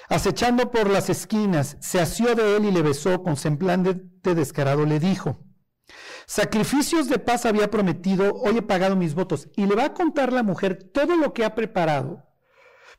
Acechando 0.07 0.69
por 0.69 0.89
las 0.89 1.09
esquinas, 1.09 1.77
se 1.79 1.99
asió 1.99 2.35
de 2.35 2.57
él 2.57 2.65
y 2.65 2.71
le 2.71 2.81
besó 2.83 3.23
con 3.23 3.37
semblante 3.37 4.35
descarado, 4.35 4.85
le 4.85 4.99
dijo, 4.99 5.39
sacrificios 6.25 7.09
de 7.09 7.19
paz 7.19 7.45
había 7.45 7.69
prometido, 7.69 8.33
hoy 8.35 8.57
he 8.57 8.61
pagado 8.61 8.95
mis 8.95 9.15
votos. 9.15 9.49
Y 9.55 9.65
le 9.65 9.75
va 9.75 9.85
a 9.85 9.93
contar 9.93 10.33
la 10.33 10.43
mujer 10.43 10.91
todo 10.93 11.15
lo 11.15 11.33
que 11.33 11.45
ha 11.45 11.55
preparado 11.55 12.23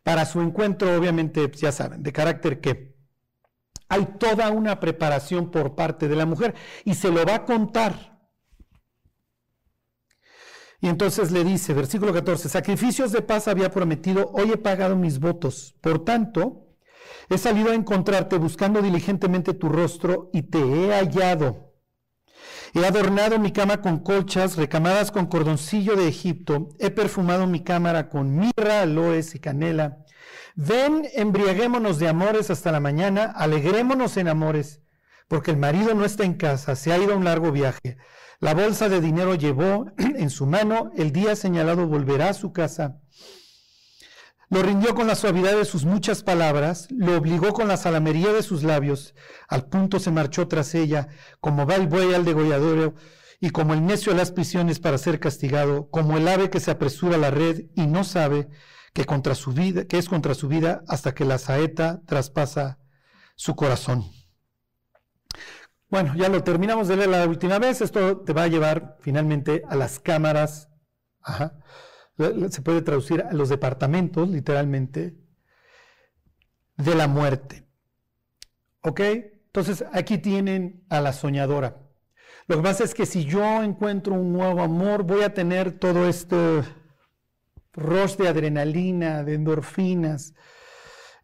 para 0.02 0.26
su 0.26 0.40
encuentro, 0.40 0.94
obviamente, 0.96 1.50
ya 1.54 1.72
saben, 1.72 2.02
de 2.02 2.12
carácter 2.12 2.60
que 2.60 2.94
hay 3.88 4.06
toda 4.18 4.50
una 4.50 4.80
preparación 4.80 5.50
por 5.50 5.74
parte 5.74 6.08
de 6.08 6.16
la 6.16 6.26
mujer 6.26 6.54
y 6.84 6.94
se 6.94 7.10
lo 7.10 7.24
va 7.24 7.36
a 7.36 7.44
contar. 7.44 8.14
Y 10.80 10.88
entonces 10.88 11.30
le 11.30 11.44
dice, 11.44 11.72
versículo 11.72 12.12
14, 12.12 12.48
sacrificios 12.48 13.10
de 13.10 13.22
paz 13.22 13.48
había 13.48 13.70
prometido, 13.70 14.30
hoy 14.34 14.52
he 14.52 14.58
pagado 14.58 14.96
mis 14.96 15.18
votos. 15.18 15.74
Por 15.80 16.04
tanto, 16.04 16.76
he 17.30 17.38
salido 17.38 17.70
a 17.70 17.74
encontrarte 17.74 18.36
buscando 18.36 18.82
diligentemente 18.82 19.54
tu 19.54 19.70
rostro 19.70 20.28
y 20.32 20.42
te 20.42 20.58
he 20.58 20.92
hallado. 20.92 21.73
He 22.76 22.84
adornado 22.84 23.38
mi 23.38 23.52
cama 23.52 23.80
con 23.80 24.00
colchas 24.00 24.56
recamadas 24.56 25.12
con 25.12 25.26
cordoncillo 25.26 25.94
de 25.94 26.08
Egipto. 26.08 26.70
He 26.80 26.90
perfumado 26.90 27.46
mi 27.46 27.62
cámara 27.62 28.08
con 28.08 28.36
mirra, 28.36 28.82
aloes 28.82 29.36
y 29.36 29.38
canela. 29.38 30.04
Ven, 30.56 31.06
embriaguémonos 31.14 32.00
de 32.00 32.08
amores 32.08 32.50
hasta 32.50 32.72
la 32.72 32.80
mañana, 32.80 33.26
alegrémonos 33.26 34.16
en 34.16 34.26
amores, 34.26 34.82
porque 35.28 35.52
el 35.52 35.56
marido 35.56 35.94
no 35.94 36.04
está 36.04 36.24
en 36.24 36.34
casa, 36.34 36.74
se 36.74 36.92
ha 36.92 36.98
ido 36.98 37.14
a 37.14 37.16
un 37.16 37.24
largo 37.24 37.52
viaje. 37.52 37.96
La 38.40 38.54
bolsa 38.54 38.88
de 38.88 39.00
dinero 39.00 39.36
llevó 39.36 39.86
en 39.96 40.28
su 40.28 40.44
mano, 40.44 40.90
el 40.96 41.12
día 41.12 41.36
señalado 41.36 41.86
volverá 41.86 42.30
a 42.30 42.34
su 42.34 42.52
casa. 42.52 42.98
Lo 44.50 44.62
rindió 44.62 44.94
con 44.94 45.06
la 45.06 45.14
suavidad 45.14 45.56
de 45.56 45.64
sus 45.64 45.84
muchas 45.84 46.22
palabras, 46.22 46.88
lo 46.90 47.16
obligó 47.16 47.52
con 47.52 47.68
la 47.68 47.76
salamería 47.76 48.32
de 48.32 48.42
sus 48.42 48.62
labios, 48.62 49.14
al 49.48 49.66
punto 49.66 49.98
se 49.98 50.10
marchó 50.10 50.48
tras 50.48 50.74
ella, 50.74 51.08
como 51.40 51.66
va 51.66 51.76
el 51.76 51.88
buey 51.88 52.14
al 52.14 52.24
degolladero, 52.24 52.94
y 53.40 53.50
como 53.50 53.74
el 53.74 53.84
necio 53.84 54.12
a 54.12 54.16
las 54.16 54.32
prisiones 54.32 54.80
para 54.80 54.98
ser 54.98 55.20
castigado, 55.20 55.90
como 55.90 56.16
el 56.16 56.28
ave 56.28 56.50
que 56.50 56.60
se 56.60 56.70
apresura 56.70 57.16
a 57.16 57.18
la 57.18 57.30
red 57.30 57.66
y 57.74 57.86
no 57.86 58.04
sabe 58.04 58.48
que, 58.92 59.04
contra 59.04 59.34
su 59.34 59.52
vida, 59.52 59.84
que 59.84 59.98
es 59.98 60.08
contra 60.08 60.34
su 60.34 60.48
vida 60.48 60.82
hasta 60.88 61.14
que 61.14 61.24
la 61.24 61.38
saeta 61.38 62.00
traspasa 62.06 62.78
su 63.34 63.56
corazón. 63.56 64.04
Bueno, 65.90 66.14
ya 66.16 66.28
lo 66.28 66.42
terminamos 66.42 66.88
de 66.88 66.96
leer 66.96 67.10
la 67.10 67.26
última 67.26 67.58
vez. 67.58 67.80
Esto 67.80 68.18
te 68.18 68.32
va 68.32 68.44
a 68.44 68.48
llevar 68.48 68.96
finalmente 69.00 69.62
a 69.68 69.76
las 69.76 70.00
cámaras. 70.00 70.68
Se 72.16 72.62
puede 72.62 72.82
traducir 72.82 73.22
a 73.22 73.32
los 73.32 73.48
departamentos, 73.48 74.28
literalmente, 74.28 75.16
de 76.76 76.94
la 76.94 77.08
muerte. 77.08 77.66
¿Ok? 78.82 79.00
Entonces, 79.00 79.84
aquí 79.92 80.18
tienen 80.18 80.84
a 80.88 81.00
la 81.00 81.12
soñadora. 81.12 81.80
Lo 82.46 82.56
que 82.56 82.62
pasa 82.62 82.84
es 82.84 82.94
que 82.94 83.06
si 83.06 83.24
yo 83.24 83.62
encuentro 83.62 84.14
un 84.14 84.32
nuevo 84.32 84.62
amor, 84.62 85.04
voy 85.04 85.22
a 85.22 85.32
tener 85.32 85.78
todo 85.78 86.08
esto 86.08 86.62
rush 87.72 88.16
de 88.16 88.28
adrenalina, 88.28 89.24
de 89.24 89.34
endorfinas. 89.34 90.34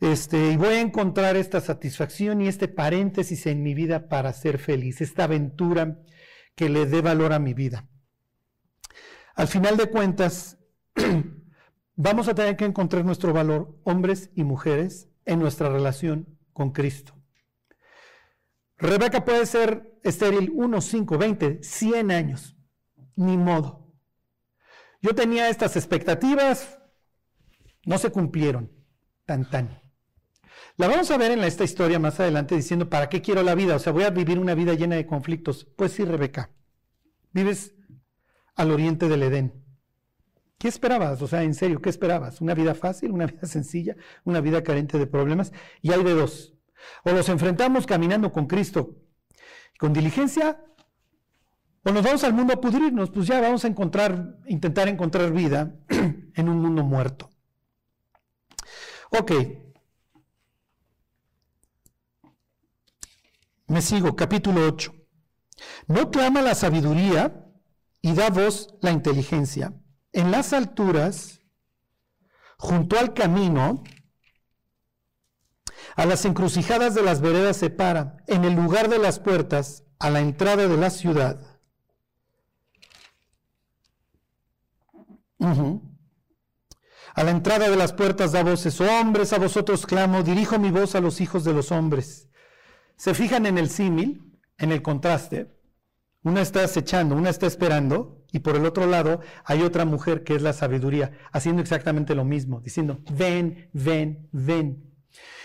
Este, 0.00 0.52
y 0.52 0.56
voy 0.56 0.74
a 0.74 0.80
encontrar 0.80 1.36
esta 1.36 1.60
satisfacción 1.60 2.40
y 2.40 2.48
este 2.48 2.68
paréntesis 2.68 3.46
en 3.46 3.62
mi 3.62 3.74
vida 3.74 4.08
para 4.08 4.32
ser 4.32 4.58
feliz, 4.58 5.00
esta 5.02 5.24
aventura 5.24 5.98
que 6.54 6.70
le 6.70 6.86
dé 6.86 7.02
valor 7.02 7.32
a 7.32 7.38
mi 7.38 7.52
vida. 7.52 7.86
Al 9.34 9.46
final 9.46 9.76
de 9.76 9.90
cuentas, 9.90 10.59
vamos 11.96 12.28
a 12.28 12.34
tener 12.34 12.56
que 12.56 12.64
encontrar 12.64 13.04
nuestro 13.04 13.32
valor, 13.32 13.78
hombres 13.84 14.30
y 14.34 14.44
mujeres, 14.44 15.08
en 15.24 15.38
nuestra 15.38 15.68
relación 15.68 16.38
con 16.52 16.72
Cristo. 16.72 17.14
Rebeca 18.78 19.24
puede 19.24 19.46
ser 19.46 19.98
estéril 20.02 20.50
1, 20.54 20.80
5, 20.80 21.18
20, 21.18 21.62
100 21.62 22.10
años, 22.10 22.56
ni 23.14 23.36
modo. 23.36 23.92
Yo 25.02 25.14
tenía 25.14 25.48
estas 25.48 25.76
expectativas, 25.76 26.78
no 27.84 27.98
se 27.98 28.10
cumplieron, 28.10 28.72
tan 29.26 29.48
tan. 29.48 29.80
La 30.76 30.88
vamos 30.88 31.10
a 31.10 31.18
ver 31.18 31.30
en 31.32 31.44
esta 31.44 31.64
historia 31.64 31.98
más 31.98 32.20
adelante 32.20 32.56
diciendo, 32.56 32.88
¿para 32.88 33.08
qué 33.08 33.20
quiero 33.20 33.42
la 33.42 33.54
vida? 33.54 33.76
O 33.76 33.78
sea, 33.78 33.92
voy 33.92 34.04
a 34.04 34.10
vivir 34.10 34.38
una 34.38 34.54
vida 34.54 34.74
llena 34.74 34.96
de 34.96 35.06
conflictos. 35.06 35.66
Pues 35.76 35.92
sí, 35.92 36.04
Rebeca, 36.04 36.50
vives 37.32 37.74
al 38.56 38.70
oriente 38.70 39.08
del 39.08 39.22
Edén. 39.22 39.64
¿Qué 40.60 40.68
esperabas? 40.68 41.20
O 41.22 41.26
sea, 41.26 41.42
en 41.42 41.54
serio, 41.54 41.80
¿qué 41.80 41.90
esperabas? 41.90 42.40
¿Una 42.40 42.54
vida 42.54 42.74
fácil, 42.74 43.10
una 43.10 43.26
vida 43.26 43.46
sencilla, 43.48 43.96
una 44.24 44.40
vida 44.40 44.62
carente 44.62 44.96
de 44.98 45.08
problemas? 45.08 45.52
Y 45.82 45.90
hay 45.90 46.04
de 46.04 46.14
dos. 46.14 46.54
O 47.02 47.10
los 47.10 47.28
enfrentamos 47.28 47.86
caminando 47.86 48.30
con 48.30 48.46
Cristo 48.46 48.94
con 49.80 49.94
diligencia, 49.94 50.62
o 51.84 51.90
nos 51.90 52.04
vamos 52.04 52.22
al 52.22 52.34
mundo 52.34 52.52
a 52.52 52.60
pudrirnos, 52.60 53.10
pues 53.10 53.26
ya 53.26 53.40
vamos 53.40 53.64
a 53.64 53.68
encontrar, 53.68 54.36
intentar 54.46 54.88
encontrar 54.88 55.32
vida 55.32 55.74
en 55.88 56.48
un 56.50 56.60
mundo 56.60 56.84
muerto. 56.84 57.30
Ok. 59.10 59.32
Me 63.68 63.80
sigo, 63.80 64.14
capítulo 64.14 64.66
8. 64.66 64.92
No 65.86 66.10
clama 66.10 66.42
la 66.42 66.54
sabiduría 66.54 67.46
y 68.02 68.12
da 68.12 68.28
voz 68.28 68.74
la 68.82 68.90
inteligencia. 68.90 69.79
En 70.12 70.30
las 70.30 70.52
alturas, 70.52 71.40
junto 72.58 72.98
al 72.98 73.14
camino, 73.14 73.82
a 75.96 76.06
las 76.06 76.24
encrucijadas 76.24 76.94
de 76.94 77.02
las 77.02 77.20
veredas 77.20 77.56
se 77.56 77.70
para, 77.70 78.16
en 78.26 78.44
el 78.44 78.54
lugar 78.54 78.88
de 78.88 78.98
las 78.98 79.18
puertas, 79.18 79.84
a 79.98 80.10
la 80.10 80.20
entrada 80.20 80.66
de 80.66 80.76
la 80.76 80.90
ciudad 80.90 81.50
A 87.14 87.24
la 87.24 87.30
entrada 87.30 87.68
de 87.68 87.76
las 87.76 87.92
puertas 87.92 88.32
da 88.32 88.42
voces, 88.42 88.80
hombres, 88.80 89.32
a 89.32 89.38
vosotros 89.38 89.86
clamo, 89.86 90.22
dirijo 90.22 90.58
mi 90.58 90.70
voz 90.70 90.94
a 90.94 91.00
los 91.00 91.20
hijos 91.20 91.44
de 91.44 91.52
los 91.52 91.72
hombres. 91.72 92.28
Se 92.96 93.14
fijan 93.14 93.46
en 93.46 93.58
el 93.58 93.70
símil, 93.70 94.38
en 94.58 94.72
el 94.72 94.82
contraste. 94.82 95.59
Una 96.22 96.42
está 96.42 96.64
acechando, 96.64 97.14
una 97.14 97.30
está 97.30 97.46
esperando, 97.46 98.24
y 98.32 98.40
por 98.40 98.56
el 98.56 98.66
otro 98.66 98.86
lado 98.86 99.20
hay 99.44 99.62
otra 99.62 99.84
mujer 99.84 100.22
que 100.22 100.34
es 100.34 100.42
la 100.42 100.52
sabiduría, 100.52 101.12
haciendo 101.32 101.62
exactamente 101.62 102.14
lo 102.14 102.24
mismo, 102.24 102.60
diciendo, 102.60 103.00
ven, 103.10 103.70
ven, 103.72 104.28
ven. 104.32 104.84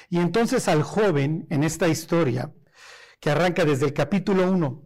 Y 0.10 0.20
entonces 0.20 0.68
al 0.68 0.84
joven 0.84 1.48
en 1.50 1.64
esta 1.64 1.88
historia, 1.88 2.54
que 3.20 3.32
arranca 3.32 3.66
desde 3.66 3.86
el 3.86 3.94
capítulo 3.94 4.52
1 4.52 4.82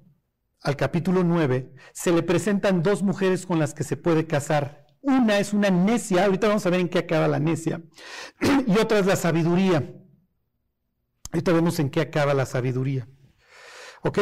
al 0.61 0.75
capítulo 0.75 1.23
9, 1.23 1.73
se 1.93 2.11
le 2.11 2.21
presentan 2.21 2.83
dos 2.83 3.01
mujeres 3.01 3.45
con 3.45 3.59
las 3.59 3.73
que 3.73 3.85
se 3.85 3.95
puede 3.95 4.27
casar 4.27 4.89
una 5.01 5.39
es 5.39 5.53
una 5.53 5.69
necia, 5.69 6.25
ahorita 6.25 6.47
vamos 6.47 6.65
a 6.65 6.69
ver 6.69 6.81
en 6.81 6.89
qué 6.89 6.99
acaba 6.99 7.27
la 7.27 7.39
necia, 7.39 7.81
y 8.67 8.77
otra 8.77 8.99
es 8.99 9.05
la 9.05 9.15
sabiduría. 9.15 9.93
Ahorita 11.31 11.53
vemos 11.53 11.79
en 11.79 11.89
qué 11.89 12.01
acaba 12.01 12.33
la 12.33 12.45
sabiduría. 12.45 13.07
¿Ok? 14.01 14.19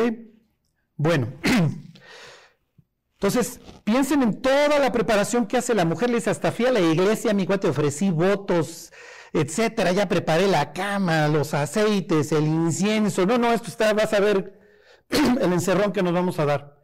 Bueno, 0.97 1.27
entonces 3.13 3.59
piensen 3.83 4.23
en 4.23 4.41
toda 4.41 4.79
la 4.79 4.91
preparación 4.91 5.45
que 5.45 5.57
hace 5.57 5.73
la 5.73 5.85
mujer. 5.85 6.09
Le 6.09 6.17
dice, 6.17 6.31
hasta 6.31 6.51
fui 6.51 6.65
a 6.65 6.71
la 6.71 6.81
iglesia, 6.81 7.33
mi 7.33 7.45
te 7.45 7.69
ofrecí 7.69 8.09
votos, 8.09 8.91
etcétera, 9.31 9.91
ya 9.91 10.07
preparé 10.09 10.47
la 10.47 10.73
cama, 10.73 11.27
los 11.27 11.53
aceites, 11.53 12.31
el 12.31 12.45
incienso. 12.45 13.25
No, 13.25 13.37
no, 13.37 13.53
esto 13.53 13.69
está, 13.69 13.93
vas 13.93 14.13
a 14.13 14.19
ver 14.19 14.59
el 15.09 15.53
encerrón 15.53 15.91
que 15.91 16.03
nos 16.03 16.13
vamos 16.13 16.39
a 16.39 16.45
dar. 16.45 16.77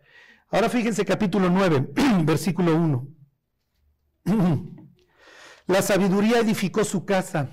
Ahora 0.49 0.70
fíjense 0.70 1.03
capítulo 1.03 1.49
9, 1.49 1.89
versículo 2.24 2.76
1. 2.76 3.07
La 5.66 5.82
sabiduría 5.82 6.39
edificó 6.39 6.84
su 6.84 7.05
casa, 7.05 7.49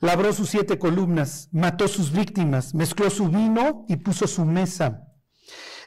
labró 0.00 0.32
sus 0.32 0.50
siete 0.50 0.78
columnas, 0.78 1.48
mató 1.52 1.88
sus 1.88 2.12
víctimas, 2.12 2.74
mezcló 2.74 3.08
su 3.08 3.28
vino 3.28 3.84
y 3.88 3.96
puso 3.96 4.26
su 4.26 4.44
mesa. 4.44 5.05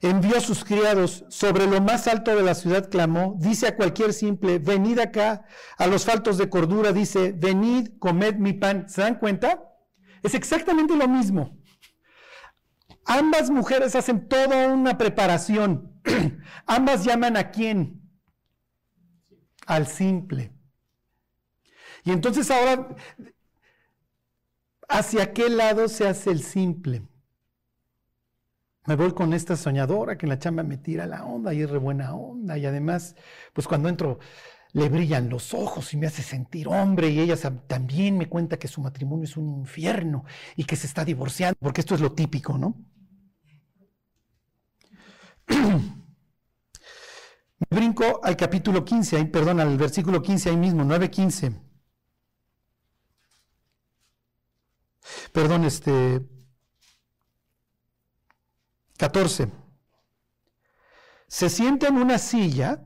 Envió 0.02 0.38
a 0.38 0.42
sus 0.42 0.64
criados 0.64 1.26
sobre 1.30 1.68
lo 1.68 1.82
más 1.82 2.08
alto 2.08 2.36
de 2.36 2.44
la 2.44 2.56
ciudad, 2.56 2.90
clamó, 2.90 3.36
dice 3.40 3.68
a 3.68 3.76
cualquier 3.76 4.14
simple, 4.14 4.60
venid 4.60 5.00
acá, 5.00 5.46
a 5.78 5.88
los 5.88 6.06
faltos 6.06 6.38
de 6.38 6.50
cordura, 6.50 6.94
dice, 6.94 7.34
venid, 7.36 7.98
comed 8.00 8.36
mi 8.36 8.54
pan. 8.54 8.88
¿Se 8.88 9.02
dan 9.02 9.20
cuenta? 9.20 9.64
Es 10.24 10.34
exactamente 10.34 10.96
lo 10.96 11.08
mismo. 11.08 11.58
Ambas 13.06 13.50
mujeres 13.50 13.96
hacen 13.96 14.28
toda 14.28 14.68
una 14.68 14.98
preparación 14.98 15.90
Ambas 16.66 17.04
llaman 17.04 17.38
a 17.38 17.52
quién? 17.52 18.02
Al 19.66 19.88
simple. 19.88 20.54
Y 22.04 22.12
entonces 22.12 22.50
ahora, 22.50 22.96
¿hacia 24.88 25.34
qué 25.34 25.50
lado 25.50 25.88
se 25.88 26.08
hace 26.08 26.32
el 26.32 26.44
simple? 26.44 27.08
Me 28.88 28.96
voy 28.96 29.14
con 29.14 29.34
esta 29.34 29.56
soñadora 29.56 30.18
que 30.18 30.26
en 30.26 30.30
la 30.30 30.40
chamba 30.40 30.64
me 30.64 30.78
tira 30.78 31.06
la 31.06 31.24
onda 31.26 31.54
y 31.54 31.62
es 31.62 31.70
re 31.70 31.78
buena 31.78 32.14
onda. 32.16 32.58
Y 32.58 32.66
además, 32.66 33.16
pues 33.54 33.68
cuando 33.68 33.88
entro, 33.90 34.20
le 34.74 34.90
brillan 34.90 35.30
los 35.30 35.54
ojos 35.54 35.94
y 35.94 35.98
me 35.98 36.08
hace 36.08 36.22
sentir 36.24 36.68
hombre 36.68 37.10
y 37.10 37.20
ella 37.20 37.36
también 37.68 38.18
me 38.18 38.28
cuenta 38.30 38.58
que 38.58 38.68
su 38.68 38.82
matrimonio 38.82 39.26
es 39.26 39.38
un 39.38 39.50
infierno 39.50 40.26
y 40.56 40.64
que 40.66 40.76
se 40.76 40.88
está 40.88 41.06
divorciando, 41.06 41.58
porque 41.60 41.82
esto 41.82 41.96
es 41.96 42.02
lo 42.02 42.14
típico, 42.14 42.58
¿no? 42.58 42.76
Me 47.60 47.78
brinco 47.78 48.22
al 48.24 48.38
capítulo 48.38 48.86
15, 48.86 49.18
ahí, 49.18 49.26
perdón, 49.26 49.60
al 49.60 49.78
versículo 49.78 50.22
15 50.22 50.50
ahí 50.50 50.58
mismo, 50.58 50.84
9.15. 50.84 51.54
Perdón, 55.32 55.66
este 55.66 56.22
14. 59.00 59.50
Se 61.30 61.50
sienta 61.50 61.88
en 61.88 61.96
una 61.96 62.18
silla 62.18 62.86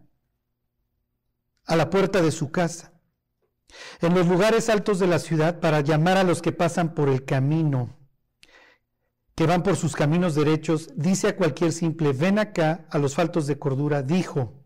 a 1.65 1.75
la 1.75 1.89
puerta 1.89 2.21
de 2.21 2.31
su 2.31 2.51
casa, 2.51 2.93
en 3.99 4.13
los 4.13 4.27
lugares 4.27 4.69
altos 4.69 4.99
de 4.99 5.07
la 5.07 5.17
ciudad, 5.17 5.59
para 5.59 5.81
llamar 5.81 6.17
a 6.17 6.23
los 6.23 6.43
que 6.43 6.51
pasan 6.51 6.93
por 6.93 7.09
el 7.09 7.25
camino, 7.25 7.97
que 9.33 9.47
van 9.47 9.63
por 9.63 9.75
sus 9.75 9.95
caminos 9.95 10.35
derechos, 10.35 10.91
dice 10.95 11.29
a 11.29 11.35
cualquier 11.35 11.71
simple, 11.71 12.13
ven 12.13 12.37
acá 12.37 12.85
a 12.91 12.99
los 12.99 13.15
faltos 13.15 13.47
de 13.47 13.57
cordura, 13.57 14.03
dijo, 14.03 14.63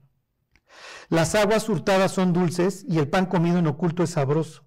las 1.07 1.33
aguas 1.33 1.69
hurtadas 1.69 2.11
son 2.11 2.33
dulces 2.33 2.83
y 2.89 2.99
el 2.99 3.07
pan 3.07 3.25
comido 3.25 3.59
en 3.59 3.67
oculto 3.67 4.03
es 4.03 4.09
sabroso. 4.09 4.65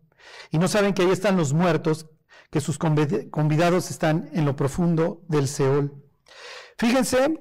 Y 0.51 0.57
no 0.57 0.66
saben 0.66 0.95
que 0.95 1.03
ahí 1.03 1.11
están 1.11 1.37
los 1.37 1.53
muertos, 1.53 2.07
que 2.51 2.62
sus 2.62 2.78
convidados 2.78 3.91
están 3.91 4.31
en 4.33 4.47
lo 4.47 4.57
profundo 4.57 5.22
del 5.28 5.47
Seol. 5.47 6.09
Fíjense 6.81 7.39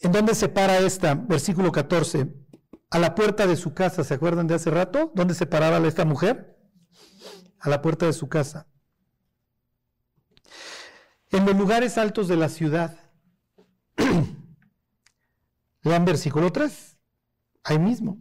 en 0.00 0.10
dónde 0.10 0.34
se 0.34 0.48
para 0.48 0.78
esta, 0.78 1.14
versículo 1.14 1.70
14 1.70 2.34
a 2.88 2.98
la 2.98 3.14
puerta 3.14 3.46
de 3.46 3.56
su 3.56 3.74
casa. 3.74 4.04
¿Se 4.04 4.14
acuerdan 4.14 4.46
de 4.46 4.54
hace 4.54 4.70
rato? 4.70 5.12
¿Dónde 5.14 5.34
se 5.34 5.44
paraba 5.44 5.86
esta 5.86 6.06
mujer? 6.06 6.58
A 7.60 7.68
la 7.68 7.82
puerta 7.82 8.06
de 8.06 8.14
su 8.14 8.30
casa. 8.30 8.68
En 11.30 11.44
los 11.44 11.54
lugares 11.54 11.98
altos 11.98 12.26
de 12.26 12.36
la 12.36 12.48
ciudad. 12.48 12.98
Lean 15.82 16.06
versículo 16.06 16.50
3. 16.50 16.96
Ahí 17.64 17.78
mismo. 17.78 18.16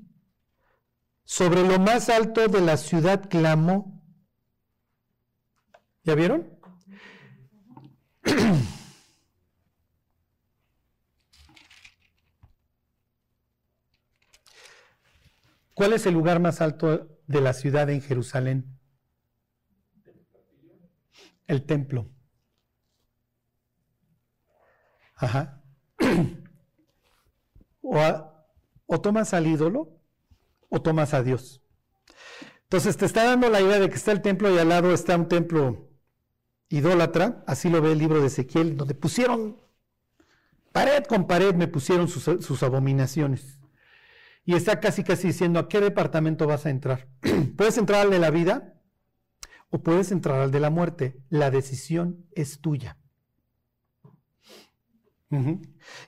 Sobre 1.24 1.66
lo 1.66 1.80
más 1.80 2.10
alto 2.10 2.50
de 2.50 2.60
la 2.60 2.76
ciudad 2.76 3.30
clamó. 3.30 4.04
¿Ya 6.04 6.16
vieron? 6.16 6.55
¿Cuál 15.76 15.92
es 15.92 16.06
el 16.06 16.14
lugar 16.14 16.40
más 16.40 16.62
alto 16.62 17.20
de 17.28 17.42
la 17.42 17.52
ciudad 17.52 17.90
en 17.90 18.02
Jerusalén? 18.02 18.80
El 21.48 21.66
templo. 21.66 22.10
Ajá. 25.16 25.62
O, 28.88 29.00
tomas 29.00 29.34
al 29.34 29.46
ídolo 29.46 30.00
o 30.70 30.82
tomas 30.82 31.14
a 31.14 31.22
Dios. 31.22 31.62
Entonces 32.64 32.98
te 32.98 33.06
está 33.06 33.24
dando 33.24 33.50
la 33.50 33.62
idea 33.62 33.80
de 33.80 33.90
que 33.90 33.96
está 33.96 34.12
el 34.12 34.22
templo 34.22 34.54
y 34.54 34.58
al 34.58 34.70
lado 34.70 34.92
está 34.92 35.16
un 35.16 35.28
templo 35.28 35.92
idólatra, 36.70 37.44
así 37.46 37.70
lo 37.70 37.82
ve 37.82 37.92
el 37.92 38.00
libro 38.00 38.22
de 38.22 38.28
Ezequiel, 38.28 38.76
donde 38.76 38.96
pusieron 38.96 39.62
pared 40.72 41.04
con 41.06 41.28
pared, 41.28 41.54
me 41.54 41.68
pusieron 41.68 42.08
sus 42.08 42.64
abominaciones 42.64 43.60
y 44.46 44.56
está 44.56 44.80
casi 44.80 45.04
casi 45.04 45.28
diciendo 45.28 45.60
a 45.60 45.68
qué 45.68 45.82
departamento 45.82 46.48
vas 46.48 46.66
a 46.66 46.70
entrar. 46.70 47.08
puedes 47.58 47.78
entrar 47.78 48.02
al 48.02 48.12
de 48.12 48.20
la 48.20 48.30
vida 48.30 48.76
o 49.70 49.82
puedes 49.82 50.12
entrar 50.12 50.40
al 50.40 50.52
de 50.52 50.60
la 50.60 50.70
muerte. 50.70 51.20
La 51.30 51.50
decisión 51.50 52.28
es 52.34 52.62
tuya. 52.62 52.98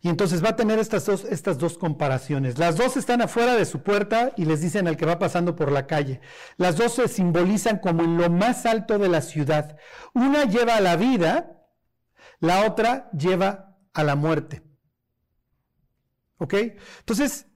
Y 0.02 0.10
entonces 0.10 0.44
va 0.44 0.50
a 0.50 0.56
tener 0.56 0.80
estas 0.80 1.06
dos, 1.06 1.26
estas 1.26 1.58
dos 1.58 1.78
comparaciones. 1.78 2.58
Las 2.58 2.78
dos 2.78 2.96
están 2.96 3.22
afuera 3.22 3.56
de 3.56 3.66
su 3.66 3.82
puerta 3.84 4.32
y 4.38 4.46
les 4.46 4.62
dicen 4.62 4.88
al 4.88 4.96
que 4.96 5.06
va 5.06 5.20
pasando 5.20 5.56
por 5.56 5.72
la 5.72 5.86
calle. 5.86 6.22
Las 6.56 6.78
dos 6.78 6.94
se 6.94 7.08
simbolizan 7.08 7.80
como 7.80 8.04
en 8.04 8.18
lo 8.18 8.30
más 8.30 8.66
alto 8.66 8.98
de 9.00 9.10
la 9.10 9.22
ciudad. 9.22 9.78
Una 10.14 10.46
lleva 10.46 10.78
a 10.78 10.82
la 10.82 10.96
vida, 10.96 11.58
la 12.40 12.66
otra 12.66 13.10
lleva 13.12 13.76
a 13.94 14.04
la 14.04 14.16
muerte. 14.16 14.64
¿Ok? 16.38 16.54
Entonces, 17.00 17.48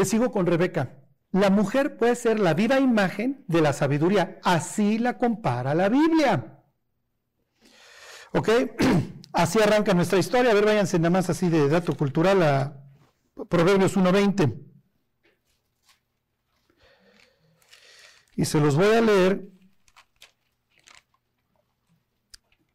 le 0.00 0.06
sigo 0.06 0.32
con 0.32 0.46
Rebeca. 0.46 0.96
La 1.30 1.50
mujer 1.50 1.98
puede 1.98 2.16
ser 2.16 2.40
la 2.40 2.54
viva 2.54 2.80
imagen 2.80 3.44
de 3.48 3.60
la 3.60 3.74
sabiduría. 3.74 4.40
Así 4.42 4.98
la 4.98 5.18
compara 5.18 5.74
la 5.74 5.90
Biblia. 5.90 6.64
¿Ok? 8.32 8.48
Así 9.34 9.60
arranca 9.60 9.92
nuestra 9.92 10.18
historia. 10.18 10.52
A 10.52 10.54
ver, 10.54 10.64
váyanse 10.64 10.98
nada 10.98 11.10
más 11.10 11.30
así 11.30 11.48
de 11.48 11.68
dato 11.68 11.94
cultural 11.96 12.42
a 12.42 12.82
Proverbios 13.48 13.96
1.20. 13.96 14.58
Y 18.34 18.44
se 18.44 18.58
los 18.58 18.74
voy 18.74 18.92
a 18.92 19.00
leer 19.02 19.48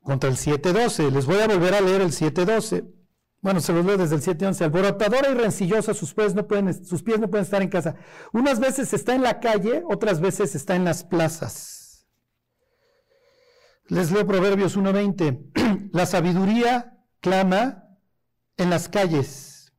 contra 0.01 0.29
el 0.29 0.37
7.12. 0.37 1.11
Les 1.11 1.25
voy 1.25 1.39
a 1.39 1.47
volver 1.47 1.73
a 1.73 1.81
leer 1.81 2.01
el 2.01 2.11
7.12. 2.11 2.94
Bueno, 3.45 3.61
se 3.61 3.73
los 3.73 3.85
leo 3.85 3.95
desde 3.95 4.15
el 4.15 4.23
7.11. 4.23 4.63
Alborotadora 4.63 5.29
y 5.29 5.35
rencillosa, 5.35 5.93
sus 5.93 6.15
pies, 6.15 6.33
no 6.33 6.47
pueden, 6.47 6.83
sus 6.83 7.03
pies 7.03 7.19
no 7.19 7.29
pueden 7.29 7.43
estar 7.43 7.61
en 7.61 7.69
casa. 7.69 7.93
Unas 8.33 8.59
veces 8.59 8.91
está 8.91 9.13
en 9.13 9.21
la 9.21 9.39
calle, 9.39 9.83
otras 9.87 10.19
veces 10.19 10.55
está 10.55 10.75
en 10.75 10.83
las 10.83 11.03
plazas. 11.03 12.07
Les 13.85 14.09
leo 14.09 14.25
Proverbios 14.25 14.75
1.20. 14.75 15.89
la 15.93 16.07
sabiduría 16.07 16.97
clama 17.19 17.83
en 18.57 18.71
las 18.71 18.89
calles, 18.89 19.71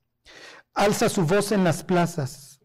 alza 0.73 1.09
su 1.09 1.27
voz 1.27 1.51
en 1.51 1.64
las 1.64 1.83
plazas, 1.83 2.61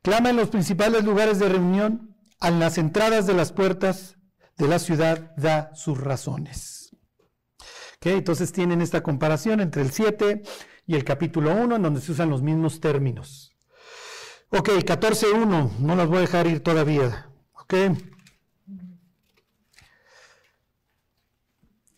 clama 0.00 0.30
en 0.30 0.36
los 0.36 0.48
principales 0.48 1.04
lugares 1.04 1.40
de 1.40 1.50
reunión, 1.50 2.16
en 2.40 2.58
las 2.58 2.78
entradas 2.78 3.26
de 3.26 3.34
las 3.34 3.52
puertas 3.52 4.16
de 4.56 4.66
la 4.66 4.78
ciudad 4.78 5.34
da 5.36 5.74
sus 5.74 6.00
razones. 6.00 6.77
Entonces 8.02 8.52
tienen 8.52 8.80
esta 8.80 9.02
comparación 9.02 9.60
entre 9.60 9.82
el 9.82 9.90
7 9.90 10.42
y 10.86 10.94
el 10.94 11.04
capítulo 11.04 11.52
1, 11.52 11.76
en 11.76 11.82
donde 11.82 12.00
se 12.00 12.12
usan 12.12 12.30
los 12.30 12.42
mismos 12.42 12.80
términos. 12.80 13.56
Ok, 14.50 14.70
14.1, 14.70 15.78
no 15.78 15.96
las 15.96 16.08
voy 16.08 16.18
a 16.18 16.20
dejar 16.22 16.46
ir 16.46 16.60
todavía. 16.60 17.30
Ok. 17.52 17.74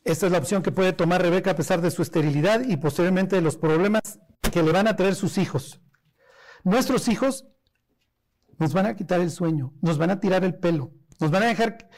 Esta 0.02 0.26
es 0.26 0.32
la 0.32 0.38
opción 0.38 0.62
que 0.62 0.72
puede 0.72 0.92
tomar 0.92 1.22
Rebeca 1.22 1.52
a 1.52 1.56
pesar 1.56 1.80
de 1.80 1.90
su 1.90 2.02
esterilidad 2.02 2.62
y 2.62 2.76
posteriormente 2.76 3.36
de 3.36 3.42
los 3.42 3.56
problemas 3.56 4.18
que 4.50 4.62
le 4.62 4.72
van 4.72 4.88
a 4.88 4.96
traer 4.96 5.14
sus 5.14 5.38
hijos. 5.38 5.80
Nuestros 6.64 7.06
hijos 7.08 7.46
nos 8.58 8.72
van 8.72 8.86
a 8.86 8.96
quitar 8.96 9.20
el 9.20 9.30
sueño, 9.30 9.72
nos 9.80 9.98
van 9.98 10.10
a 10.10 10.18
tirar 10.18 10.42
el 10.44 10.54
pelo, 10.58 10.92
nos 11.20 11.30
van 11.30 11.44
a 11.44 11.46
dejar 11.46 11.88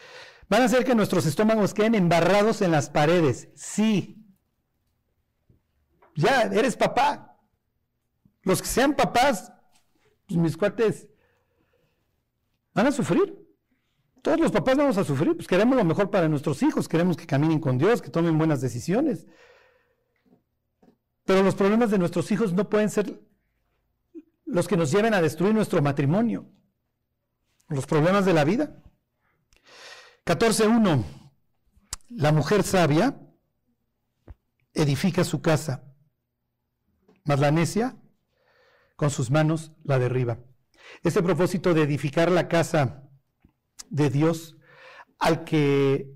Van 0.53 0.61
a 0.61 0.65
hacer 0.67 0.85
que 0.85 0.95
nuestros 0.95 1.25
estómagos 1.25 1.73
queden 1.73 1.95
embarrados 1.95 2.61
en 2.61 2.73
las 2.73 2.91
paredes. 2.91 3.49
Sí. 3.55 4.23
Ya, 6.15 6.43
eres 6.43 6.77
papá. 6.77 7.39
Los 8.43 8.61
que 8.61 8.69
sean 8.69 8.95
papás, 8.95 9.51
pues 10.27 10.39
mis 10.39 10.55
cuates, 10.59 11.09
van 12.75 12.87
a 12.87 12.93
sufrir. 12.93 13.35
Todos 14.21 14.41
los 14.41 14.53
papás 14.53 14.77
vamos 14.77 14.99
a 14.99 15.05
sufrir, 15.05 15.35
pues 15.35 15.49
queremos 15.49 15.75
lo 15.75 15.85
mejor 15.85 16.11
para 16.11 16.29
nuestros 16.29 16.63
hijos, 16.63 16.87
queremos 16.87 17.17
que 17.17 17.27
caminen 17.27 17.59
con 17.59 17.79
Dios, 17.79 18.03
que 18.03 18.11
tomen 18.11 18.37
buenas 18.37 18.61
decisiones. 18.61 19.27
Pero 21.25 21.43
los 21.43 21.55
problemas 21.55 21.91
de 21.91 21.97
nuestros 21.97 22.31
hijos 22.31 22.53
no 22.53 22.69
pueden 22.69 22.91
ser 22.91 23.23
los 24.45 24.69
que 24.69 24.77
nos 24.77 24.91
lleven 24.91 25.15
a 25.15 25.23
destruir 25.23 25.55
nuestro 25.55 25.81
matrimonio. 25.81 26.45
Los 27.69 27.87
problemas 27.87 28.27
de 28.27 28.35
la 28.35 28.45
vida. 28.45 28.83
14.1. 30.25 31.05
La 32.11 32.31
mujer 32.31 32.63
sabia 32.63 33.19
edifica 34.73 35.25
su 35.25 35.43
casa, 35.43 35.85
mas 37.25 37.41
la 37.41 37.51
necia 37.51 37.97
con 38.97 39.11
sus 39.11 39.31
manos 39.31 39.73
la 39.83 39.99
derriba. 39.99 40.39
Este 41.03 41.23
propósito 41.23 41.75
de 41.75 41.83
edificar 41.83 42.31
la 42.31 42.49
casa 42.49 43.09
de 43.91 44.11
Dios 44.11 44.57
al 45.19 45.45
que 45.45 46.13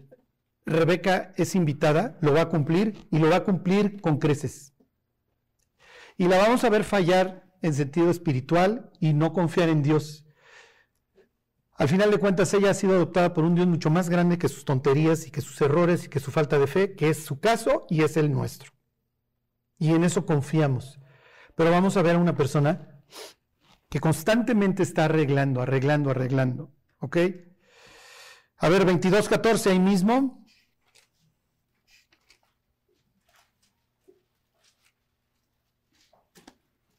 Rebeca 0.65 1.33
es 1.37 1.55
invitada, 1.55 2.19
lo 2.21 2.33
va 2.33 2.43
a 2.43 2.49
cumplir 2.49 3.09
y 3.11 3.19
lo 3.19 3.31
va 3.31 3.37
a 3.37 3.45
cumplir 3.45 4.01
con 4.01 4.19
creces. 4.19 4.73
Y 6.17 6.29
la 6.29 6.39
vamos 6.39 6.65
a 6.65 6.71
ver 6.71 6.85
fallar 6.85 7.49
en 7.63 7.75
sentido 7.75 8.11
espiritual 8.11 8.91
y 9.01 9.15
no 9.15 9.33
confiar 9.33 9.69
en 9.69 9.83
Dios. 9.83 10.26
Al 11.79 11.89
final 11.89 12.11
de 12.11 12.19
cuentas, 12.19 12.55
ella 12.55 12.71
ha 12.71 12.75
sido 12.75 12.95
adoptada 12.95 13.35
por 13.35 13.45
un 13.45 13.55
Dios 13.55 13.67
mucho 13.67 13.91
más 13.91 14.09
grande 14.09 14.39
que 14.39 14.49
sus 14.49 14.65
tonterías 14.65 15.27
y 15.27 15.31
que 15.31 15.43
sus 15.43 15.61
errores 15.61 16.05
y 16.05 16.09
que 16.09 16.21
su 16.21 16.31
falta 16.31 16.59
de 16.59 16.67
fe, 16.67 16.95
que 16.95 17.11
es 17.11 17.25
su 17.25 17.39
caso 17.39 17.87
y 17.91 18.03
es 18.03 18.17
el 18.17 18.33
nuestro. 18.33 18.73
Y 19.79 19.93
en 19.93 20.05
eso 20.05 20.25
confiamos. 20.25 20.99
Pero 21.55 21.71
vamos 21.71 21.97
a 21.97 22.03
ver 22.03 22.17
a 22.17 22.19
una 22.19 22.35
persona 22.35 23.03
que 23.91 24.01
constantemente 24.01 24.83
está 24.83 25.05
arreglando, 25.05 25.61
arreglando, 25.61 26.11
arreglando. 26.11 26.73
¿Ok? 27.01 27.19
A 28.59 28.69
ver, 28.71 28.87
22.14 28.87 29.71
ahí 29.71 29.79
mismo. 29.79 30.47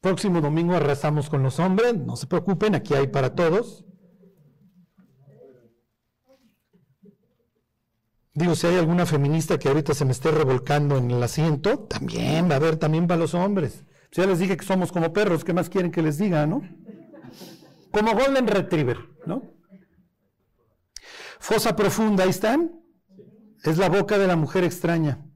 Próximo 0.00 0.40
domingo 0.40 0.74
arrasamos 0.74 1.28
con 1.28 1.42
los 1.42 1.58
hombres, 1.58 1.96
no 1.96 2.14
se 2.14 2.28
preocupen, 2.28 2.76
aquí 2.76 2.94
hay 2.94 3.08
para 3.08 3.34
todos. 3.34 3.84
Digo, 8.38 8.54
si 8.54 8.68
hay 8.68 8.76
alguna 8.76 9.04
feminista 9.04 9.58
que 9.58 9.66
ahorita 9.66 9.94
se 9.94 10.04
me 10.04 10.12
esté 10.12 10.30
revolcando 10.30 10.96
en 10.96 11.10
el 11.10 11.20
asiento, 11.20 11.80
también 11.80 12.48
va 12.48 12.52
a 12.52 12.58
haber 12.58 12.76
también 12.76 13.08
para 13.08 13.18
los 13.18 13.34
hombres. 13.34 13.84
Si 14.12 14.20
ya 14.20 14.28
les 14.28 14.38
dije 14.38 14.56
que 14.56 14.64
somos 14.64 14.92
como 14.92 15.12
perros, 15.12 15.42
¿qué 15.42 15.52
más 15.52 15.68
quieren 15.68 15.90
que 15.90 16.02
les 16.02 16.18
diga, 16.18 16.46
no? 16.46 16.62
Como 17.90 18.14
Golden 18.14 18.46
Retriever, 18.46 18.98
¿no? 19.26 19.42
Fosa 21.40 21.74
profunda, 21.74 22.22
ahí 22.22 22.30
están. 22.30 22.80
Es 23.64 23.76
la 23.76 23.88
boca 23.88 24.18
de 24.18 24.28
la 24.28 24.36
mujer 24.36 24.62
extraña. 24.62 25.26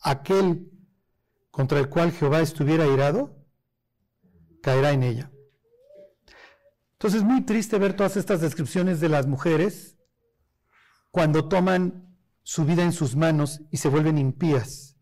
Aquel 0.00 0.70
contra 1.50 1.80
el 1.80 1.88
cual 1.88 2.12
Jehová 2.12 2.42
estuviera 2.42 2.86
irado, 2.86 3.44
caerá 4.62 4.92
en 4.92 5.02
ella. 5.02 5.32
Entonces 6.92 7.22
es 7.22 7.26
muy 7.26 7.44
triste 7.44 7.76
ver 7.80 7.96
todas 7.96 8.16
estas 8.16 8.40
descripciones 8.40 9.00
de 9.00 9.08
las 9.08 9.26
mujeres 9.26 9.98
cuando 11.10 11.48
toman 11.48 12.05
su 12.46 12.64
vida 12.64 12.84
en 12.84 12.92
sus 12.92 13.16
manos 13.16 13.60
y 13.72 13.78
se 13.78 13.88
vuelven 13.88 14.18
impías. 14.18 14.96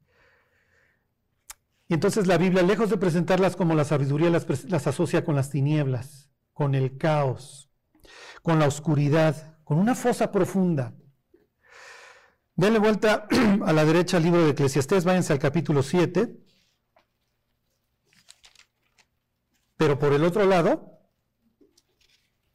Y 1.86 1.92
entonces 1.92 2.26
la 2.26 2.38
Biblia, 2.38 2.62
lejos 2.62 2.88
de 2.88 2.96
presentarlas 2.96 3.54
como 3.54 3.74
la 3.74 3.84
sabiduría, 3.84 4.30
las, 4.30 4.46
asocia 4.86 5.26
con 5.26 5.36
las 5.36 5.50
tinieblas, 5.50 6.30
con 6.54 6.74
el 6.74 6.96
caos, 6.96 7.70
con 8.40 8.58
la 8.58 8.66
oscuridad, 8.66 9.58
con 9.62 9.76
una 9.78 9.94
fosa 9.94 10.32
profunda. 10.32 10.94
Denle 12.56 12.78
vuelta 12.78 13.28
a 13.66 13.74
la 13.74 13.84
derecha 13.84 14.16
al 14.16 14.22
libro 14.22 14.42
de 14.42 14.52
Eclesiastés, 14.52 15.04
váyanse 15.04 15.34
al 15.34 15.38
capítulo 15.38 15.82
7. 15.82 16.34
Pero 19.76 19.98
por 19.98 20.14
el 20.14 20.24
otro 20.24 20.46
lado, 20.46 20.98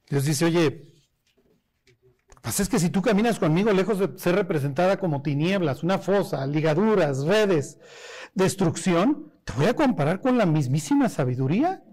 Dios 0.09 0.25
dice, 0.25 0.45
oye, 0.45 0.88
pasa 2.41 2.63
es 2.63 2.69
que 2.69 2.79
si 2.79 2.89
tú 2.89 3.01
caminas 3.01 3.39
conmigo 3.39 3.71
lejos 3.71 3.99
de 3.99 4.17
ser 4.17 4.35
representada 4.35 4.97
como 4.97 5.21
tinieblas, 5.21 5.83
una 5.83 5.97
fosa, 5.97 6.45
ligaduras, 6.47 7.25
redes, 7.25 7.79
destrucción, 8.33 9.33
te 9.43 9.53
voy 9.53 9.65
a 9.65 9.75
comparar 9.75 10.21
con 10.21 10.37
la 10.37 10.45
mismísima 10.45 11.09
sabiduría. 11.09 11.83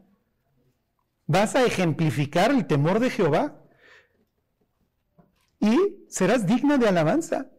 Vas 1.27 1.57
a 1.57 1.65
ejemplificar 1.65 2.51
el 2.51 2.67
temor 2.67 3.01
de 3.01 3.11
Jehová 3.11 3.61
y 5.59 6.07
serás 6.09 6.47
digna 6.47 6.79
de 6.79 6.89
alabanza. 6.89 7.51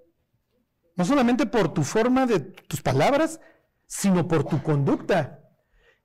No 0.95 1.05
solamente 1.05 1.45
por 1.45 1.73
tu 1.73 1.83
forma 1.83 2.25
de 2.25 2.39
tus 2.39 2.81
palabras, 2.81 3.39
sino 3.85 4.27
por 4.27 4.43
tu 4.43 4.61
conducta. 4.63 5.41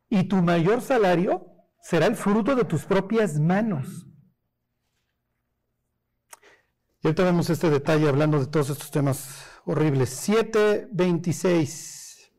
Y 0.09 0.25
tu 0.25 0.37
mayor 0.37 0.83
salario 0.83 1.47
será 1.81 2.07
el 2.07 2.17
fruto 2.17 2.55
de 2.55 2.65
tus 2.65 2.85
propias 2.85 3.39
manos. 3.39 4.07
Y 7.03 7.09
ahorita 7.09 7.25
vemos 7.25 7.51
este 7.51 7.69
detalle 7.69 8.09
hablando 8.09 8.39
de 8.39 8.47
todos 8.47 8.71
estos 8.71 8.93
temas 8.93 9.45
horribles. 9.65 10.29
7.26. 10.29 12.31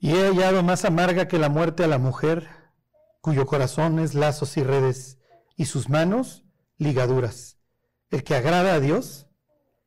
Y 0.00 0.12
he 0.12 0.28
hallado 0.28 0.62
más 0.62 0.86
amarga 0.86 1.28
que 1.28 1.38
la 1.38 1.50
muerte 1.50 1.84
a 1.84 1.88
la 1.88 1.98
mujer, 1.98 2.48
cuyo 3.20 3.44
corazón 3.44 3.98
es 3.98 4.14
lazos 4.14 4.56
y 4.56 4.62
redes, 4.62 5.18
y 5.56 5.66
sus 5.66 5.90
manos 5.90 6.46
ligaduras. 6.78 7.58
El 8.08 8.24
que 8.24 8.34
agrada 8.34 8.72
a 8.74 8.80
Dios 8.80 9.26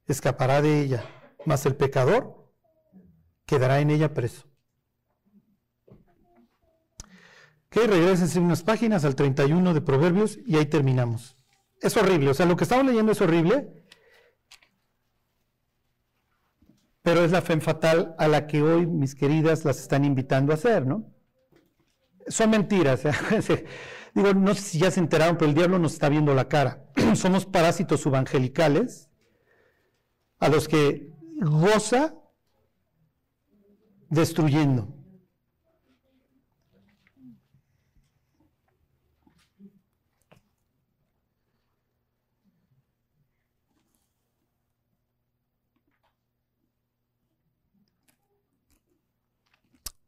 escapará 0.06 0.62
de 0.62 0.82
ella, 0.82 1.04
mas 1.48 1.66
el 1.66 1.76
pecador 1.76 2.48
quedará 3.48 3.80
en 3.80 3.90
ella 3.90 4.14
preso. 4.14 4.51
Que 7.72 7.88
regresen 7.88 8.44
unas 8.44 8.64
páginas 8.64 9.06
al 9.06 9.16
31 9.16 9.74
de 9.74 9.82
Proverbios 9.82 10.38
y 10.46 10.58
ahí 10.58 10.66
terminamos. 10.66 11.38
Es 11.80 11.96
horrible, 11.96 12.30
o 12.30 12.34
sea, 12.34 12.46
lo 12.46 12.58
que 12.58 12.66
estamos 12.66 12.86
leyendo 12.86 13.14
es 13.14 13.22
horrible, 13.22 13.82
pero 17.02 17.24
es 17.24 17.32
la 17.32 17.42
fe 17.42 17.60
fatal 17.62 18.14
a 18.20 18.28
la 18.28 18.46
que 18.46 18.62
hoy 18.62 18.86
mis 18.86 19.16
queridas 19.16 19.64
las 19.64 19.80
están 19.80 20.04
invitando 20.04 20.52
a 20.52 20.56
hacer, 20.56 20.86
¿no? 20.86 21.12
Son 22.28 22.50
mentiras. 22.50 23.04
Digo, 24.14 24.34
no 24.34 24.54
sé 24.54 24.62
si 24.62 24.80
ya 24.80 24.92
se 24.92 25.00
enteraron, 25.00 25.38
pero 25.38 25.50
el 25.50 25.56
diablo 25.56 25.80
nos 25.80 25.94
está 25.94 26.10
viendo 26.10 26.36
la 26.36 26.50
cara. 26.50 26.92
Somos 27.16 27.46
parásitos 27.46 28.06
evangelicales 28.06 29.10
a 30.40 30.50
los 30.50 30.68
que 30.68 31.10
goza 31.40 32.16
destruyendo. 34.10 35.01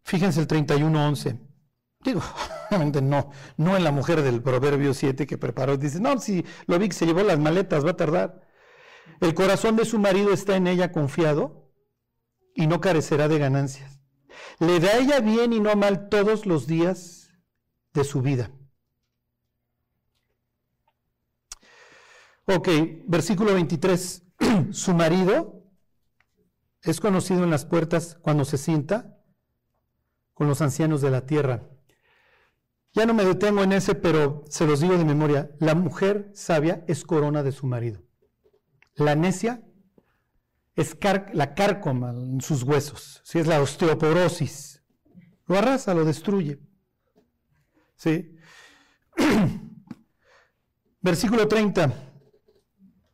Fíjense 0.04 0.39
el 0.39 0.47
31.11. 0.47 1.39
Digo, 2.04 2.22
obviamente 2.70 3.01
no, 3.01 3.32
no 3.58 3.78
en 3.78 3.84
la 3.84 3.91
mujer 3.91 4.22
del 4.22 4.41
Proverbio 4.41 4.93
7 4.93 5.26
que 5.26 5.38
preparó. 5.38 5.78
Dice, 5.78 5.99
no, 5.99 6.20
si 6.20 6.45
lo 6.68 6.78
vi 6.80 6.89
que 6.89 6.95
se 6.95 7.06
llevó 7.06 7.24
las 7.24 7.39
maletas, 7.39 7.86
va 7.86 7.91
a 7.91 7.97
tardar. 7.97 8.41
El 9.22 9.34
corazón 9.34 9.76
de 9.76 9.86
su 9.86 9.99
marido 9.99 10.34
está 10.34 10.56
en 10.56 10.68
ella 10.68 10.91
confiado 10.91 11.72
y 12.56 12.68
no 12.68 12.82
carecerá 12.82 13.28
de 13.28 13.39
ganancias. 13.39 14.01
Le 14.60 14.80
da 14.80 14.97
ella 14.97 15.20
bien 15.20 15.54
y 15.54 15.60
no 15.60 15.76
mal 15.76 16.10
todos 16.10 16.45
los 16.45 16.68
días 16.68 17.30
de 17.93 18.04
su 18.04 18.22
vida. 18.22 18.51
Ok, 22.45 22.68
versículo 23.06 23.54
23. 23.54 24.24
su 24.72 24.93
marido 24.93 25.64
es 26.82 26.99
conocido 26.99 27.43
en 27.45 27.49
las 27.49 27.66
puertas 27.66 28.18
cuando 28.22 28.43
se 28.43 28.58
sienta 28.58 29.18
con 30.34 30.48
los 30.48 30.62
ancianos 30.62 31.02
de 31.02 31.12
la 31.12 31.26
tierra. 31.26 31.70
Ya 32.94 33.06
no 33.06 33.14
me 33.14 33.26
detengo 33.26 33.64
en 33.64 33.74
ese, 33.74 33.96
pero 33.96 34.44
se 34.50 34.68
los 34.68 34.80
digo 34.80 34.98
de 34.98 35.06
memoria. 35.06 35.52
La 35.60 35.74
mujer 35.74 36.32
sabia 36.34 36.84
es 36.88 37.04
corona 37.04 37.42
de 37.42 37.52
su 37.52 37.66
marido. 37.66 38.04
La 38.96 39.16
necia 39.16 39.64
es 40.76 40.98
la 41.34 41.56
cárcoma 41.56 42.12
en 42.12 42.42
sus 42.42 42.64
huesos. 42.64 43.22
Si 43.24 43.40
es 43.40 43.48
la 43.48 43.62
osteoporosis. 43.62 44.84
Lo 45.48 45.58
arrasa, 45.58 45.94
lo 45.94 46.06
destruye. 46.06 46.60
¿Sí? 47.96 48.36
Versículo 51.02 51.48
30. 51.48 51.94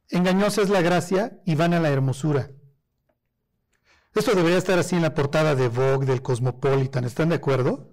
Engañosa 0.09 0.61
es 0.61 0.69
la 0.69 0.81
gracia 0.81 1.41
y 1.45 1.55
van 1.55 1.73
a 1.73 1.79
la 1.79 1.89
hermosura. 1.89 2.51
Esto 4.15 4.33
debería 4.33 4.57
estar 4.57 4.79
así 4.79 4.95
en 4.95 5.03
la 5.03 5.13
portada 5.13 5.55
de 5.55 5.67
Vogue, 5.67 6.05
del 6.05 6.21
Cosmopolitan, 6.21 7.03
¿están 7.03 7.29
de 7.29 7.35
acuerdo? 7.35 7.91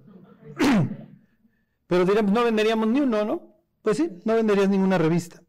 Pero 1.86 2.04
dirán, 2.04 2.32
no 2.32 2.44
venderíamos 2.44 2.88
ni 2.88 3.00
uno, 3.00 3.24
¿no? 3.24 3.56
Pues 3.82 3.98
sí, 3.98 4.20
no 4.24 4.34
venderías 4.34 4.68
ninguna 4.68 4.98
revista. 4.98 5.42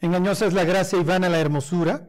Engañosa 0.00 0.46
es 0.46 0.52
la 0.52 0.64
gracia 0.64 0.98
y 0.98 1.04
vana 1.04 1.28
la 1.28 1.38
hermosura. 1.38 2.08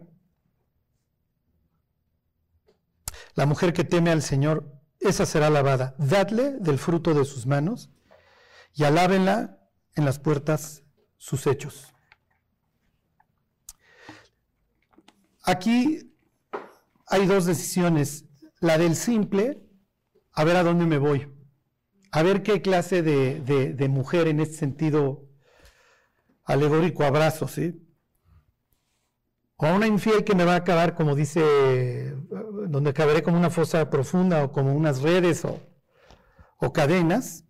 La 3.36 3.46
mujer 3.46 3.74
que 3.74 3.84
teme 3.84 4.10
al 4.10 4.24
Señor, 4.24 4.82
esa 5.00 5.28
será 5.28 5.48
alabada. 5.48 5.96
Dadle 6.00 6.58
del 6.60 6.80
fruto 6.80 7.14
de 7.14 7.26
sus 7.26 7.46
manos 7.46 7.92
y 8.74 8.86
alábenla 8.86 9.60
en 9.96 10.06
las 10.06 10.18
puertas 10.18 10.84
sus 11.18 11.46
hechos. 11.46 11.93
Aquí 15.44 16.16
hay 17.08 17.26
dos 17.26 17.46
decisiones. 17.46 18.26
La 18.62 18.78
del 18.78 18.96
simple, 18.96 19.62
a 20.32 20.46
ver 20.46 20.56
a 20.56 20.64
dónde 20.64 20.86
me 20.86 20.98
voy. 20.98 21.30
A 22.12 22.24
ver 22.24 22.44
qué 22.44 22.62
clase 22.62 23.04
de, 23.04 23.88
mujer 23.90 24.28
en 24.28 24.40
este 24.40 24.56
sentido 24.56 25.28
alegórico 26.46 27.04
abrazo, 27.04 27.48
¿sí? 27.48 27.80
O 29.58 29.66
a 29.66 29.74
una 29.74 29.88
infiel 29.88 30.24
que 30.24 30.36
me 30.36 30.46
va 30.46 30.54
a 30.54 30.58
acabar, 30.58 30.96
como 30.96 31.16
dice, 31.16 32.16
donde 32.68 32.92
acabaré 32.92 33.22
como 33.22 33.38
una 33.38 33.50
fosa 33.50 33.90
profunda 33.90 34.44
o 34.44 34.52
como 34.52 34.74
unas 34.74 35.02
redes 35.02 35.44
o, 35.46 35.60
cadenas. 36.72 37.46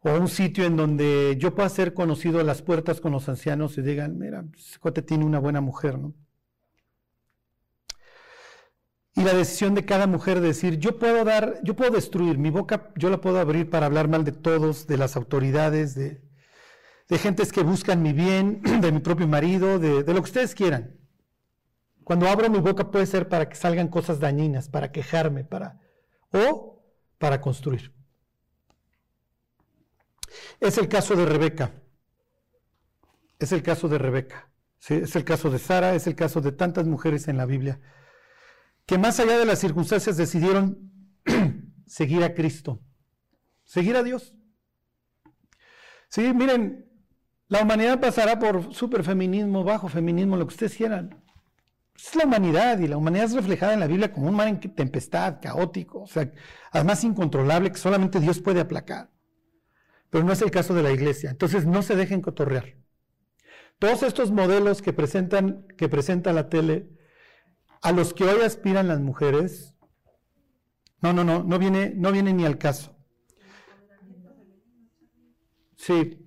O 0.00 0.12
un 0.12 0.28
sitio 0.28 0.64
en 0.64 0.76
donde 0.76 1.36
yo 1.38 1.54
pueda 1.54 1.68
ser 1.70 1.94
conocido 1.94 2.40
a 2.40 2.44
las 2.44 2.62
puertas 2.62 3.00
con 3.00 3.12
los 3.12 3.28
ancianos 3.28 3.78
y 3.78 3.82
digan, 3.82 4.18
mira, 4.18 4.44
ese 4.56 4.78
cuate 4.78 5.02
tiene 5.02 5.24
una 5.24 5.38
buena 5.38 5.60
mujer, 5.60 5.98
¿no? 5.98 6.14
Y 9.18 9.24
la 9.24 9.34
decisión 9.34 9.74
de 9.74 9.84
cada 9.84 10.06
mujer 10.06 10.40
de 10.40 10.46
decir, 10.46 10.78
yo 10.78 10.96
puedo 10.96 11.24
dar, 11.24 11.58
yo 11.64 11.74
puedo 11.74 11.90
destruir, 11.90 12.38
mi 12.38 12.50
boca 12.50 12.92
yo 12.94 13.10
la 13.10 13.20
puedo 13.20 13.40
abrir 13.40 13.68
para 13.68 13.86
hablar 13.86 14.06
mal 14.06 14.24
de 14.24 14.30
todos, 14.30 14.86
de 14.86 14.96
las 14.96 15.16
autoridades, 15.16 15.96
de, 15.96 16.22
de 17.08 17.18
gentes 17.18 17.50
que 17.50 17.64
buscan 17.64 18.00
mi 18.00 18.12
bien, 18.12 18.62
de 18.80 18.92
mi 18.92 19.00
propio 19.00 19.26
marido, 19.26 19.80
de, 19.80 20.04
de 20.04 20.14
lo 20.14 20.22
que 20.22 20.28
ustedes 20.28 20.54
quieran. 20.54 21.00
Cuando 22.04 22.28
abro 22.28 22.48
mi 22.48 22.60
boca 22.60 22.92
puede 22.92 23.06
ser 23.06 23.28
para 23.28 23.48
que 23.48 23.56
salgan 23.56 23.88
cosas 23.88 24.20
dañinas, 24.20 24.68
para 24.68 24.92
quejarme, 24.92 25.42
para 25.42 25.80
o 26.32 26.80
para 27.18 27.40
construir. 27.40 27.92
Es 30.60 30.78
el 30.78 30.86
caso 30.86 31.16
de 31.16 31.26
Rebeca. 31.26 31.72
Es 33.40 33.50
el 33.50 33.64
caso 33.64 33.88
de 33.88 33.98
Rebeca. 33.98 34.48
Es 34.88 35.16
el 35.16 35.24
caso 35.24 35.50
de 35.50 35.58
Sara, 35.58 35.96
es 35.96 36.06
el 36.06 36.14
caso 36.14 36.40
de 36.40 36.52
tantas 36.52 36.86
mujeres 36.86 37.26
en 37.26 37.36
la 37.36 37.46
Biblia 37.46 37.80
que 38.88 38.96
más 38.96 39.20
allá 39.20 39.38
de 39.38 39.44
las 39.44 39.58
circunstancias 39.58 40.16
decidieron 40.16 40.90
seguir 41.86 42.24
a 42.24 42.32
Cristo, 42.32 42.80
seguir 43.62 43.94
a 43.96 44.02
Dios. 44.02 44.34
Sí, 46.08 46.32
miren, 46.32 46.86
la 47.48 47.60
humanidad 47.60 48.00
pasará 48.00 48.38
por 48.38 48.72
superfeminismo, 48.72 49.62
bajo 49.62 49.88
feminismo, 49.88 50.38
lo 50.38 50.46
que 50.46 50.54
ustedes 50.54 50.74
quieran. 50.74 51.22
Es 51.94 52.16
la 52.16 52.24
humanidad 52.24 52.78
y 52.78 52.88
la 52.88 52.96
humanidad 52.96 53.26
es 53.26 53.34
reflejada 53.34 53.74
en 53.74 53.80
la 53.80 53.88
Biblia 53.88 54.10
como 54.10 54.26
un 54.26 54.34
mar 54.34 54.48
en 54.48 54.58
tempestad, 54.58 55.38
caótico, 55.42 56.04
o 56.04 56.06
sea, 56.06 56.32
además 56.72 57.04
incontrolable 57.04 57.70
que 57.70 57.76
solamente 57.76 58.20
Dios 58.20 58.40
puede 58.40 58.60
aplacar. 58.60 59.10
Pero 60.08 60.24
no 60.24 60.32
es 60.32 60.40
el 60.40 60.50
caso 60.50 60.72
de 60.72 60.82
la 60.82 60.92
iglesia. 60.92 61.28
Entonces 61.28 61.66
no 61.66 61.82
se 61.82 61.94
dejen 61.94 62.22
cotorrear. 62.22 62.78
Todos 63.78 64.02
estos 64.02 64.30
modelos 64.30 64.80
que 64.80 64.94
presentan, 64.94 65.66
que 65.76 65.90
presenta 65.90 66.32
la 66.32 66.48
tele 66.48 66.88
a 67.82 67.92
los 67.92 68.14
que 68.14 68.24
hoy 68.24 68.42
aspiran 68.42 68.88
las 68.88 69.00
mujeres, 69.00 69.74
no, 71.00 71.12
no, 71.12 71.24
no, 71.24 71.42
no 71.44 71.58
viene, 71.58 71.92
no 71.94 72.12
viene 72.12 72.32
ni 72.32 72.44
al 72.44 72.58
caso. 72.58 72.96
Sí. 75.76 76.26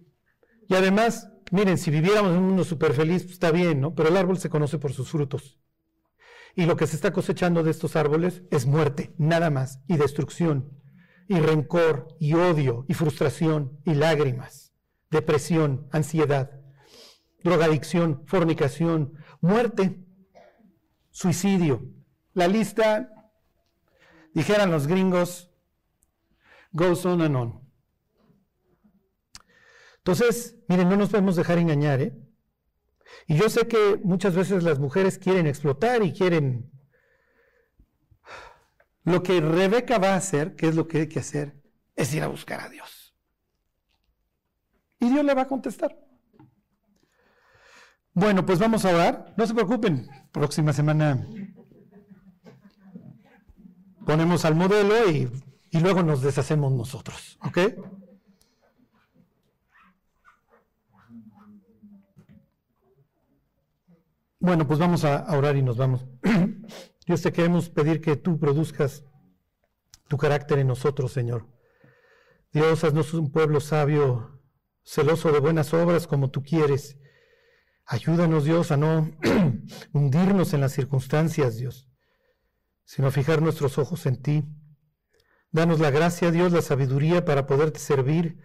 Y 0.67 0.75
además, 0.75 1.29
miren, 1.51 1.77
si 1.77 1.91
viviéramos 1.91 2.31
en 2.31 2.37
un 2.37 2.47
mundo 2.47 2.63
súper 2.63 2.93
feliz, 2.93 3.23
pues, 3.23 3.33
está 3.33 3.51
bien, 3.51 3.81
¿no? 3.81 3.93
Pero 3.93 4.09
el 4.09 4.17
árbol 4.17 4.37
se 4.37 4.49
conoce 4.49 4.79
por 4.79 4.93
sus 4.93 5.09
frutos. 5.09 5.59
Y 6.55 6.65
lo 6.65 6.75
que 6.75 6.87
se 6.87 6.95
está 6.95 7.11
cosechando 7.11 7.63
de 7.63 7.71
estos 7.71 7.95
árboles 7.95 8.43
es 8.51 8.65
muerte, 8.65 9.13
nada 9.17 9.49
más, 9.49 9.81
y 9.87 9.97
destrucción, 9.97 10.77
y 11.27 11.39
rencor, 11.39 12.07
y 12.19 12.33
odio, 12.33 12.85
y 12.87 12.93
frustración, 12.93 13.79
y 13.85 13.93
lágrimas, 13.93 14.73
depresión, 15.09 15.87
ansiedad, 15.91 16.59
drogadicción, 17.43 18.23
fornicación, 18.25 19.13
muerte 19.39 20.05
suicidio. 21.12 21.86
La 22.34 22.47
lista, 22.47 23.32
dijeran 24.34 24.72
los 24.72 24.88
gringos, 24.88 25.51
goes 26.72 27.05
on 27.05 27.22
and 27.22 27.36
on. 27.36 27.72
Entonces, 29.97 30.57
miren, 30.68 30.89
no 30.89 30.97
nos 30.97 31.09
podemos 31.09 31.36
dejar 31.36 31.59
engañar, 31.59 32.01
¿eh? 32.01 32.18
Y 33.28 33.38
yo 33.38 33.49
sé 33.49 33.68
que 33.68 33.99
muchas 34.03 34.36
veces 34.36 34.64
las 34.64 34.80
mujeres 34.80 35.20
quieren 35.20 35.45
explotar 35.47 36.03
y 36.03 36.14
quieren... 36.14 36.72
Lo 39.03 39.24
que 39.24 39.41
Rebeca 39.41 39.97
va 39.97 40.14
a 40.14 40.18
hacer, 40.18 40.55
que 40.55 40.68
es 40.68 40.76
lo 40.76 40.88
que 40.88 40.99
hay 40.99 41.07
que 41.07 41.20
hacer, 41.20 41.59
es 41.95 42.14
ir 42.14 42.24
a 42.24 42.28
buscar 42.28 42.62
a 42.62 42.70
Dios. 42.70 43.16
Y 44.99 45.09
Dios 45.09 45.26
le 45.26 45.34
va 45.34 45.43
a 45.43 45.47
contestar. 45.47 45.97
Bueno, 48.14 48.45
pues 48.45 48.59
vamos 48.59 48.86
a 48.86 48.93
orar. 48.93 49.34
No 49.38 49.47
se 49.47 49.53
preocupen, 49.53 50.07
próxima 50.32 50.73
semana 50.73 51.27
ponemos 54.05 54.45
al 54.45 54.55
modelo 54.55 55.09
y, 55.09 55.29
luego 55.79 56.03
nos 56.03 56.21
deshacemos 56.21 56.71
nosotros. 56.71 57.38
¿Ok? 57.45 57.59
Bueno, 64.39 64.67
pues 64.67 64.79
vamos 64.79 65.05
a 65.05 65.25
orar 65.38 65.55
y 65.55 65.61
nos 65.61 65.77
vamos. 65.77 66.05
Dios, 67.05 67.21
te 67.21 67.32
queremos 67.32 67.69
pedir 67.69 68.01
que 68.01 68.15
tú 68.15 68.39
produzcas 68.39 69.05
tu 70.07 70.17
carácter 70.17 70.59
en 70.59 70.67
nosotros, 70.67 71.11
Señor. 71.11 71.47
Dios, 72.51 72.84
haznos 72.84 73.13
un 73.13 73.32
pueblo 73.32 73.59
sabio, 73.59 74.41
celoso 74.84 75.32
de 75.32 75.39
buenas 75.39 75.73
obras 75.73 76.07
como 76.07 76.32
tú 76.32 76.43
quieres 76.43 77.00
Ayúdanos, 77.91 78.45
Dios, 78.45 78.71
a 78.71 78.77
no 78.77 79.11
hundirnos 79.91 80.53
en 80.53 80.61
las 80.61 80.71
circunstancias, 80.71 81.57
Dios, 81.57 81.89
sino 82.85 83.09
a 83.09 83.11
fijar 83.11 83.41
nuestros 83.41 83.77
ojos 83.77 84.05
en 84.05 84.15
ti. 84.21 84.45
Danos 85.51 85.81
la 85.81 85.91
gracia, 85.91 86.31
Dios, 86.31 86.53
la 86.53 86.61
sabiduría 86.61 87.25
para 87.25 87.45
poderte 87.47 87.79
servir 87.79 88.39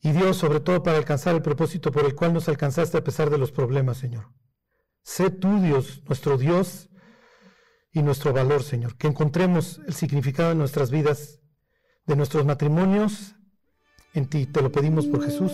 y 0.00 0.12
Dios, 0.12 0.36
sobre 0.36 0.60
todo, 0.60 0.84
para 0.84 0.96
alcanzar 0.96 1.34
el 1.34 1.42
propósito 1.42 1.90
por 1.90 2.04
el 2.04 2.14
cual 2.14 2.34
nos 2.34 2.48
alcanzaste 2.48 2.96
a 2.96 3.02
pesar 3.02 3.30
de 3.30 3.38
los 3.38 3.50
problemas, 3.50 3.96
Señor. 3.96 4.30
Sé 5.02 5.30
tú, 5.30 5.60
Dios, 5.60 6.04
nuestro 6.06 6.38
Dios 6.38 6.88
y 7.90 8.02
nuestro 8.02 8.32
valor, 8.32 8.62
Señor. 8.62 8.96
Que 8.96 9.08
encontremos 9.08 9.80
el 9.88 9.94
significado 9.94 10.50
de 10.50 10.54
nuestras 10.54 10.92
vidas, 10.92 11.40
de 12.06 12.14
nuestros 12.14 12.46
matrimonios, 12.46 13.34
en 14.14 14.28
ti. 14.28 14.46
Te 14.46 14.62
lo 14.62 14.70
pedimos 14.70 15.08
por 15.08 15.24
Jesús. 15.24 15.52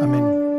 Amén. 0.00 0.51